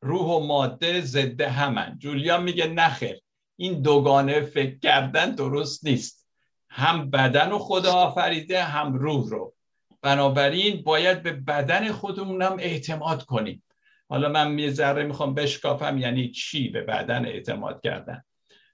روح 0.00 0.26
و 0.26 0.46
ماده 0.46 1.00
ضد 1.00 1.40
همن. 1.40 1.96
جولیان 1.98 2.42
میگه 2.42 2.66
نخیر 2.66 3.20
این 3.56 3.82
دوگانه 3.82 4.40
فکر 4.40 4.78
کردن 4.78 5.34
درست 5.34 5.86
نیست. 5.86 6.28
هم 6.70 7.10
بدن 7.10 7.52
و 7.52 7.58
خدا 7.58 7.92
آفریده 7.92 8.62
هم 8.62 8.94
روح 8.94 9.28
رو. 9.28 9.54
بنابراین 10.02 10.82
باید 10.82 11.22
به 11.22 11.32
بدن 11.32 11.92
خودمونم 11.92 12.56
اعتماد 12.58 13.24
کنیم. 13.24 13.62
حالا 14.08 14.28
من 14.28 14.58
یه 14.58 14.70
ذره 14.70 15.04
می‌خوام 15.04 15.34
بشکافم 15.34 15.98
یعنی 15.98 16.30
چی 16.30 16.68
به 16.68 16.82
بدن 16.82 17.26
اعتماد 17.26 17.80
کردن. 17.82 18.24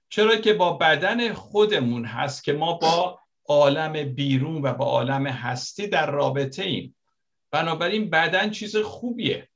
چرا 0.09 0.35
که 0.35 0.53
با 0.53 0.73
بدن 0.73 1.33
خودمون 1.33 2.05
هست 2.05 2.43
که 2.43 2.53
ما 2.53 2.73
با 2.73 3.19
عالم 3.45 4.13
بیرون 4.13 4.61
و 4.61 4.73
با 4.73 4.85
عالم 4.85 5.27
هستی 5.27 5.87
در 5.87 6.11
رابطه 6.11 6.63
ایم. 6.63 6.95
بنابراین 7.51 8.09
بدن 8.09 8.49
چیز 8.49 8.77
خوبیه. 8.77 9.49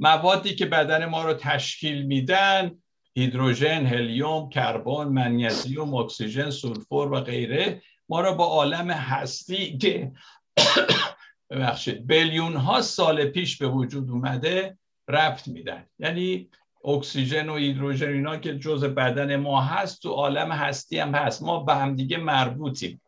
موادی 0.00 0.54
که 0.54 0.66
بدن 0.66 1.04
ما 1.04 1.24
رو 1.24 1.34
تشکیل 1.34 2.02
میدن 2.02 2.70
هیدروژن، 3.14 3.86
هلیوم، 3.86 4.48
کربن، 4.48 5.04
منیزیم، 5.04 5.94
اکسیژن، 5.94 6.50
سولفور 6.50 7.12
و 7.12 7.20
غیره 7.20 7.82
ما 8.08 8.20
رو 8.20 8.34
با 8.34 8.44
عالم 8.44 8.90
هستی 8.90 9.78
که 9.78 10.12
ببخشید 11.50 12.06
بیلیون 12.06 12.56
ها 12.56 12.82
سال 12.82 13.24
پیش 13.24 13.56
به 13.56 13.68
وجود 13.68 14.10
اومده 14.10 14.78
ربط 15.08 15.48
میدن. 15.48 15.86
یعنی 15.98 16.48
اکسیژن 16.84 17.48
و 17.48 17.56
هیدروژن 17.56 18.12
اینا 18.12 18.36
که 18.36 18.58
جز 18.58 18.84
بدن 18.84 19.36
ما 19.36 19.62
هست 19.62 20.02
تو 20.02 20.10
عالم 20.10 20.52
هستی 20.52 20.98
هم 20.98 21.14
هست. 21.14 21.42
ما 21.42 21.60
به 21.64 21.74
هم 21.74 21.96
دیگه 21.96 22.16
مربوطیم. 22.16 23.00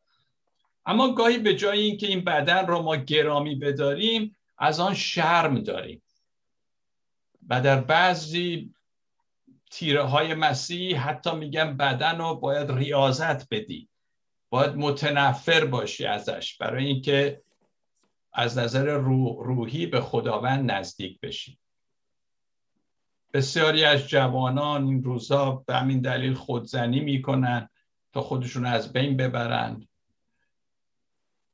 اما 0.86 1.14
گاهی 1.14 1.38
به 1.38 1.54
جای 1.54 1.80
اینکه 1.80 2.06
این 2.06 2.24
بدن 2.24 2.66
رو 2.66 2.82
ما 2.82 2.96
گرامی 2.96 3.54
بداریم 3.54 4.36
از 4.58 4.80
آن 4.80 4.94
شرم 4.94 5.58
داریم. 5.58 6.02
و 7.48 7.60
در 7.60 7.80
بعضی 7.80 8.74
تیره 9.70 10.02
های 10.02 10.34
مسیحی 10.34 10.94
حتی 10.94 11.36
میگن 11.36 11.76
بدن 11.76 12.18
رو 12.18 12.34
باید 12.34 12.72
ریاضت 12.72 13.48
بدی. 13.48 13.88
باید 14.50 14.76
متنفر 14.76 15.64
باشی 15.64 16.06
ازش 16.06 16.56
برای 16.56 16.86
اینکه 16.86 17.42
از 18.32 18.58
نظر 18.58 18.96
روحی 19.38 19.86
به 19.86 20.00
خداوند 20.00 20.70
نزدیک 20.70 21.20
بشی. 21.20 21.58
بسیاری 23.34 23.84
از 23.84 24.08
جوانان 24.08 24.84
این 24.84 25.04
روزها 25.04 25.64
به 25.66 25.74
همین 25.74 26.00
دلیل 26.00 26.34
خودزنی 26.34 27.00
می‌کنن 27.00 27.68
تا 28.12 28.20
خودشون 28.20 28.66
از 28.66 28.92
بین 28.92 29.16
ببرن. 29.16 29.88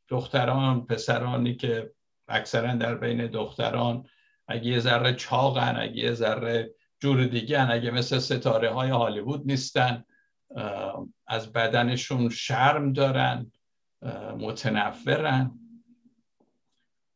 دختران 0.08 0.86
پسرانی 0.86 1.54
که 1.54 1.92
اکثرا 2.28 2.74
در 2.74 2.94
بین 2.94 3.26
دختران 3.26 4.08
اگه 4.48 4.66
یه 4.66 4.78
ذره 4.78 5.12
چاقن 5.12 5.76
اگه 5.76 5.96
یه 5.96 6.12
ذره 6.12 6.74
جور 7.00 7.24
دیگه 7.24 7.60
هن. 7.60 7.70
اگه 7.70 7.90
مثل 7.90 8.18
ستاره 8.18 8.70
های 8.70 8.90
هالیوود 8.90 9.46
نیستن 9.46 10.04
از 11.26 11.52
بدنشون 11.52 12.28
شرم 12.28 12.92
دارن 12.92 13.52
متنفرن 14.38 15.50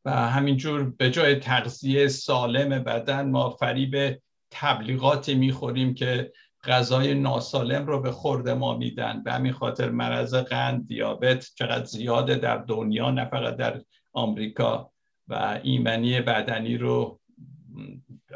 و 0.04 0.10
همینجور 0.10 0.90
به 0.90 1.10
جای 1.10 1.34
تغذیه 1.34 2.08
سالم 2.08 2.84
بدن 2.84 3.30
ما 3.30 3.50
فریب 3.50 4.22
تبلیغاتی 4.50 5.34
می‌خوریم 5.34 5.94
که 5.94 6.32
غذای 6.64 7.14
ناسالم 7.14 7.86
رو 7.86 8.00
به 8.00 8.12
خورد 8.12 8.48
ما 8.48 8.76
میدن 8.76 9.22
به 9.22 9.32
همین 9.32 9.52
خاطر 9.52 9.90
مرض 9.90 10.34
قند 10.34 10.88
دیابت 10.88 11.50
چقدر 11.54 11.84
زیاده 11.84 12.34
در 12.34 12.56
دنیا 12.56 13.10
نه 13.10 13.24
فقط 13.24 13.56
در 13.56 13.82
آمریکا 14.12 14.92
و 15.28 15.60
ایمنی 15.62 16.20
بدنی 16.20 16.76
رو 16.76 17.20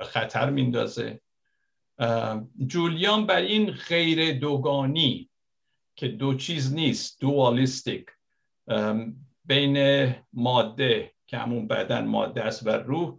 خطر 0.02 0.50
میندازه. 0.50 1.20
جولیان 2.66 3.26
بر 3.26 3.40
این 3.40 3.70
غیر 3.70 4.38
دوگانی 4.38 5.30
که 5.96 6.08
دو 6.08 6.34
چیز 6.34 6.74
نیست 6.74 7.20
دوالیستیک 7.20 8.06
بین 9.44 10.14
ماده 10.32 11.12
که 11.26 11.38
همون 11.38 11.68
بدن 11.68 12.06
ماده 12.06 12.44
است 12.44 12.66
و 12.66 12.70
روح 12.70 13.18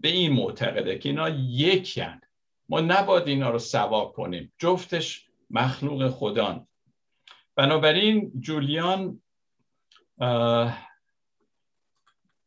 به 0.00 0.08
این 0.08 0.32
معتقده 0.32 0.98
که 0.98 1.08
اینا 1.08 1.28
یکیان 1.28 2.20
ما 2.68 2.80
نباید 2.80 3.28
اینا 3.28 3.50
رو 3.50 3.58
سوا 3.58 4.04
کنیم. 4.04 4.52
جفتش 4.58 5.26
مخلوق 5.50 6.08
خدان 6.08 6.66
بنابراین 7.54 8.32
جولیان 8.40 9.22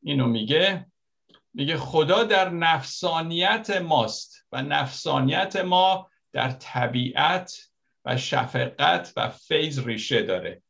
اینو 0.03 0.27
میگه 0.27 0.88
میگه 1.54 1.78
خدا 1.78 2.24
در 2.24 2.50
نفسانیت 2.50 3.70
ماست 3.70 4.45
و 4.52 4.62
نفسانیت 4.62 5.56
ما 5.56 6.10
در 6.32 6.52
طبیعت 6.52 7.70
و 8.06 8.18
شفقت 8.18 9.14
و 9.18 9.30
فیض 9.30 9.88
ریشه 9.88 10.22
داره. 10.22 10.62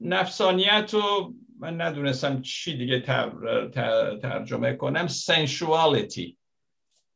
نفسانیت 0.00 0.94
رو 0.94 1.34
من 1.58 1.80
ندونستم 1.80 2.42
چی 2.42 2.76
دیگه 2.76 3.00
ترجمه 4.22 4.72
کنم. 4.72 5.08
Sensuality. 5.08 6.36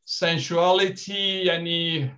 Sensuality 0.09 1.45
یعنی 1.45 2.11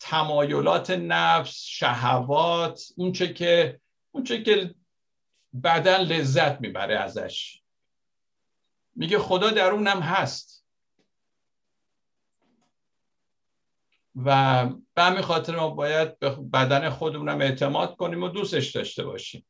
تمایلات 0.00 0.90
نفس 0.90 1.64
شهوات 1.66 2.82
اونچه 2.96 3.32
که 3.32 3.80
اونچه 4.10 4.42
که 4.42 4.74
بدن 5.64 6.00
لذت 6.00 6.60
می‌بره 6.60 6.98
ازش. 6.98 7.60
میگه 8.98 9.18
خدا 9.18 9.50
در 9.50 9.70
اونم 9.70 10.00
هست. 10.00 10.66
و 14.16 14.64
به 14.94 15.02
همین 15.02 15.22
خاطر 15.22 15.56
ما 15.56 15.70
باید 15.70 16.18
به 16.18 16.30
بدن 16.30 16.90
خودمونم 16.90 17.40
اعتماد 17.40 17.96
کنیم 17.96 18.22
و 18.22 18.28
دوستش 18.28 18.70
داشته 18.70 19.04
باشیم. 19.04 19.46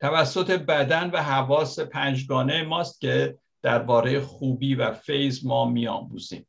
توسط 0.00 0.50
بدن 0.50 1.10
و 1.10 1.22
حواس 1.22 1.78
پنجگانه 1.78 2.62
ماست 2.62 3.00
که 3.00 3.38
درباره 3.62 4.20
خوبی 4.20 4.74
و 4.74 4.92
فیض 4.92 5.46
ما 5.46 5.64
میآموزیم. 5.64 6.46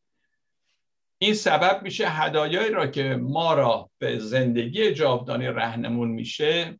این 1.17 1.33
سبب 1.33 1.81
میشه 1.83 2.09
هدایایی 2.09 2.71
را 2.71 2.87
که 2.87 3.03
ما 3.21 3.53
را 3.53 3.89
به 3.97 4.19
زندگی 4.19 4.93
جاودانی 4.93 5.47
رهنمون 5.47 6.09
میشه 6.09 6.79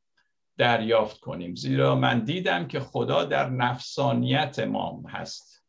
دریافت 0.57 1.19
کنیم. 1.19 1.55
زیرا 1.55 1.95
من 1.95 2.23
دیدم 2.23 2.67
که 2.67 2.79
خدا 2.79 3.25
در 3.25 3.49
نفسانیت 3.49 4.59
ما 4.59 5.03
هست. 5.07 5.65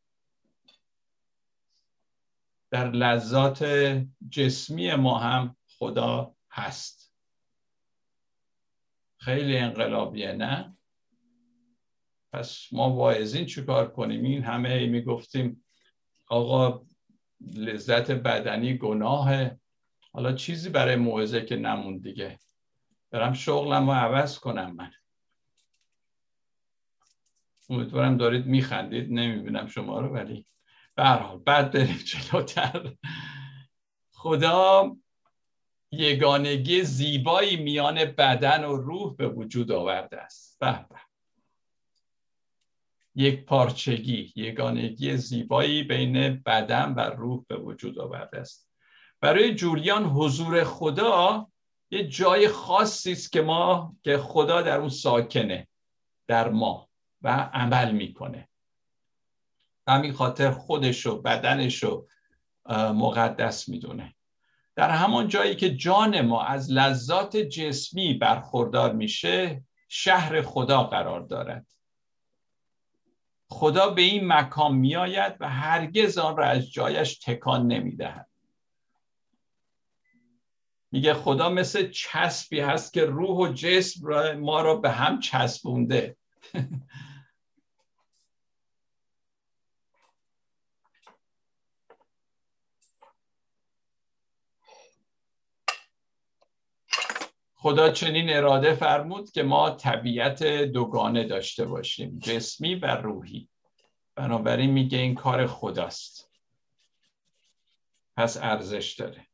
در 2.71 2.91
لذات 2.91 3.65
جسمی 4.31 4.95
ما 4.95 5.19
هم 5.19 5.57
خدا 5.79 6.35
هست. 6.51 7.13
خیلی 9.19 9.57
انقلابیه 9.57 10.33
نه؟ 10.33 10.77
پس 12.33 12.69
ما 12.73 12.91
واعظین 12.91 13.47
چیکار 13.47 13.93
کنیم؟ 13.93 14.25
این 14.25 14.43
همه 14.43 14.87
می‌گفتیم 14.87 15.65
آقا 16.27 16.87
لذت 17.55 18.11
بدنی 18.11 18.79
گناهه. 18.79 19.61
حالا 20.13 20.33
چیزی 20.33 20.69
برای 20.69 20.97
موعظه 20.97 21.45
که 21.45 21.57
نمون 21.57 21.99
دیگه. 21.99 22.39
برم 23.17 23.33
شغلم 23.33 23.91
رو 23.91 23.93
عوض 23.93 24.39
کنم 24.39 24.77
من. 24.77 24.93
امیدوارم 27.71 28.17
دارید 28.17 28.47
میخندید 28.47 29.13
نمی‌بینم 29.13 29.67
شما 29.67 30.01
رو 30.01 30.09
ولی 30.09 30.47
به 30.95 31.05
حال 31.05 31.39
بعد 31.39 31.71
بریم 31.71 31.97
جلوتر. 31.97 32.95
خدا 34.13 34.97
یگانگی 35.91 36.83
زیبایی 36.83 37.57
میان 37.57 38.05
بدن 38.05 38.65
و 38.65 38.77
روح 38.77 39.17
به 39.17 39.29
وجود 39.29 39.73
آورده 39.73 40.21
است. 40.21 40.59
به. 40.61 40.87
یک 43.15 43.45
پارچگی 43.45 44.33
یگانگی 44.37 45.17
زیبایی 45.17 45.83
بین 45.83 46.43
بدن 46.47 46.93
و 46.93 47.01
روح 47.01 47.45
به 47.49 47.57
وجود 47.57 47.99
آورده 47.99 48.39
است. 48.41 48.71
برای 49.21 49.55
جولیان 49.55 50.05
حضور 50.05 50.65
خدا 50.65 51.49
یه 51.91 52.09
جای 52.09 52.49
خاصی 52.49 53.13
است 53.13 53.33
که 53.33 53.43
ما 53.43 53.97
که 54.03 54.19
خدا 54.19 54.63
در 54.63 54.79
اون 54.79 54.89
ساکنه 54.89 55.69
در 56.27 56.49
ما 56.49 56.89
و 57.23 57.29
عمل 57.53 57.93
می‌کنه. 57.93 58.49
همین 59.89 60.13
خاطر 60.13 60.51
خودش 60.51 61.07
و 61.07 61.23
بدنش 61.23 61.83
رو 61.83 62.09
مقدس 62.95 63.69
می‌دونه. 63.69 64.15
در 64.77 64.91
همان 64.91 65.29
جایی 65.29 65.57
که 65.57 65.75
جان 65.75 66.21
ما 66.21 66.43
از 66.43 66.73
لذات 66.73 67.37
جسمی 67.37 68.15
برخوردار 68.15 68.93
میشه 68.93 69.65
شهر 69.89 70.43
خدا 70.43 70.85
قرار 70.85 71.21
دارد. 71.21 71.67
خدا 73.49 73.91
به 73.91 74.03
این 74.03 74.33
مکان 74.33 74.75
میآید 74.75 75.37
و 75.41 75.49
هرگز 75.49 76.19
آن 76.19 76.37
را 76.37 76.47
از 76.47 76.71
جایش 76.71 77.19
تکان 77.19 77.67
نمی‌دهد. 77.67 78.29
میگه 80.93 81.15
خدا 81.15 81.49
مثل 81.49 81.91
چسبی 81.91 82.61
هست 82.61 82.93
که 82.93 83.05
روح 83.05 83.51
و 83.51 83.53
جسم 83.53 84.33
ما 84.33 84.63
را 84.63 84.77
به 84.77 84.91
هم 84.91 85.21
چسبونده. 85.21 86.17
خدا 97.67 97.91
چنین 97.91 98.31
اراده 98.31 98.75
فرمود 98.75 99.31
که 99.31 99.43
ما 99.43 99.71
طبیعت 99.71 100.43
دوگانه 100.45 101.25
داشته 101.25 101.65
باشیم 101.65 102.19
جسمی 102.19 102.75
و 102.75 102.87
روحی. 102.87 103.49
بنابراین 104.15 104.71
میگه 104.71 104.99
این 104.99 105.15
کار 105.15 105.47
خداست. 105.47 106.31
پس 108.17 108.37
ارزش 108.37 108.93
داره. 108.93 109.27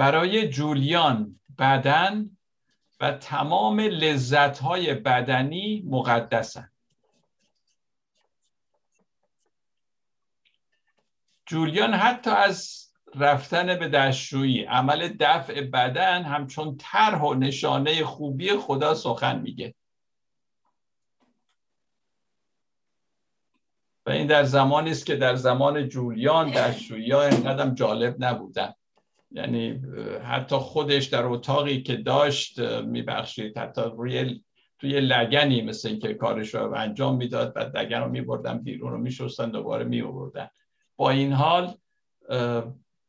برای 0.00 0.48
جولیان 0.48 1.40
بدن 1.58 2.36
و 3.00 3.12
تمام 3.12 3.80
لذتهای 3.80 4.94
بدنی 4.94 5.82
مقدسن. 5.86 6.70
جولیان 11.46 11.94
حتی 11.94 12.30
از 12.30 12.88
رفتن 13.14 13.78
به 13.78 13.88
دستشویی 13.88 14.64
عمل 14.64 15.16
دفع 15.20 15.60
بدن 15.60 16.22
همچون 16.22 16.76
طرح 16.76 17.20
و 17.20 17.34
نشانه 17.34 18.04
خوبی 18.04 18.56
خدا 18.56 18.94
سخن 18.94 19.40
میگه. 19.40 19.74
و 24.06 24.10
این 24.10 24.26
در 24.26 24.44
زمانی 24.44 24.90
است 24.90 25.06
که 25.06 25.16
در 25.16 25.34
زمان 25.34 25.88
جولیان 25.88 26.50
دستشویی 26.50 27.10
ها 27.10 27.22
اینقدر 27.22 27.70
جالب 27.70 28.24
نبودن. 28.24 28.74
یعنی 29.30 29.80
حتی 30.24 30.56
خودش 30.56 31.04
در 31.04 31.24
اتاقی 31.24 31.82
که 31.82 31.96
داشت 31.96 32.60
میبخشید. 32.60 33.58
حتی 33.58 33.82
روی 33.96 34.40
توی 34.78 35.00
لگنی 35.00 35.62
مثل 35.62 35.88
اینکه 35.88 36.14
کارش 36.14 36.54
رو 36.54 36.74
انجام 36.74 37.16
می‌داد 37.16 37.54
بعد 37.54 37.76
لگن 37.76 37.98
رو 37.98 38.08
میبردن 38.08 38.58
بیرون 38.58 38.92
رو 38.92 38.98
میشستن 38.98 39.50
دوباره 39.50 39.84
میبردن 39.84 40.50
با 40.96 41.10
این 41.10 41.32
حال 41.32 41.74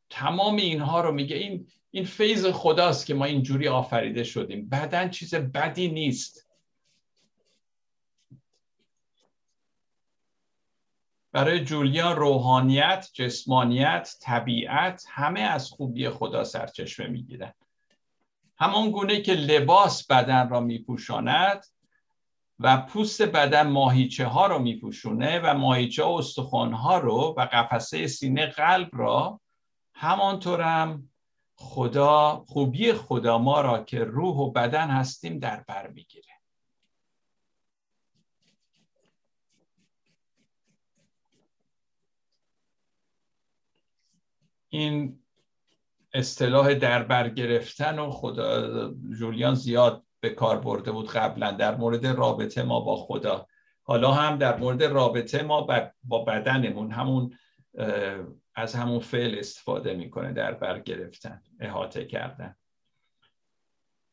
تمام 0.09 0.55
اینها 0.55 1.01
رو 1.01 1.11
میگه. 1.11 1.35
این 1.35 1.67
این 1.91 2.03
فیض 2.03 2.45
خداست 2.45 3.05
که 3.05 3.13
ما 3.13 3.25
اینجوری 3.25 3.67
آفریده 3.67 4.23
شدیم. 4.23 4.69
بدن 4.69 5.09
چیز 5.09 5.35
بدی 5.35 5.87
نیست. 5.87 6.50
برای 11.31 11.63
جولیان 11.63 12.15
روحانیت، 12.15 13.09
جسمانیت، 13.13 14.15
طبیعت 14.21 15.05
همه 15.09 15.41
از 15.41 15.69
خوبی 15.69 16.09
خدا 16.09 16.43
سرچشمه 16.43 17.07
می‌گیرن. 17.07 17.53
همان 18.57 18.91
گونه 18.91 19.21
که 19.21 19.33
لباس 19.33 20.07
بدن 20.07 20.49
را 20.49 20.59
میپوشاند 20.59 21.65
و 22.59 22.77
پوست 22.77 23.21
بدن 23.21 23.67
ماهیچه 23.67 24.25
ها 24.25 24.47
رو 24.47 24.59
میپوشونه 24.59 25.39
و 25.39 25.53
ماهیچه 25.53 26.07
استخوان 26.07 26.73
ها 26.73 26.97
رو 26.97 27.35
و 27.37 27.41
قفسه 27.41 28.07
سینه 28.07 28.45
قلب 28.45 28.89
را 28.93 29.41
همانطورم 29.93 31.09
خدا 31.55 32.45
خوبی 32.47 32.93
خدا 32.93 33.37
ما 33.37 33.61
را 33.61 33.83
که 33.83 34.03
روح 34.03 34.35
و 34.35 34.51
بدن 34.51 34.89
هستیم 34.89 35.39
در 35.39 35.63
بر 35.67 35.87
می‌گیره. 35.87 36.30
این 44.73 45.19
اصطلاح 46.13 46.73
در 46.73 47.03
بر 47.03 47.29
گرفتن 47.29 47.99
و 47.99 48.09
خدا 48.09 48.93
جولیان 49.19 49.55
زیاد 49.55 50.03
به 50.19 50.29
کار 50.29 50.59
برده 50.59 50.91
بود 50.91 51.09
قبلا 51.09 51.51
در 51.51 51.75
مورد 51.75 52.07
رابطه 52.07 52.63
ما 52.63 52.79
با 52.79 52.95
خدا. 52.95 53.47
حالا 53.83 54.11
هم 54.11 54.37
در 54.37 54.57
مورد 54.57 54.83
رابطه 54.83 55.43
ما 55.43 55.67
با 56.03 56.25
بدنمون 56.25 56.91
همون 56.91 57.37
از 58.55 58.75
همون 58.75 58.99
فعل 58.99 59.39
استفاده 59.39 59.93
می‌کنه 59.93 60.33
در 60.33 60.53
بر 60.53 60.79
گرفتن 60.79 61.41
احاطه 61.59 62.05
کردن. 62.05 62.55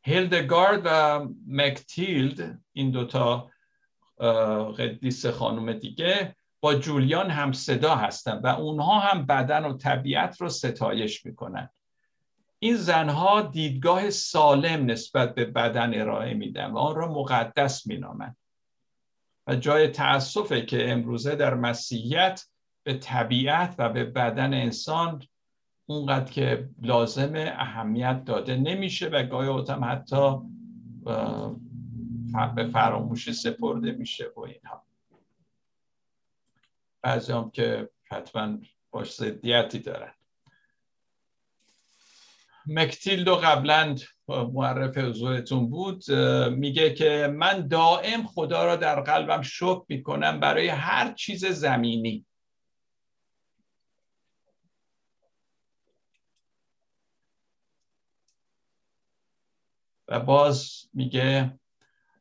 هیلدگارد 0.03 0.81
و 0.85 1.27
مکتیلد 1.47 2.61
این 2.73 2.91
دوتا 2.91 3.51
قدیس 4.77 5.25
خانم 5.25 5.73
دیگه 5.73 6.35
با 6.61 6.75
جولیان 6.75 7.29
هم 7.29 7.51
صدا 7.51 7.95
هستن 7.95 8.39
و 8.43 8.47
اونها 8.47 8.99
هم 8.99 9.25
بدن 9.25 9.65
و 9.65 9.77
طبیعت 9.77 10.41
رو 10.41 10.49
ستایش 10.49 11.25
می‌کنن. 11.25 11.69
این 12.59 12.75
زنها 12.75 13.41
دیدگاه 13.41 14.09
سالم 14.09 14.85
نسبت 14.85 15.35
به 15.35 15.45
بدن 15.45 16.01
ارائه 16.01 16.33
میدن 16.33 16.71
و 16.71 16.77
آن 16.77 16.95
را 16.95 17.13
مقدس 17.13 17.87
مینامند. 17.87 18.37
و 19.47 19.55
جای 19.55 19.87
تاسفه 19.87 20.61
که 20.61 20.91
امروزه 20.91 21.35
در 21.35 21.53
مسیحیت 21.53 22.45
به 22.83 22.93
طبیعت 22.93 23.75
و 23.77 23.89
به 23.89 24.03
بدن 24.03 24.53
انسان 24.53 25.23
اونقدر 25.85 26.31
که 26.31 26.69
لازم 26.81 27.33
اهمیت 27.35 28.23
داده 28.25 28.55
نمیشه 28.55 29.07
و 29.07 29.23
گاهی 29.23 29.65
هم 29.69 29.83
حتی 29.83 30.37
به 32.55 32.67
فراموشی 32.73 33.33
سپرده 33.33 33.91
میشه 33.91 34.25
و 34.35 34.39
اینها. 34.39 34.88
بعضی 37.01 37.33
هم 37.33 37.51
که 37.51 37.89
حتما 38.11 38.57
باش 38.91 39.15
ضدیتی 39.15 39.79
دارن. 39.79 40.13
مکتیلدو 42.65 43.35
قبلا 43.35 43.95
معرف 44.27 44.97
حضورتون 44.97 45.69
بود 45.69 46.11
میگه 46.51 46.93
که 46.93 47.33
من 47.37 47.67
دائم 47.67 48.23
خدا 48.23 48.65
را 48.65 48.75
در 48.75 49.01
قلبم 49.01 49.41
شکر 49.41 49.85
می‌کنم 49.87 50.39
برای 50.39 50.67
هر 50.67 51.13
چیز 51.13 51.45
زمینی. 51.45 52.25
و 60.07 60.19
باز 60.19 60.89
میگه 60.93 61.59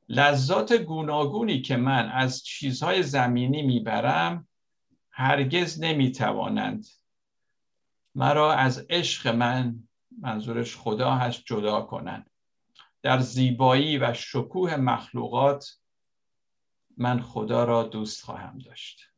لذات 0.08 0.72
گوناگونی 0.72 1.62
که 1.62 1.76
من 1.76 2.08
از 2.08 2.44
چیزهای 2.44 3.02
زمینی 3.02 3.62
می‌برم 3.62 4.47
هرگز 5.18 5.80
نمی‌توانند. 5.80 6.86
مرا 8.14 8.54
از 8.54 8.86
عشق 8.90 9.28
من 9.28 9.88
منظورش 10.18 10.76
خدا 10.76 11.14
هست 11.14 11.42
جدا 11.46 11.80
کنند. 11.80 12.30
در 13.02 13.18
زیبایی 13.18 13.98
و 13.98 14.14
شکوه 14.14 14.76
مخلوقات 14.76 15.78
من 16.96 17.22
خدا 17.22 17.64
را 17.64 17.82
دوست 17.82 18.24
خواهم 18.24 18.58
داشت. 18.58 19.08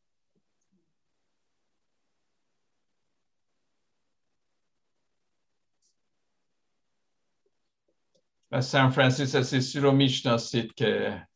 و 8.51 8.61
سان 8.61 8.91
فرانسیس 8.91 9.35
اسیسی 9.35 9.81
رو 9.81 9.93
می‌شناسید 9.93 10.75
که 10.75 11.27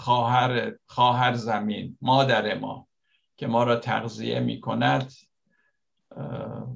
خواهر 0.00 0.72
خواهر 0.86 1.34
زمین 1.34 1.98
مادر 2.00 2.58
ما 2.58 2.88
که 3.36 3.46
ما 3.46 3.64
را 3.64 3.76
تغذیه 3.76 4.40
می 4.40 4.60
کند 4.60 5.12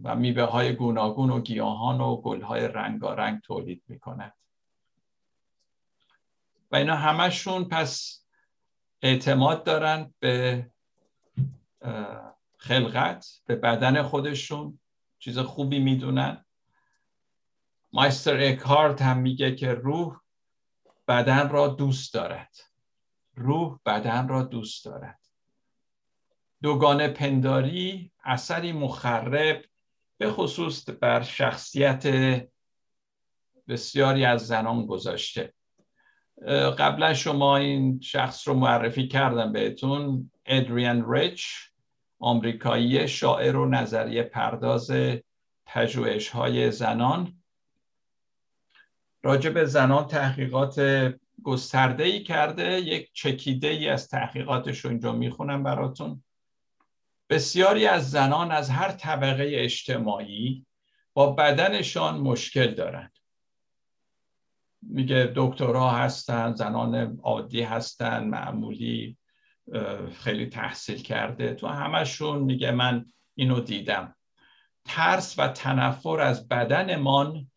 و 0.04 0.16
میوه 0.16 0.42
های 0.42 0.72
گوناگون 0.72 1.30
و 1.30 1.40
گیاهان 1.40 2.00
و 2.00 2.16
گل 2.16 2.42
های 2.42 2.68
رنگارنگ 2.68 3.40
تولید 3.40 3.82
می 3.88 3.98
کند 3.98 4.32
و 6.70 6.76
اینا 6.76 6.96
همشون 6.96 7.64
پس 7.64 8.24
اعتماد 9.02 9.64
دارن 9.64 10.14
به 10.20 10.66
خلقت 12.58 13.26
به 13.46 13.56
بدن 13.56 14.02
خودشون. 14.02 14.78
چیز 15.18 15.38
خوبی 15.38 15.78
می‌دونن. 15.78 16.44
مایستر 17.92 18.40
اکهارت 18.40 19.02
هم 19.02 19.18
میگه 19.18 19.54
که 19.54 19.74
روح 19.74 20.16
بدن 21.08 21.48
را 21.48 21.68
دوست 21.68 22.14
دارد. 22.14 22.73
روح 23.36 23.78
بدن 23.86 24.28
را 24.28 24.42
دوست 24.42 24.84
دارد. 24.84 25.20
دوگانه 26.62 27.08
پنداری 27.08 28.12
اثری 28.24 28.72
مخرب 28.72 29.64
به 30.18 30.32
خصوص 30.32 30.88
بر 30.88 31.22
شخصیت 31.22 32.06
بسیاری 33.68 34.24
از 34.24 34.46
زنان 34.46 34.86
گذاشته. 34.86 35.52
قبلا 36.78 37.14
شما 37.14 37.56
این 37.56 38.00
شخص 38.00 38.48
رو 38.48 38.54
معرفی 38.54 39.08
کردم 39.08 39.52
بهتون. 39.52 40.30
ادریان 40.46 41.12
ریچ 41.12 41.46
آمریکایی 42.18 43.08
شاعر 43.08 43.56
و 43.56 43.66
نظریه 43.66 44.22
پرداز 44.22 44.90
پژوهش 45.66 46.28
های 46.28 46.70
زنان. 46.70 47.42
راجع 49.22 49.50
به 49.50 49.64
زنان 49.64 50.06
تحقیقات 50.06 50.78
گسترده 51.42 52.04
ای 52.04 52.22
کرده 52.22 52.80
یک 52.80 53.10
چکیده 53.12 53.68
ای 53.68 53.88
از 53.88 54.08
تحقیقاتش 54.08 54.78
رو 54.78 54.90
اینجا 54.90 55.12
می‌خونم 55.12 55.62
براتون. 55.62 56.24
بسیاری 57.30 57.86
از 57.86 58.10
زنان 58.10 58.52
از 58.52 58.70
هر 58.70 58.92
طبقه 58.92 59.50
اجتماعی 59.54 60.66
با 61.14 61.32
بدنشان 61.32 62.20
مشکل 62.20 62.74
دارند. 62.74 63.12
میگه 64.82 65.32
دکترها 65.36 65.90
هستن 65.90 66.54
زنان 66.54 67.18
عادی 67.22 67.62
هستن 67.62 68.24
معمولی 68.24 69.16
خیلی 70.18 70.46
تحصیل 70.46 71.02
کرده. 71.02 71.54
تو 71.54 71.66
همشون 71.66 72.38
میگه 72.38 72.70
من 72.70 73.06
اینو 73.34 73.60
دیدم. 73.60 74.16
ترس 74.84 75.38
و 75.38 75.48
تنفر 75.48 76.20
از 76.20 76.48
بدنمان 76.48 77.50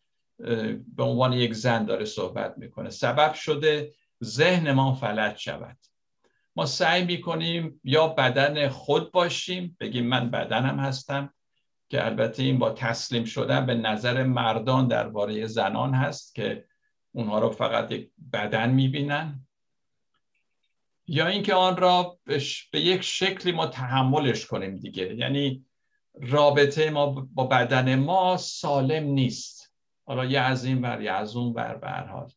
به 0.96 1.02
عنوان 1.02 1.32
یک 1.32 1.54
زن 1.54 1.84
داره 1.84 2.04
صحبت 2.04 2.54
می‌کنه. 2.58 2.90
سبب 2.90 3.34
شده 3.34 3.92
ذهنمان 4.24 4.94
فلج 4.94 5.36
شود. 5.36 5.76
ما 6.56 6.66
سعی 6.66 7.04
می‌کنیم 7.04 7.80
یا 7.84 8.08
بدن 8.08 8.68
خود 8.68 9.12
باشیم 9.12 9.76
بگیم 9.80 10.06
من 10.06 10.30
بدنم 10.30 10.78
هستم 10.78 11.34
که 11.88 12.06
البته 12.06 12.42
این 12.42 12.58
با 12.58 12.70
تسلیم 12.70 13.24
شدن 13.24 13.66
به 13.66 13.74
نظر 13.74 14.22
مردان 14.22 14.88
درباره 14.88 15.46
زنان 15.46 15.94
هست 15.94 16.34
که 16.34 16.64
اونها 17.12 17.38
رو 17.38 17.50
فقط 17.50 17.92
یک 17.92 18.10
بدن 18.32 18.70
می‌بینن. 18.70 19.46
یا 21.06 21.26
اینکه 21.26 21.54
آن 21.54 21.76
را 21.76 22.18
به 22.70 22.80
یک 22.80 23.02
شکلی 23.02 23.52
ما 23.52 23.66
تحملش 23.66 24.46
کنیم 24.46 24.76
دیگه. 24.76 25.14
یعنی 25.14 25.64
رابطه 26.14 26.90
ما 26.90 27.28
با 27.34 27.44
بدن 27.44 27.94
ما 27.94 28.36
سالم 28.36 29.04
نیست. 29.04 29.57
حالا 30.08 30.24
یه 30.24 30.40
از 30.40 30.64
این 30.64 30.82
ور 30.82 31.02
یه 31.02 31.12
از 31.12 31.36
اون 31.36 31.52
ور 31.52 31.74
به 31.74 31.90
حال. 31.90 32.30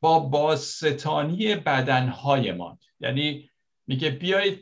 با 0.00 0.18
باستانی 0.18 1.54
بدنهایمان. 1.54 2.78
یعنی 3.00 3.50
میگه 3.86 4.10
بیایید 4.10 4.60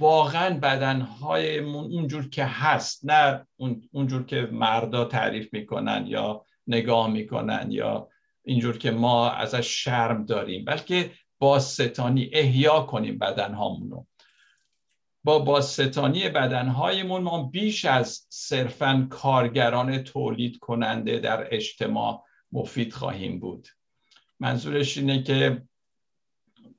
واقعا 0.00 0.58
بدنهایمون 0.58 1.84
اونجور 1.84 2.30
که 2.30 2.44
هست 2.44 3.00
نه 3.04 3.46
اونجور 3.92 4.24
که 4.24 4.48
مردا 4.52 5.04
تعریف 5.04 5.52
می‌کنن 5.52 6.04
یا 6.06 6.44
نگاه 6.66 7.10
می‌کنن 7.10 7.66
یا 7.70 8.08
اینجور 8.44 8.78
که 8.78 8.90
ما 8.90 9.30
ازش 9.30 9.84
شرم 9.84 10.24
داریم 10.24 10.64
بلکه 10.64 11.10
باستانی 11.38 12.30
احیا 12.32 12.80
کنیم 12.80 13.18
بدنهامون 13.18 13.90
رو 13.90 14.06
با 15.28 15.38
باستانی 15.38 16.28
بدنهایمون 16.28 17.22
ما 17.22 17.42
بیش 17.42 17.84
از 17.84 18.26
صرفا 18.28 19.06
کارگران 19.10 20.02
تولید 20.02 20.58
کننده 20.58 21.18
در 21.18 21.54
اجتماع 21.54 22.24
مفید 22.52 22.92
خواهیم 22.92 23.38
بود. 23.38 23.68
منظورش 24.40 24.98
اینه 24.98 25.22
که 25.22 25.62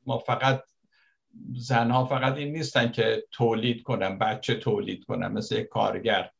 ما 0.05 0.17
فقط 0.17 0.63
زنها 1.53 2.05
فقط 2.05 2.37
این 2.37 2.51
نیستن 2.51 2.91
که 2.91 3.23
تولید 3.31 3.83
کنن 3.83 4.17
بچه 4.17 4.55
تولید 4.55 5.03
کنن 5.03 5.27
مثل 5.27 5.63
کارگر. 5.63 6.31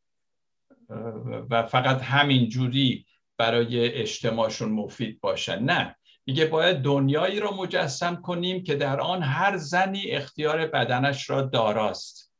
و 1.50 1.64
فقط 1.64 2.02
همین 2.02 2.50
جوری 2.50 3.06
برای 3.38 3.94
اجتماعشون 3.94 4.72
مفید 4.72 5.22
باشن. 5.22 5.64
نه. 5.64 5.96
میگه 6.26 6.46
باید 6.46 6.82
دنیایی 6.82 7.40
را 7.40 7.52
مجسم 7.52 8.16
کنیم 8.16 8.64
که 8.64 8.76
در 8.76 9.02
آن 9.02 9.24
هر 9.24 9.58
زنی 9.58 10.12
اختیار 10.12 10.68
بدنش 10.68 11.30
را 11.30 11.42
داراست. 11.42 12.34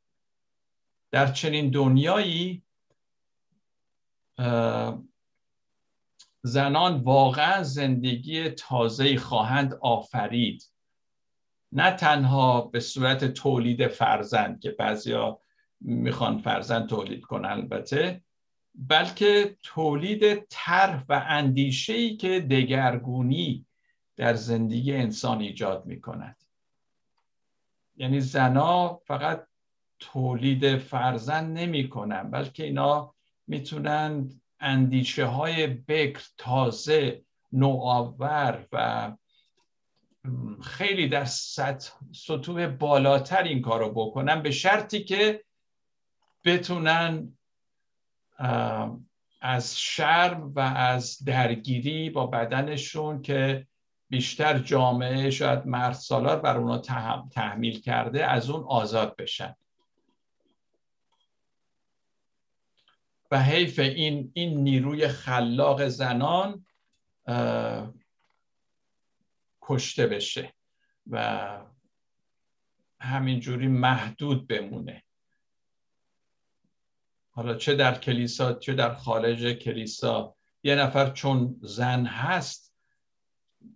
در 1.10 1.32
چنین 1.32 1.70
دنیایی 1.70 2.62
زنان 6.42 7.00
واقعا 7.00 7.62
زندگی 7.62 8.50
تازه 8.50 9.16
خواهند 9.16 9.74
آفرید. 9.74 10.72
نه 11.72 11.90
تنها 11.96 12.60
به 12.60 12.80
صورت 12.80 13.24
تولید 13.24 13.88
فرزند 13.88 14.60
که 14.60 14.70
بعضیا 14.70 15.40
می‌خوان 15.80 16.38
فرزند 16.38 16.88
تولید 16.88 17.22
کنن 17.22 17.48
البته 17.48 18.22
بلکه 18.74 19.56
تولید 19.62 20.46
طرح 20.50 21.04
و 21.08 21.24
اندیشه 21.28 21.92
ای 21.92 22.16
که 22.16 22.40
دگرگونی 22.40 23.66
در 24.20 24.34
زندگی 24.34 24.96
انسان 24.96 25.40
ایجاد 25.40 25.86
می 25.86 26.00
کند 26.00 26.36
یعنی 27.96 28.20
زنا 28.20 28.94
فقط 28.94 29.46
تولید 29.98 30.78
فرزند 30.78 31.58
نمی 31.58 31.88
کنن 31.88 32.30
بلکه 32.30 32.64
اینا 32.64 33.14
می‌تونن 33.46 34.30
اندیشه 34.60 35.24
های 35.24 35.66
بکر 35.66 36.22
تازه 36.38 37.22
نوآور 37.52 38.66
و 38.72 39.12
خیلی 40.62 41.08
در 41.08 41.24
سطوح 42.12 42.66
بالاتر 42.66 43.42
این 43.42 43.62
کارو 43.62 43.90
بکنن 43.90 44.42
به 44.42 44.50
شرطی 44.50 45.04
که 45.04 45.44
بتونن 46.44 47.38
از 49.40 49.78
شرم 49.78 50.52
و 50.54 50.60
از 50.60 51.24
درگیری 51.24 52.10
با 52.10 52.26
بدنشون 52.26 53.22
که 53.22 53.69
بیشتر 54.10 54.58
جامعه 54.58 55.30
شاید 55.30 55.66
مرد 55.66 55.92
سالار 55.92 56.40
بر 56.40 56.56
اونا 56.56 56.78
تحمیل 57.30 57.80
کرده 57.80 58.26
از 58.26 58.50
اون 58.50 58.64
آزاد 58.64 59.16
بشن. 59.16 59.56
و 63.30 63.42
حیف 63.42 63.78
این, 63.78 64.30
این 64.34 64.58
نیروی 64.60 65.08
خلاق 65.08 65.88
زنان 65.88 66.66
کشته 69.62 70.06
بشه 70.06 70.52
و 71.10 71.48
همینجوری 73.00 73.68
محدود 73.68 74.46
بمونه. 74.46 75.02
حالا 77.30 77.54
چه 77.54 77.74
در 77.74 77.98
کلیسا 77.98 78.52
چه 78.52 78.74
در 78.74 78.94
خارج 78.94 79.46
کلیسا 79.46 80.36
یه 80.62 80.74
نفر 80.74 81.10
چون 81.10 81.56
زن 81.62 82.06
هست 82.06 82.69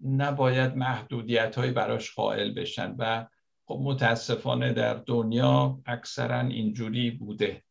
نباید 0.05 0.77
محدودیت 0.77 1.59
هایی 1.59 1.73
براش 1.73 2.15
قائل 2.15 2.55
بشن 2.55 2.95
و 2.99 3.27
خب 3.67 3.79
متاسفانه 3.83 4.73
در 4.73 4.95
دنیا 4.95 5.81
اکثرا 5.87 6.41
اینجوری 6.41 7.11
بوده. 7.11 7.65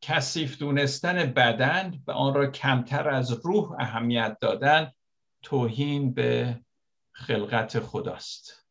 کثیف 0.00 0.58
دونستن 0.58 1.26
بدن 1.26 2.02
و 2.06 2.10
آن 2.10 2.34
را 2.34 2.46
کمتر 2.46 3.08
از 3.08 3.32
روح 3.32 3.72
اهمیت 3.78 4.36
دادن 4.40 4.92
توهین 5.42 6.14
به 6.14 6.60
خلقت 7.12 7.80
خداست. 7.80 8.66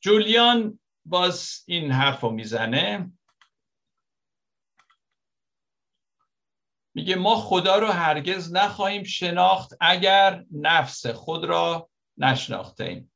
جولیان 0.00 0.78
باز 1.04 1.62
این 1.66 1.92
حرف 1.92 2.20
رو 2.20 2.30
می‌زنه. 2.30 3.12
میگه 6.98 7.16
ما 7.16 7.36
خدا 7.36 7.78
رو 7.78 7.86
هرگز 7.86 8.52
نخواهیم 8.52 9.02
شناخت 9.02 9.74
اگر 9.80 10.44
نفس 10.52 11.06
خود 11.06 11.44
را 11.44 11.90
نشناختیم 12.16 13.12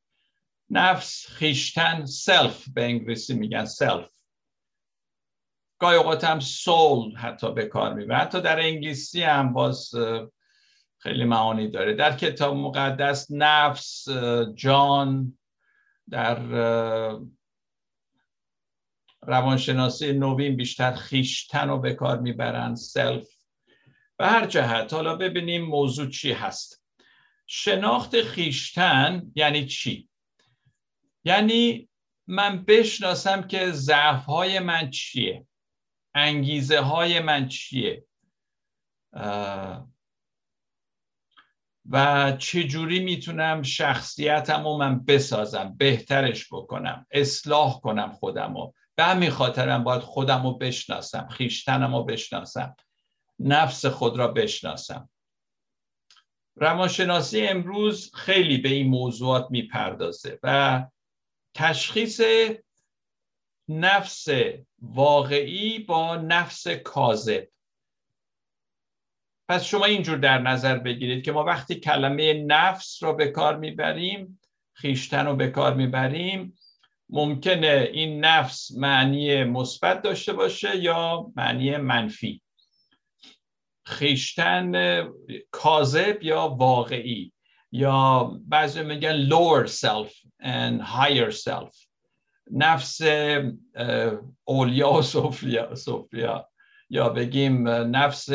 نفس 0.71 1.27
خویشتن 1.27 2.07
self 2.07 2.69
به 2.69 2.85
انگلیسی 2.85 3.35
میگن 3.35 3.65
self 3.65 4.11
گاهی 5.79 5.97
اوقات 5.97 6.25
هم 6.25 6.41
سول 6.41 7.17
حتی 7.17 7.53
به 7.53 7.67
کار 7.67 7.95
می‌برن 7.95 8.21
حتی 8.21 8.41
در 8.41 8.61
انگلیسی 8.61 9.23
هم 9.23 9.53
باز 9.53 9.95
خیلی 10.99 11.25
معانی 11.25 11.69
داره. 11.69 11.95
در 11.95 12.17
کتاب 12.17 12.57
مقدس 12.57 13.27
نفس 13.31 14.09
جان 14.55 15.39
در 16.11 16.39
روانشناسی 19.23 20.13
نوین 20.13 20.57
بیشتر 20.57 20.93
خیشتن 20.93 21.69
رو 21.69 21.79
به 21.79 21.95
کار 21.95 22.19
می‌برن 22.19 22.75
سلف 22.75 23.29
به 24.17 24.27
هر 24.27 24.47
جهت 24.47 24.93
حالا 24.93 25.17
ببینیم 25.17 25.63
موضوع 25.65 26.09
چی 26.11 26.33
هست. 26.33 26.85
شناخت 27.47 28.23
خیشتن 28.23 29.33
یعنی 29.35 29.67
چی؟ 29.67 30.09
یعنی 31.25 31.89
من 32.27 32.65
بشناسم 32.65 33.43
که 33.43 33.71
ضعف 33.71 34.25
های 34.25 34.59
من 34.59 34.91
چیه؟ 34.91 35.47
انگیزه 36.15 36.81
های 36.81 37.21
من 37.21 37.49
چیه؟ 37.49 38.07
و 41.91 42.33
چجوری 42.39 43.01
می‌تونم 43.01 43.63
شخصیتم 43.63 44.65
رو 44.65 44.77
من 44.77 45.05
بسازم 45.05 45.75
بهترش 45.79 46.53
بکنم 46.53 47.07
اصلاح 47.11 47.81
کنم 47.81 48.13
خودم 48.13 48.55
رو 48.55 48.75
به 48.95 49.05
همین 49.05 49.31
خاطرم 49.31 49.85
باید 49.85 50.03
خودم 50.03 50.43
رو 50.43 50.59
بشناسم 50.59 51.29
خیشتنم 51.29 51.97
رو 51.97 52.05
بشناسم. 52.05 52.77
نفس 53.43 53.87
خود 53.87 54.19
را 54.19 54.29
بشناسم. 54.29 55.09
روانشناسی 56.57 57.47
امروز 57.47 58.15
خیلی 58.15 58.59
به 58.59 58.69
این 58.69 58.87
موضوعات 58.87 59.47
می‌پردازه 59.51 60.39
و 60.43 60.83
تشخیص 61.55 62.21
نفس 63.69 64.29
واقعی 64.83 65.79
با 65.79 66.17
نفس 66.17 66.69
کاذب. 66.69 67.49
پس 69.49 69.65
شما 69.65 69.85
اینجور 69.85 70.19
در 70.19 70.39
نظر 70.39 70.79
بگیرید 70.79 71.25
که 71.25 71.33
ما 71.33 71.45
وقتی 71.45 71.75
کلمه 71.75 72.33
نفس 72.33 73.03
را 73.03 73.13
به 73.13 73.31
کار 73.31 73.57
می‌بریم 73.57 74.41
خیشتن 74.73 75.27
رو 75.27 75.37
به 75.37 75.49
کار 75.51 75.75
می‌بریم 75.75 76.59
ممکنه 77.09 77.91
این 77.93 78.25
نفس 78.25 78.73
معنی 78.77 79.45
مثبت 79.45 80.03
داشته 80.03 80.33
باشه 80.33 80.77
یا 80.77 81.33
معنی 81.37 81.77
منفی. 81.77 82.42
خیشتن 83.85 84.73
کاذب 85.51 86.23
یا 86.23 86.49
واقعی؟ 86.49 87.33
یا 87.73 88.31
بعضی 88.45 88.83
میگن 88.83 89.29
lower 89.29 89.67
self 89.67 90.27
and 90.43 90.81
higher 90.83 91.31
self. 91.31 91.87
نفس 92.51 93.01
اولیا 94.45 94.93
و 94.93 95.03
صوفیا 95.03 96.49
یا 96.91 97.09
بگیم 97.09 97.69
نفس 97.69 98.29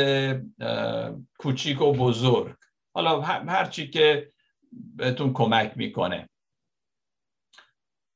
کوچیک 1.39 1.81
و 1.81 1.91
بزرگ. 1.91 2.55
حالا 2.93 3.21
هرچی 3.21 3.89
که 3.89 4.31
بهتون 4.71 5.33
کمک 5.33 5.73
می‌کنه. 5.75 6.29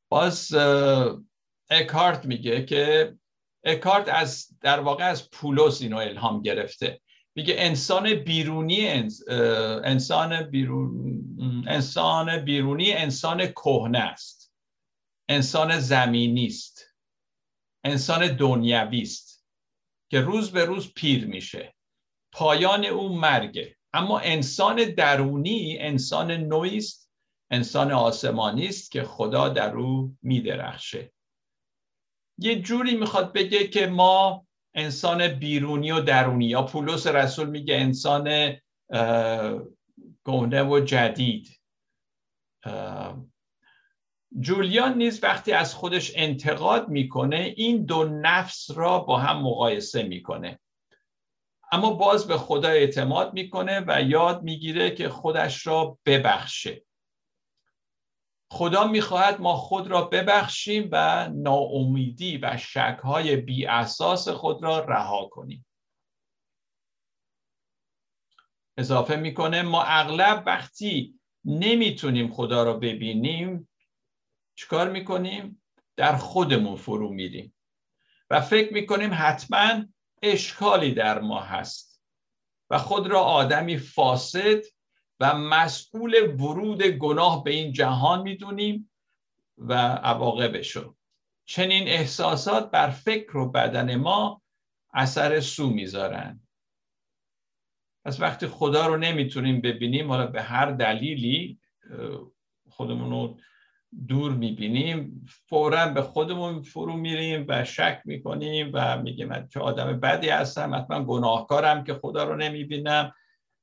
باز 0.10 0.54
اکارت 1.70 2.26
میگه 2.26 2.66
که 2.66 3.16
اکارت 3.64 4.10
از 4.10 4.48
در 4.62 4.80
واقع 4.80 5.04
از 5.04 5.30
پولس 5.30 5.82
اینو 5.82 5.98
الهام 5.98 6.42
گرفته. 6.42 7.01
میگه 7.36 7.56
انسان 7.58 8.14
بیرونی 8.14 8.88
انسان 9.84 10.44
بیرون 10.44 11.68
انسان 11.68 12.38
بیرونی 12.46 12.92
انسان 12.92 13.48
کهنه 13.48 14.00
است. 14.00 14.54
انسان 15.30 15.80
زمینی 15.80 16.46
است. 16.46 16.96
انسان 17.84 18.36
دنیوی 18.36 19.02
است 19.02 19.46
که 20.12 20.22
روز 20.22 20.52
به 20.52 20.66
روز 20.66 20.94
پیر 20.94 21.28
میشه. 21.28 21.76
پایان 22.32 22.86
او 22.86 23.10
مرگه. 23.10 23.78
اما 23.94 24.20
انسان 24.20 24.84
درونی 24.84 25.78
انسان 25.80 26.32
نوعی 26.32 26.78
است. 26.78 27.12
انسان 27.52 27.92
آسمانی 27.92 28.68
است 28.68 28.92
که 28.92 29.04
خدا 29.04 29.50
در 29.50 29.76
او 29.76 30.18
میدرخشه. 30.22 31.14
یه 32.38 32.62
جوری 32.62 32.98
می‌خواد 32.98 33.34
بگه 33.34 33.68
که 33.68 33.88
ما 33.88 34.48
انسان 34.74 35.28
بیرونی 35.28 35.92
و 35.92 36.00
درونی. 36.00 36.46
یا 36.46 36.64
پولس 36.64 37.08
رسول 37.08 37.50
میگه 37.50 37.76
انسان 37.76 38.56
گونه 40.24 40.64
و 40.64 40.80
جدید. 40.80 41.60
جولیان 44.40 44.98
نیز 44.98 45.24
وقتی 45.24 45.52
از 45.52 45.74
خودش 45.74 46.12
انتقاد 46.16 46.90
می‌کنه 46.90 47.54
این 47.58 47.86
دو 47.86 48.04
نفس 48.04 48.72
را 48.72 49.00
با 49.00 49.18
هم 49.18 49.42
مقایسه 49.42 50.04
می‌کنه. 50.04 50.60
اما 51.72 51.94
باز 51.94 52.28
به 52.28 52.38
خدا 52.38 52.68
اعتماد 52.70 53.34
می‌کنه 53.34 53.84
و 53.88 54.02
یاد 54.02 54.44
می‌گیره 54.44 54.92
که 54.92 55.10
خودش 55.10 55.68
را 55.68 55.98
ببخشه. 56.06 56.84
خدا 58.54 58.88
می‌خواهد 58.88 59.42
ما 59.42 59.56
خود 59.56 59.88
را 59.88 60.02
ببخشیم 60.02 60.90
و 60.92 61.30
ناامیدی 61.30 62.38
و 62.38 62.58
شکهای 62.58 63.36
بی 63.36 63.66
اساس 63.66 64.28
خود 64.28 64.64
را 64.64 64.80
رها 64.80 65.26
کنیم. 65.26 65.66
اضافه 68.78 69.16
می‌کنه 69.16 69.62
ما 69.62 69.84
اغلب 69.84 70.44
وقتی 70.46 71.20
نمی‌تونیم 71.46 72.34
خدا 72.34 72.64
را 72.64 72.74
ببینیم 72.74 73.70
چیکار 74.56 74.90
می‌کنیم؟ 74.90 75.64
در 75.96 76.16
خودمون 76.18 76.76
فرو 76.76 77.10
میریم 77.10 77.56
و 78.30 78.42
فکر 78.42 78.74
می‌کنیم 78.74 79.12
حتما 79.14 79.86
اشکالی 80.22 80.94
در 80.94 81.20
ما 81.20 81.40
هست 81.40 82.02
و 82.70 82.78
خود 82.78 83.08
را 83.08 83.22
آدمی 83.22 83.78
فاسد 83.78 84.62
و 85.22 85.38
مسئول 85.38 86.42
ورود 86.42 86.84
گناه 86.84 87.44
به 87.44 87.52
این 87.52 87.74
جهان 87.74 88.22
می‌دونیم 88.22 88.90
و 89.58 89.74
عواقبشو. 89.84 90.96
چنین 91.46 91.88
احساسات 91.88 92.72
بر 92.72 92.90
فکر 92.90 93.38
و 93.38 93.52
بدن 93.52 93.96
ما 93.96 94.42
اثر 94.94 95.40
سو 95.40 95.70
می‌ذارن. 95.70 96.40
پس 98.06 98.20
وقتی 98.20 98.48
خدا 98.48 98.88
رو 98.88 98.98
نمی‌تونیم 98.98 99.62
ببینیم 99.62 100.08
حالا 100.08 100.28
به 100.28 100.42
هر 100.42 100.72
دلیلی 100.72 101.60
خودمون 102.70 103.10
رو 103.12 103.38
دور 104.08 104.32
می‌بینیم 104.32 105.26
فورا 105.48 105.88
به 105.88 106.02
خودمون 106.02 106.62
فرو 106.62 106.94
میریم 106.94 107.46
و 107.48 107.64
شک 107.64 108.02
می‌کنیم 108.06 108.72
و 108.74 109.02
میگیم 109.02 109.28
من 109.28 109.48
چه 109.48 109.60
آدم 109.60 110.00
بدی 110.00 110.30
هستم 110.30 110.76
حتما 110.76 111.04
گناهکارم 111.04 111.84
که 111.84 111.94
خدا 111.94 112.24
رو 112.24 112.36
نمی‌بینم. 112.36 113.14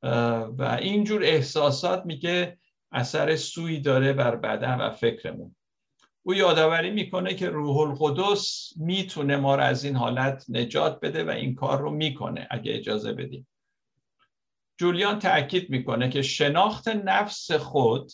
و 0.02 0.78
اینجور 0.80 1.24
احساسات 1.24 2.06
میگه 2.06 2.58
اثر 2.92 3.36
سوی 3.36 3.80
داره 3.80 4.12
بر 4.12 4.36
بدن 4.36 4.80
و 4.80 4.90
فکرمون. 4.90 5.56
او 6.22 6.34
یادآوری 6.34 6.90
می‌کنه 6.90 7.34
که 7.34 7.48
روح 7.48 7.76
القدس 7.76 8.72
می‌تونه 8.76 9.36
ما 9.36 9.54
رو 9.54 9.62
از 9.62 9.84
این 9.84 9.96
حالت 9.96 10.44
نجات 10.48 11.00
بده 11.00 11.24
و 11.24 11.30
این 11.30 11.54
کار 11.54 11.80
رو 11.80 11.90
می‌کنه 11.90 12.48
اگه 12.50 12.74
اجازه 12.74 13.12
بدیم. 13.12 13.48
جولیان 14.78 15.18
تاکید 15.18 15.70
می‌کنه 15.70 16.08
که 16.08 16.22
شناخت 16.22 16.88
نفس 16.88 17.52
خود 17.52 18.12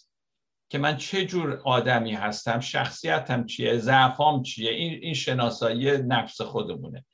که 0.69 0.79
من 0.79 0.97
چه 0.97 1.27
جور 1.27 1.61
آدمی 1.65 2.13
هستم 2.13 2.61
شخصیتم 2.61 3.47
چیه 3.47 3.79
ضعفام 3.79 4.43
چیه 4.43 4.71
این 4.71 4.99
این 5.03 5.15
شناسایی 5.15 5.99
نفس 5.99 6.41
خودمونه. 6.41 7.05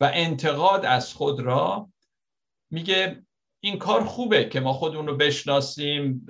و 0.00 0.10
انتقاد 0.14 0.84
از 0.84 1.14
خود 1.14 1.40
را 1.40 1.90
میگه 2.70 3.22
این 3.60 3.78
کار 3.78 4.04
خوبه 4.04 4.48
که 4.48 4.60
ما 4.60 4.72
خودمون 4.72 5.06
رو 5.06 5.16
بشناسیم 5.16 6.26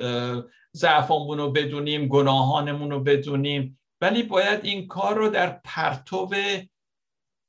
ضعفامون 0.76 1.38
رو 1.38 1.50
بدونیم 1.52 2.08
گناهانمون 2.08 2.90
رو 2.90 3.00
بدونیم. 3.00 3.78
ولی 4.00 4.22
باید 4.22 4.64
این 4.64 4.86
کار 4.86 5.14
رو 5.14 5.28
در 5.28 5.60
پرتو 5.64 6.30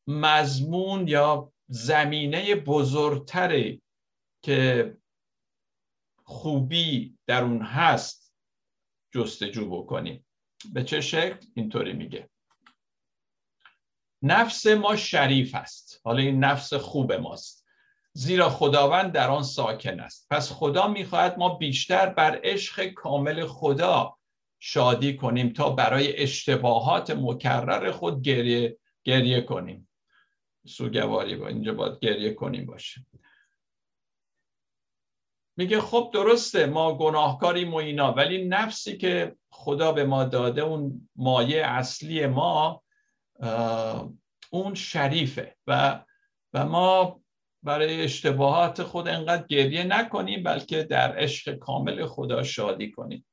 مضمون 0.08 1.08
یا 1.08 1.54
زمینه 1.68 2.56
بزرگتری 2.56 3.82
که 4.44 4.98
خوبی 6.24 7.18
در 7.28 7.44
اون 7.44 7.62
هست 7.62 8.34
جستجو 9.14 9.70
بکنیم. 9.70 10.26
به 10.74 10.84
چه 10.84 11.02
شکل؟ 11.02 11.46
اینطوری 11.54 11.94
میگه. 11.94 12.30
نفس 14.22 14.68
ما 14.68 14.96
شریف 14.96 15.56
است. 15.56 16.02
حالا 16.04 16.22
این 16.22 16.44
نفس 16.44 16.74
خوب 16.74 17.14
ماست. 17.14 17.61
زیرا 18.14 18.50
خداوند 18.50 19.12
در 19.12 19.30
آن 19.30 19.44
ساکن 19.44 20.00
است. 20.00 20.28
پس 20.30 20.52
خدا 20.52 20.88
می‌خواهد 20.88 21.38
ما 21.38 21.56
بیشتر 21.56 22.10
بر 22.10 22.40
عشق 22.44 22.86
کامل 22.86 23.46
خدا 23.46 24.18
شادی 24.60 25.18
کنیم 25.18 25.54
تا 25.54 25.70
برای 25.70 26.22
اشتباهات 26.22 27.12
مکرر 27.12 27.92
خود 27.92 28.22
گریه, 28.22 28.78
گریه 29.04 29.42
کنیم. 29.42 29.90
سوگواری 30.68 31.36
با 31.36 31.48
اینجا 31.48 31.74
باید 31.74 32.00
گریه 32.00 32.34
کنیم 32.34 32.66
باشه. 32.66 33.06
میگه 35.58 35.82
خب 35.82 36.12
درسته 36.14 36.66
ما 36.66 36.98
گناهکاریم 36.98 37.74
و 37.74 37.76
اینا 37.76 38.14
ولی 38.14 38.46
نفسی 38.46 38.98
که 38.98 39.36
خدا 39.50 39.92
به 39.92 40.04
ما 40.04 40.24
داده 40.24 40.62
اون 40.62 41.10
مایه 41.16 41.66
اصلی 41.66 42.28
ما 42.28 42.84
اون 44.50 44.74
شریفه 44.76 45.56
و 45.68 46.04
و 46.54 46.66
ما 46.66 47.22
برای 47.64 48.04
اشتباهات 48.04 48.84
خود 48.84 49.08
انقدر 49.08 49.48
گریه 49.48 49.84
نکنیم 49.84 50.44
بلکه 50.44 50.84
در 50.84 51.18
عشق 51.18 51.56
کامل 51.56 52.06
خدا 52.06 52.44
شادی 52.44 52.92
کنیم. 52.92 53.26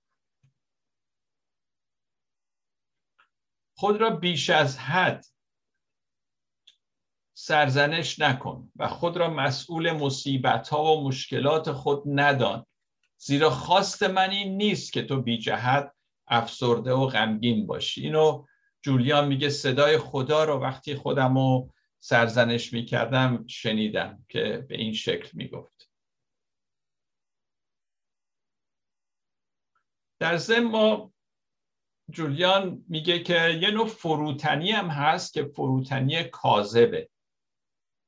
خود 3.77 4.01
را 4.01 4.11
بیش 4.11 4.51
از 4.51 4.79
حد 4.79 5.27
سرزنش 7.35 8.19
نکن 8.19 8.73
و 8.77 8.89
خود 8.89 9.17
را 9.17 9.31
مسئول 9.31 9.93
مصیبت 9.93 10.69
ها 10.69 10.85
و 10.85 11.09
مشکلات 11.09 11.73
خود 11.73 12.03
ندان. 12.07 12.67
زیرا 13.19 13.51
خواست 13.51 14.03
من 14.03 14.31
این 14.31 14.57
نیست 14.57 14.93
که 14.93 15.03
تو 15.03 15.23
بی 15.23 15.39
جهت 15.39 15.93
افسرده 16.29 16.93
و 16.93 17.07
غمگین 17.07 17.67
باشی. 17.67 18.03
اینو 18.03 18.47
جولیان 18.83 19.29
میگه 19.29 19.49
صدای 19.49 19.99
خدا 19.99 20.45
رو 20.45 20.55
وقتی 20.59 20.95
خودم 20.95 21.39
رو 21.39 21.73
سرزنش 22.01 22.73
می‌کردم 22.73 23.47
شنیدم 23.47 24.25
که 24.29 24.67
به 24.69 24.77
این 24.77 24.93
شکل 24.93 25.31
می‌گفت. 25.33 25.91
در 30.21 30.37
ضمن 30.37 30.71
ما 30.71 31.13
جولیان 32.11 32.85
میگه 32.89 33.23
که 33.23 33.59
یه 33.63 33.71
نوع 33.71 33.87
فروتنی 33.87 34.71
هم 34.71 34.89
هست 34.89 35.33
که 35.33 35.45
فروتنی 35.45 36.25
کاذبه 36.25 37.11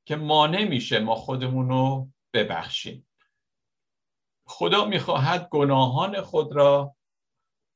که 0.07 0.15
مانع 0.15 0.63
میشه 0.63 0.99
ما 0.99 1.15
خودمون 1.15 1.69
رو 1.69 2.09
ببخشیم. 2.33 3.07
خدا 4.47 4.85
می‌خواهد 4.85 5.49
گناهان 5.49 6.21
خود 6.21 6.55
را 6.55 6.95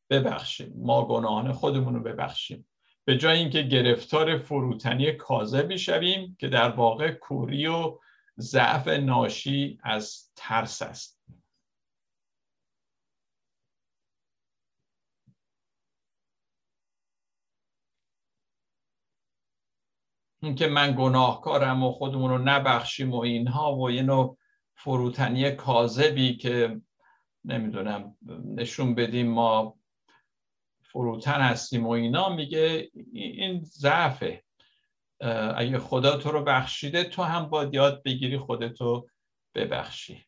ببخشیم. 0.10 0.74
ما 0.78 1.08
گناهان 1.08 1.54
خودمون 1.54 1.96
رو 1.96 2.04
ببخشیم. 2.04 2.68
به 3.06 3.18
جای 3.18 3.38
اینکه 3.38 3.62
گرفتار 3.62 4.38
فروتنی 4.38 5.12
کاذبی 5.12 5.78
شویم 5.78 6.36
که 6.40 6.48
در 6.48 6.70
واقع 6.70 7.12
کوری 7.12 7.68
و 7.68 8.00
ضعف 8.40 8.88
ناشی 8.88 9.80
از 9.84 10.32
ترس 10.36 10.82
است. 10.82 11.22
اینکه 20.42 20.68
من 20.68 20.96
گناهکارم 20.98 21.84
و 21.84 21.92
خودمون 21.92 22.30
رو 22.30 22.38
نبخشیم 22.38 23.12
و 23.12 23.18
اینها 23.20 23.76
و 23.76 23.92
یه 23.92 24.02
نوع 24.02 24.38
فروتنی 24.76 25.52
کاذبی 25.52 26.38
که 26.38 26.82
نمی‌دونم 27.46 28.18
نشون 28.46 28.96
بدیم 28.96 29.32
ما 29.32 29.75
فروتن 30.96 31.42
هستیم 31.42 31.86
و 31.86 31.90
اینا 31.90 32.30
میگه 32.30 32.92
این 33.14 33.64
ضعفه. 33.64 34.44
اگه 35.56 35.80
خدا 35.80 36.18
تو 36.18 36.32
رو 36.32 36.44
بخشیده 36.44 37.04
تو 37.04 37.24
هم 37.24 37.50
باید 37.50 37.74
یاد 37.74 38.04
بگیری 38.04 38.38
خودتو 38.38 39.08
ببخشی. 39.56 40.26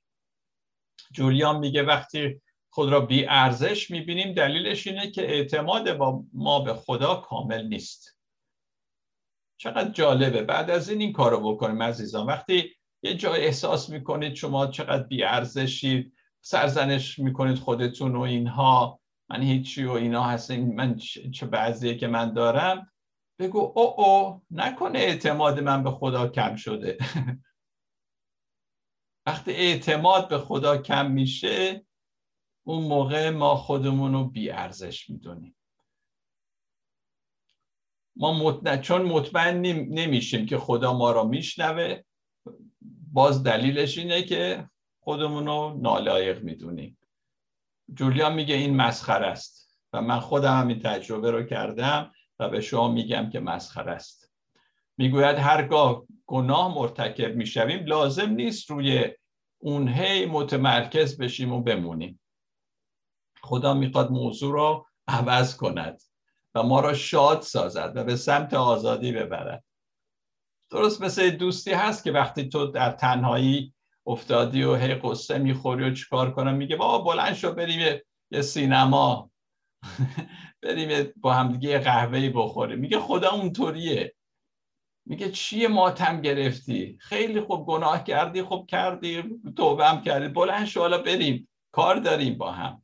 جولیان 1.14 1.60
میگه 1.60 1.84
وقتی 1.84 2.42
خود 2.70 2.90
را 2.90 3.00
بی 3.00 3.26
ارزش 3.26 3.92
می‌بینیم 3.92 4.34
دلیلش 4.34 4.88
اینه 4.88 5.12
که 5.12 5.22
اعتماد 5.22 5.98
با 5.98 6.24
ما 6.34 6.60
به 6.60 6.74
خدا 6.74 7.16
کامل 7.16 7.68
نیست. 7.68 8.18
چقدر 9.58 9.92
جالبه. 9.92 10.44
بعد 10.44 10.70
از 10.70 10.90
این 10.90 11.02
این 11.02 11.14
کارو 11.14 11.54
بکنیم 11.54 11.84
عزیزان. 11.84 12.26
وقتی 12.26 12.76
یه 13.04 13.14
جای 13.16 13.46
احساس 13.46 13.90
می‌کنید 13.90 14.34
شما 14.34 14.68
چقدر 14.68 15.04
بی 15.04 15.24
ارزشید 15.24 16.14
سرزنش 16.42 17.20
می‌کنید 17.20 17.58
خودتون 17.58 18.16
و 18.16 18.22
اینها. 18.22 19.00
من 19.30 19.42
هیچی 19.42 19.86
و 19.86 19.92
اینا 19.92 20.24
هستیم 20.24 20.76
من 20.76 20.96
چه 21.34 21.46
بعضیه 21.46 21.98
که 21.98 22.08
من 22.08 22.34
دارم. 22.34 22.92
بگو 23.40 23.60
او 23.76 24.02
او 24.02 24.42
نکنه 24.52 25.00
اعتماد 25.00 25.60
من 25.60 25.84
به 25.84 25.92
خدا 25.92 26.28
کم 26.28 26.56
شده. 26.56 26.98
وقتی 29.28 29.52
اعتماد 29.52 30.30
به 30.30 30.38
خدا 30.38 30.78
کم 30.78 31.12
میشه 31.12 31.86
اون 32.64 32.84
موقع 32.84 33.30
ما 33.30 33.56
خودمون 33.56 34.14
رو 34.14 34.26
بی 34.26 34.50
ارزش 34.50 35.10
می‌دونیم. 35.10 35.56
ما 38.16 38.34
مطمئن 38.34 38.82
چون 38.82 39.02
مطمئن 39.02 39.62
نمیشیم 39.90 40.46
که 40.46 40.58
خدا 40.58 40.98
ما 40.98 41.12
را 41.12 41.24
میشنوه. 41.24 42.02
باز 43.14 43.44
دلیلش 43.44 43.98
اینه 43.98 44.24
که 44.24 44.70
خودمون 45.00 45.46
رو 45.46 45.80
نالایق 45.82 46.44
می‌دونیم. 46.44 46.98
جولیان 47.94 48.34
میگه 48.34 48.56
این 48.56 48.76
مسخر 48.76 49.24
است. 49.24 49.80
و 49.94 50.02
من 50.02 50.20
خودم 50.20 50.60
هم 50.60 50.68
این 50.68 50.80
تجربه 50.80 51.32
رو 51.32 51.44
کردم 51.44 52.12
و 52.40 52.50
به 52.50 52.62
شما 52.62 52.88
میگم 52.88 53.30
که 53.30 53.40
مسخر 53.40 53.90
است. 53.90 54.32
می‌گوید 54.98 55.38
هرگاه 55.38 56.04
گناه 56.26 56.76
مرتکب 56.76 57.36
می‌شویم 57.36 57.86
لازم 57.86 58.30
نیست 58.30 58.70
روی 58.70 59.06
اون 59.58 59.88
هی 59.88 60.26
متمرکز 60.26 61.18
بشیم 61.18 61.54
و 61.54 61.62
بمونیم. 61.62 62.20
خدا 63.42 63.74
می‌خواد 63.74 64.12
موضوع 64.12 64.52
رو 64.52 64.88
عوض 65.08 65.58
کند 65.58 66.02
و 66.56 66.64
ما 66.64 66.80
را 66.80 66.94
شاد 66.94 67.42
سازد 67.42 67.94
و 67.96 68.04
به 68.04 68.16
سمت 68.16 68.54
آزادی 68.54 69.12
ببرد. 69.12 69.64
درست 70.70 71.02
مثل 71.02 71.30
دوستی 71.30 71.72
هست 71.72 72.04
که 72.04 72.12
وقتی 72.12 72.50
تو 72.50 72.68
در 72.68 72.92
تنهایی 72.92 73.74
افتادی 74.08 74.64
و 74.64 74.76
هی 74.76 74.96
قصه 74.96 75.38
می‌خوری 75.38 75.84
و 75.90 75.94
چیکار 75.94 76.32
کنم؟ 76.32 76.56
میگه 76.56 76.76
بابا 76.76 77.14
بلند 77.14 77.34
شو 77.34 77.54
بریم 77.54 78.00
یه 78.32 78.42
سینما. 78.42 79.32
بریم 80.64 81.14
با 81.18 81.34
همدیگه 81.34 81.80
قهوه‌ای 81.80 82.30
بخوریم. 82.30 82.80
میگه 82.80 83.00
خدا 83.00 83.30
اونطوریه. 83.32 84.16
میگه 85.06 85.32
چیه 85.32 85.68
ماتم 85.68 86.22
گرفتی؟ 86.22 86.98
خیلی 87.02 87.42
خوب 87.42 87.68
گناه 87.68 88.04
کردی 88.04 88.42
خوب 88.42 88.68
کردی 88.68 89.24
توبه 89.58 89.88
هم 89.88 90.02
کردی. 90.02 90.28
بلند 90.28 90.66
شو 90.66 90.80
حالا 90.80 90.98
بریم. 90.98 91.50
کار 91.72 91.96
داریم 91.96 92.38
با 92.38 92.52
هم. 92.52 92.84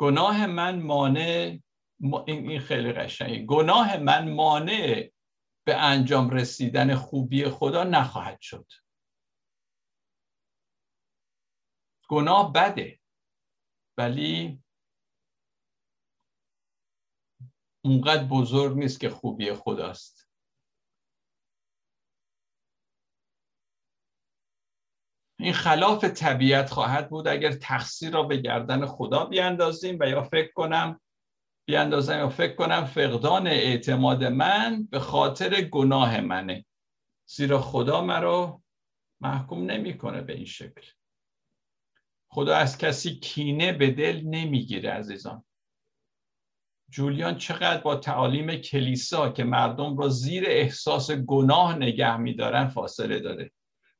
گناه 0.00 0.46
من 0.46 0.82
مانع 0.82 1.58
این 2.26 2.60
خیلی 2.60 2.92
قشنگه. 2.92 3.44
گناه 3.44 3.96
من 3.96 4.28
مانع 4.30 5.10
به 5.68 5.76
انجام 5.76 6.30
رسیدن 6.30 6.94
خوبی 6.94 7.48
خدا 7.48 7.84
نخواهد 7.84 8.40
شد. 8.40 8.72
گناه 12.08 12.52
بده 12.52 13.00
ولی 13.98 14.62
اونقدر 17.84 18.24
بزرگ 18.24 18.78
نیست 18.78 19.00
که 19.00 19.10
خوبی 19.10 19.52
خداست. 19.52 20.28
این 25.38 25.52
خلاف 25.52 26.04
طبیعت 26.04 26.70
خواهد 26.70 27.10
بود 27.10 27.28
اگر 27.28 27.52
تقصیر 27.52 28.12
را 28.12 28.22
به 28.22 28.36
گردن 28.36 28.86
خدا 28.86 29.24
بیاندازیم 29.24 29.98
و 30.00 30.08
یا 30.08 30.22
فکر 30.22 30.52
کنم 30.52 31.00
بیاندازم 31.68 32.26
و 32.26 32.28
فکر 32.28 32.54
کنم 32.54 32.84
فقدان 32.84 33.46
اعتماد 33.46 34.24
من 34.24 34.88
به 34.90 34.98
خاطر 34.98 35.60
گناه 35.60 36.20
منه. 36.20 36.64
زیرا 37.26 37.60
خدا 37.60 38.00
مرا 38.00 38.62
محکوم 39.20 39.70
نمی‌کنه 39.70 40.20
به 40.20 40.32
این 40.32 40.44
شکل. 40.44 40.86
خدا 42.28 42.56
از 42.56 42.78
کسی 42.78 43.20
کینه 43.20 43.72
به 43.72 43.90
دل 43.90 44.22
نمی‌گیره 44.24 44.90
عزیزان. 44.90 45.44
جولیان 46.90 47.38
چقدر 47.38 47.80
با 47.80 47.96
تعالیم 47.96 48.56
کلیسا 48.56 49.28
که 49.28 49.44
مردم 49.44 49.96
را 49.96 50.08
زیر 50.08 50.44
احساس 50.46 51.10
گناه 51.10 51.76
نگه 51.76 52.16
میدارن 52.16 52.68
فاصله 52.68 53.20
داره. 53.20 53.52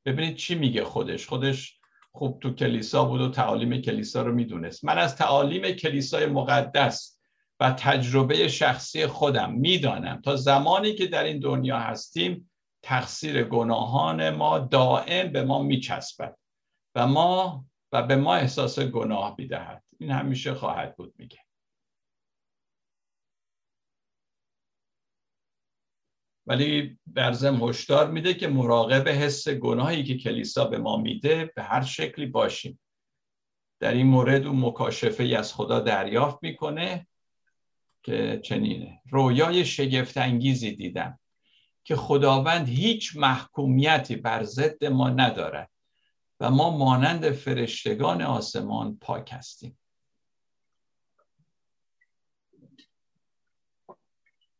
ببینید 0.04 0.36
چی 0.36 0.54
میگه 0.54 0.84
خودش. 0.84 1.26
خودش 1.26 1.80
خوب 2.12 2.40
تو 2.40 2.54
کلیسا 2.54 3.04
بود 3.04 3.20
و 3.20 3.30
تعالیم 3.30 3.80
کلیسا 3.82 4.22
رو 4.22 4.34
می‌دونست. 4.34 4.84
من 4.84 4.98
از 4.98 5.16
تعالیم 5.16 5.70
کلیسای 5.72 6.26
مقدس 6.26 7.17
و 7.60 7.70
تجربه 7.78 8.48
شخصی 8.48 9.06
خودم. 9.06 9.52
می‌دانم 9.52 10.20
تا 10.20 10.36
زمانی 10.36 10.94
که 10.94 11.06
در 11.06 11.24
این 11.24 11.38
دنیا 11.38 11.78
هستیم 11.78 12.50
تقصیر 12.82 13.44
گناهان 13.44 14.30
ما 14.30 14.58
دائم 14.58 15.32
به 15.32 15.44
ما 15.44 15.62
میچسبد 15.62 16.36
و 16.94 17.06
ما 17.06 17.64
و 17.92 18.02
به 18.02 18.16
ما 18.16 18.34
احساس 18.34 18.78
گناه 18.78 19.34
می‌دهد. 19.38 19.84
این 19.98 20.10
همیشه 20.10 20.54
خواهد 20.54 20.96
بود 20.96 21.14
میگه. 21.18 21.38
ولی 26.46 26.98
در 27.14 27.32
ضمن 27.32 27.68
هشدار 27.68 28.10
میده 28.10 28.34
که 28.34 28.48
مراقب 28.48 29.08
حس 29.08 29.48
گناهی 29.48 30.04
که 30.04 30.18
کلیسا 30.18 30.64
به 30.64 30.78
ما 30.78 30.96
میده 30.96 31.52
به 31.56 31.62
هر 31.62 31.82
شکلی 31.82 32.26
باشیم. 32.26 32.80
در 33.80 33.92
این 33.92 34.06
مورد 34.06 34.46
اون 34.46 34.64
مکاشفه 34.64 35.24
ای 35.24 35.34
از 35.34 35.54
خدا 35.54 35.80
دریافت 35.80 36.38
می‌کنه 36.42 37.06
که 38.08 38.40
چنینه. 38.44 39.00
رویای 39.10 39.64
شگفتانگیزی 39.64 40.72
دیدم 40.72 41.18
که 41.84 41.96
خداوند 41.96 42.68
هیچ 42.68 43.16
محکومیتی 43.16 44.16
بر 44.16 44.44
ضد 44.44 44.84
ما 44.84 45.10
ندارد 45.10 45.70
و 46.40 46.50
ما 46.50 46.78
مانند 46.78 47.30
فرشتگان 47.30 48.22
آسمان 48.22 48.98
پاک 49.00 49.30
هستیم. 49.32 49.78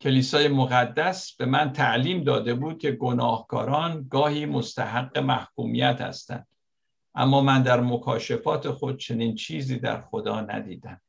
کلیسای 0.00 0.48
مقدس 0.48 1.36
به 1.36 1.46
من 1.46 1.72
تعلیم 1.72 2.24
داده 2.24 2.54
بود 2.54 2.78
که 2.78 2.92
گناهکاران 2.92 4.08
گاهی 4.10 4.46
مستحق 4.46 5.18
محکومیت 5.18 6.00
هستند 6.00 6.46
اما 7.14 7.40
من 7.40 7.62
در 7.62 7.80
مکاشفات 7.80 8.70
خود 8.70 8.98
چنین 8.98 9.34
چیزی 9.34 9.78
در 9.78 10.02
خدا 10.02 10.40
ندیدم. 10.40 11.00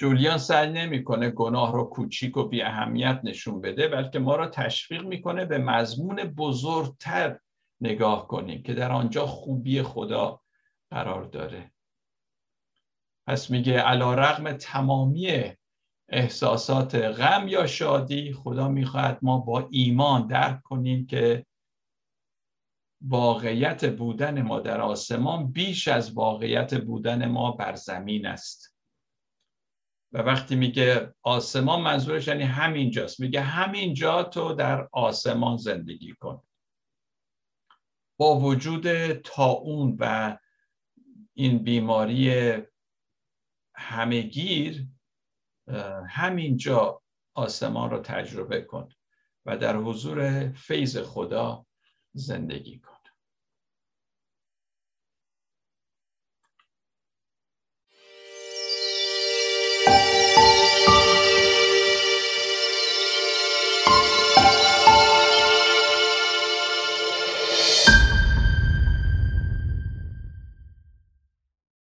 جولیان 0.00 0.38
سعی 0.38 0.70
نمی‌کنه 0.70 1.30
گناه 1.30 1.72
رو 1.72 1.84
کوچیک 1.84 2.36
و 2.36 2.48
بی 2.48 2.62
اهمیت 2.62 3.20
نشون 3.24 3.60
بده 3.60 3.88
بلکه 3.88 4.18
ما 4.18 4.36
را 4.36 4.48
تشویق 4.48 5.04
می‌کنه 5.04 5.44
به 5.44 5.58
مضمون 5.58 6.16
بزرگتر 6.16 7.38
نگاه 7.80 8.28
کنیم 8.28 8.62
که 8.62 8.74
در 8.74 8.92
آنجا 8.92 9.26
خوبی 9.26 9.82
خدا 9.82 10.40
قرار 10.90 11.24
داره. 11.24 11.72
پس 13.26 13.50
میگه 13.50 13.80
علا 13.80 14.14
رغم 14.14 14.52
تمامی 14.52 15.52
احساسات 16.08 16.94
غم 16.94 17.48
یا 17.48 17.66
شادی 17.66 18.32
خدا 18.32 18.68
می‌خواهد 18.68 19.18
ما 19.22 19.38
با 19.38 19.68
ایمان 19.70 20.26
درک 20.26 20.62
کنیم 20.62 21.06
که 21.06 21.46
واقعیت 23.00 23.96
بودن 23.96 24.42
ما 24.42 24.60
در 24.60 24.80
آسمان 24.80 25.52
بیش 25.52 25.88
از 25.88 26.12
واقعیت 26.12 26.74
بودن 26.74 27.28
ما 27.28 27.52
بر 27.52 27.74
زمین 27.74 28.26
است. 28.26 28.69
و 30.12 30.18
وقتی 30.18 30.56
میگه 30.56 31.14
آسمان 31.22 31.80
منظورش 31.80 32.28
یعنی 32.28 32.42
همینجاست. 32.42 33.20
میگه 33.20 33.40
همینجا 33.40 34.22
تو 34.22 34.54
در 34.54 34.88
آسمان 34.92 35.56
زندگی 35.56 36.12
کن. 36.12 36.42
با 38.18 38.40
وجود 38.40 39.12
تاون 39.12 39.96
و 40.00 40.36
این 41.34 41.58
بیماری 41.58 42.56
همهگیر 43.74 44.86
همینجا 46.08 47.02
آسمان 47.34 47.90
رو 47.90 47.98
تجربه 47.98 48.60
کن 48.62 48.88
و 49.46 49.56
در 49.56 49.76
حضور 49.76 50.48
فیض 50.52 50.98
خدا 50.98 51.66
زندگی 52.12 52.78
کن. 52.78 52.99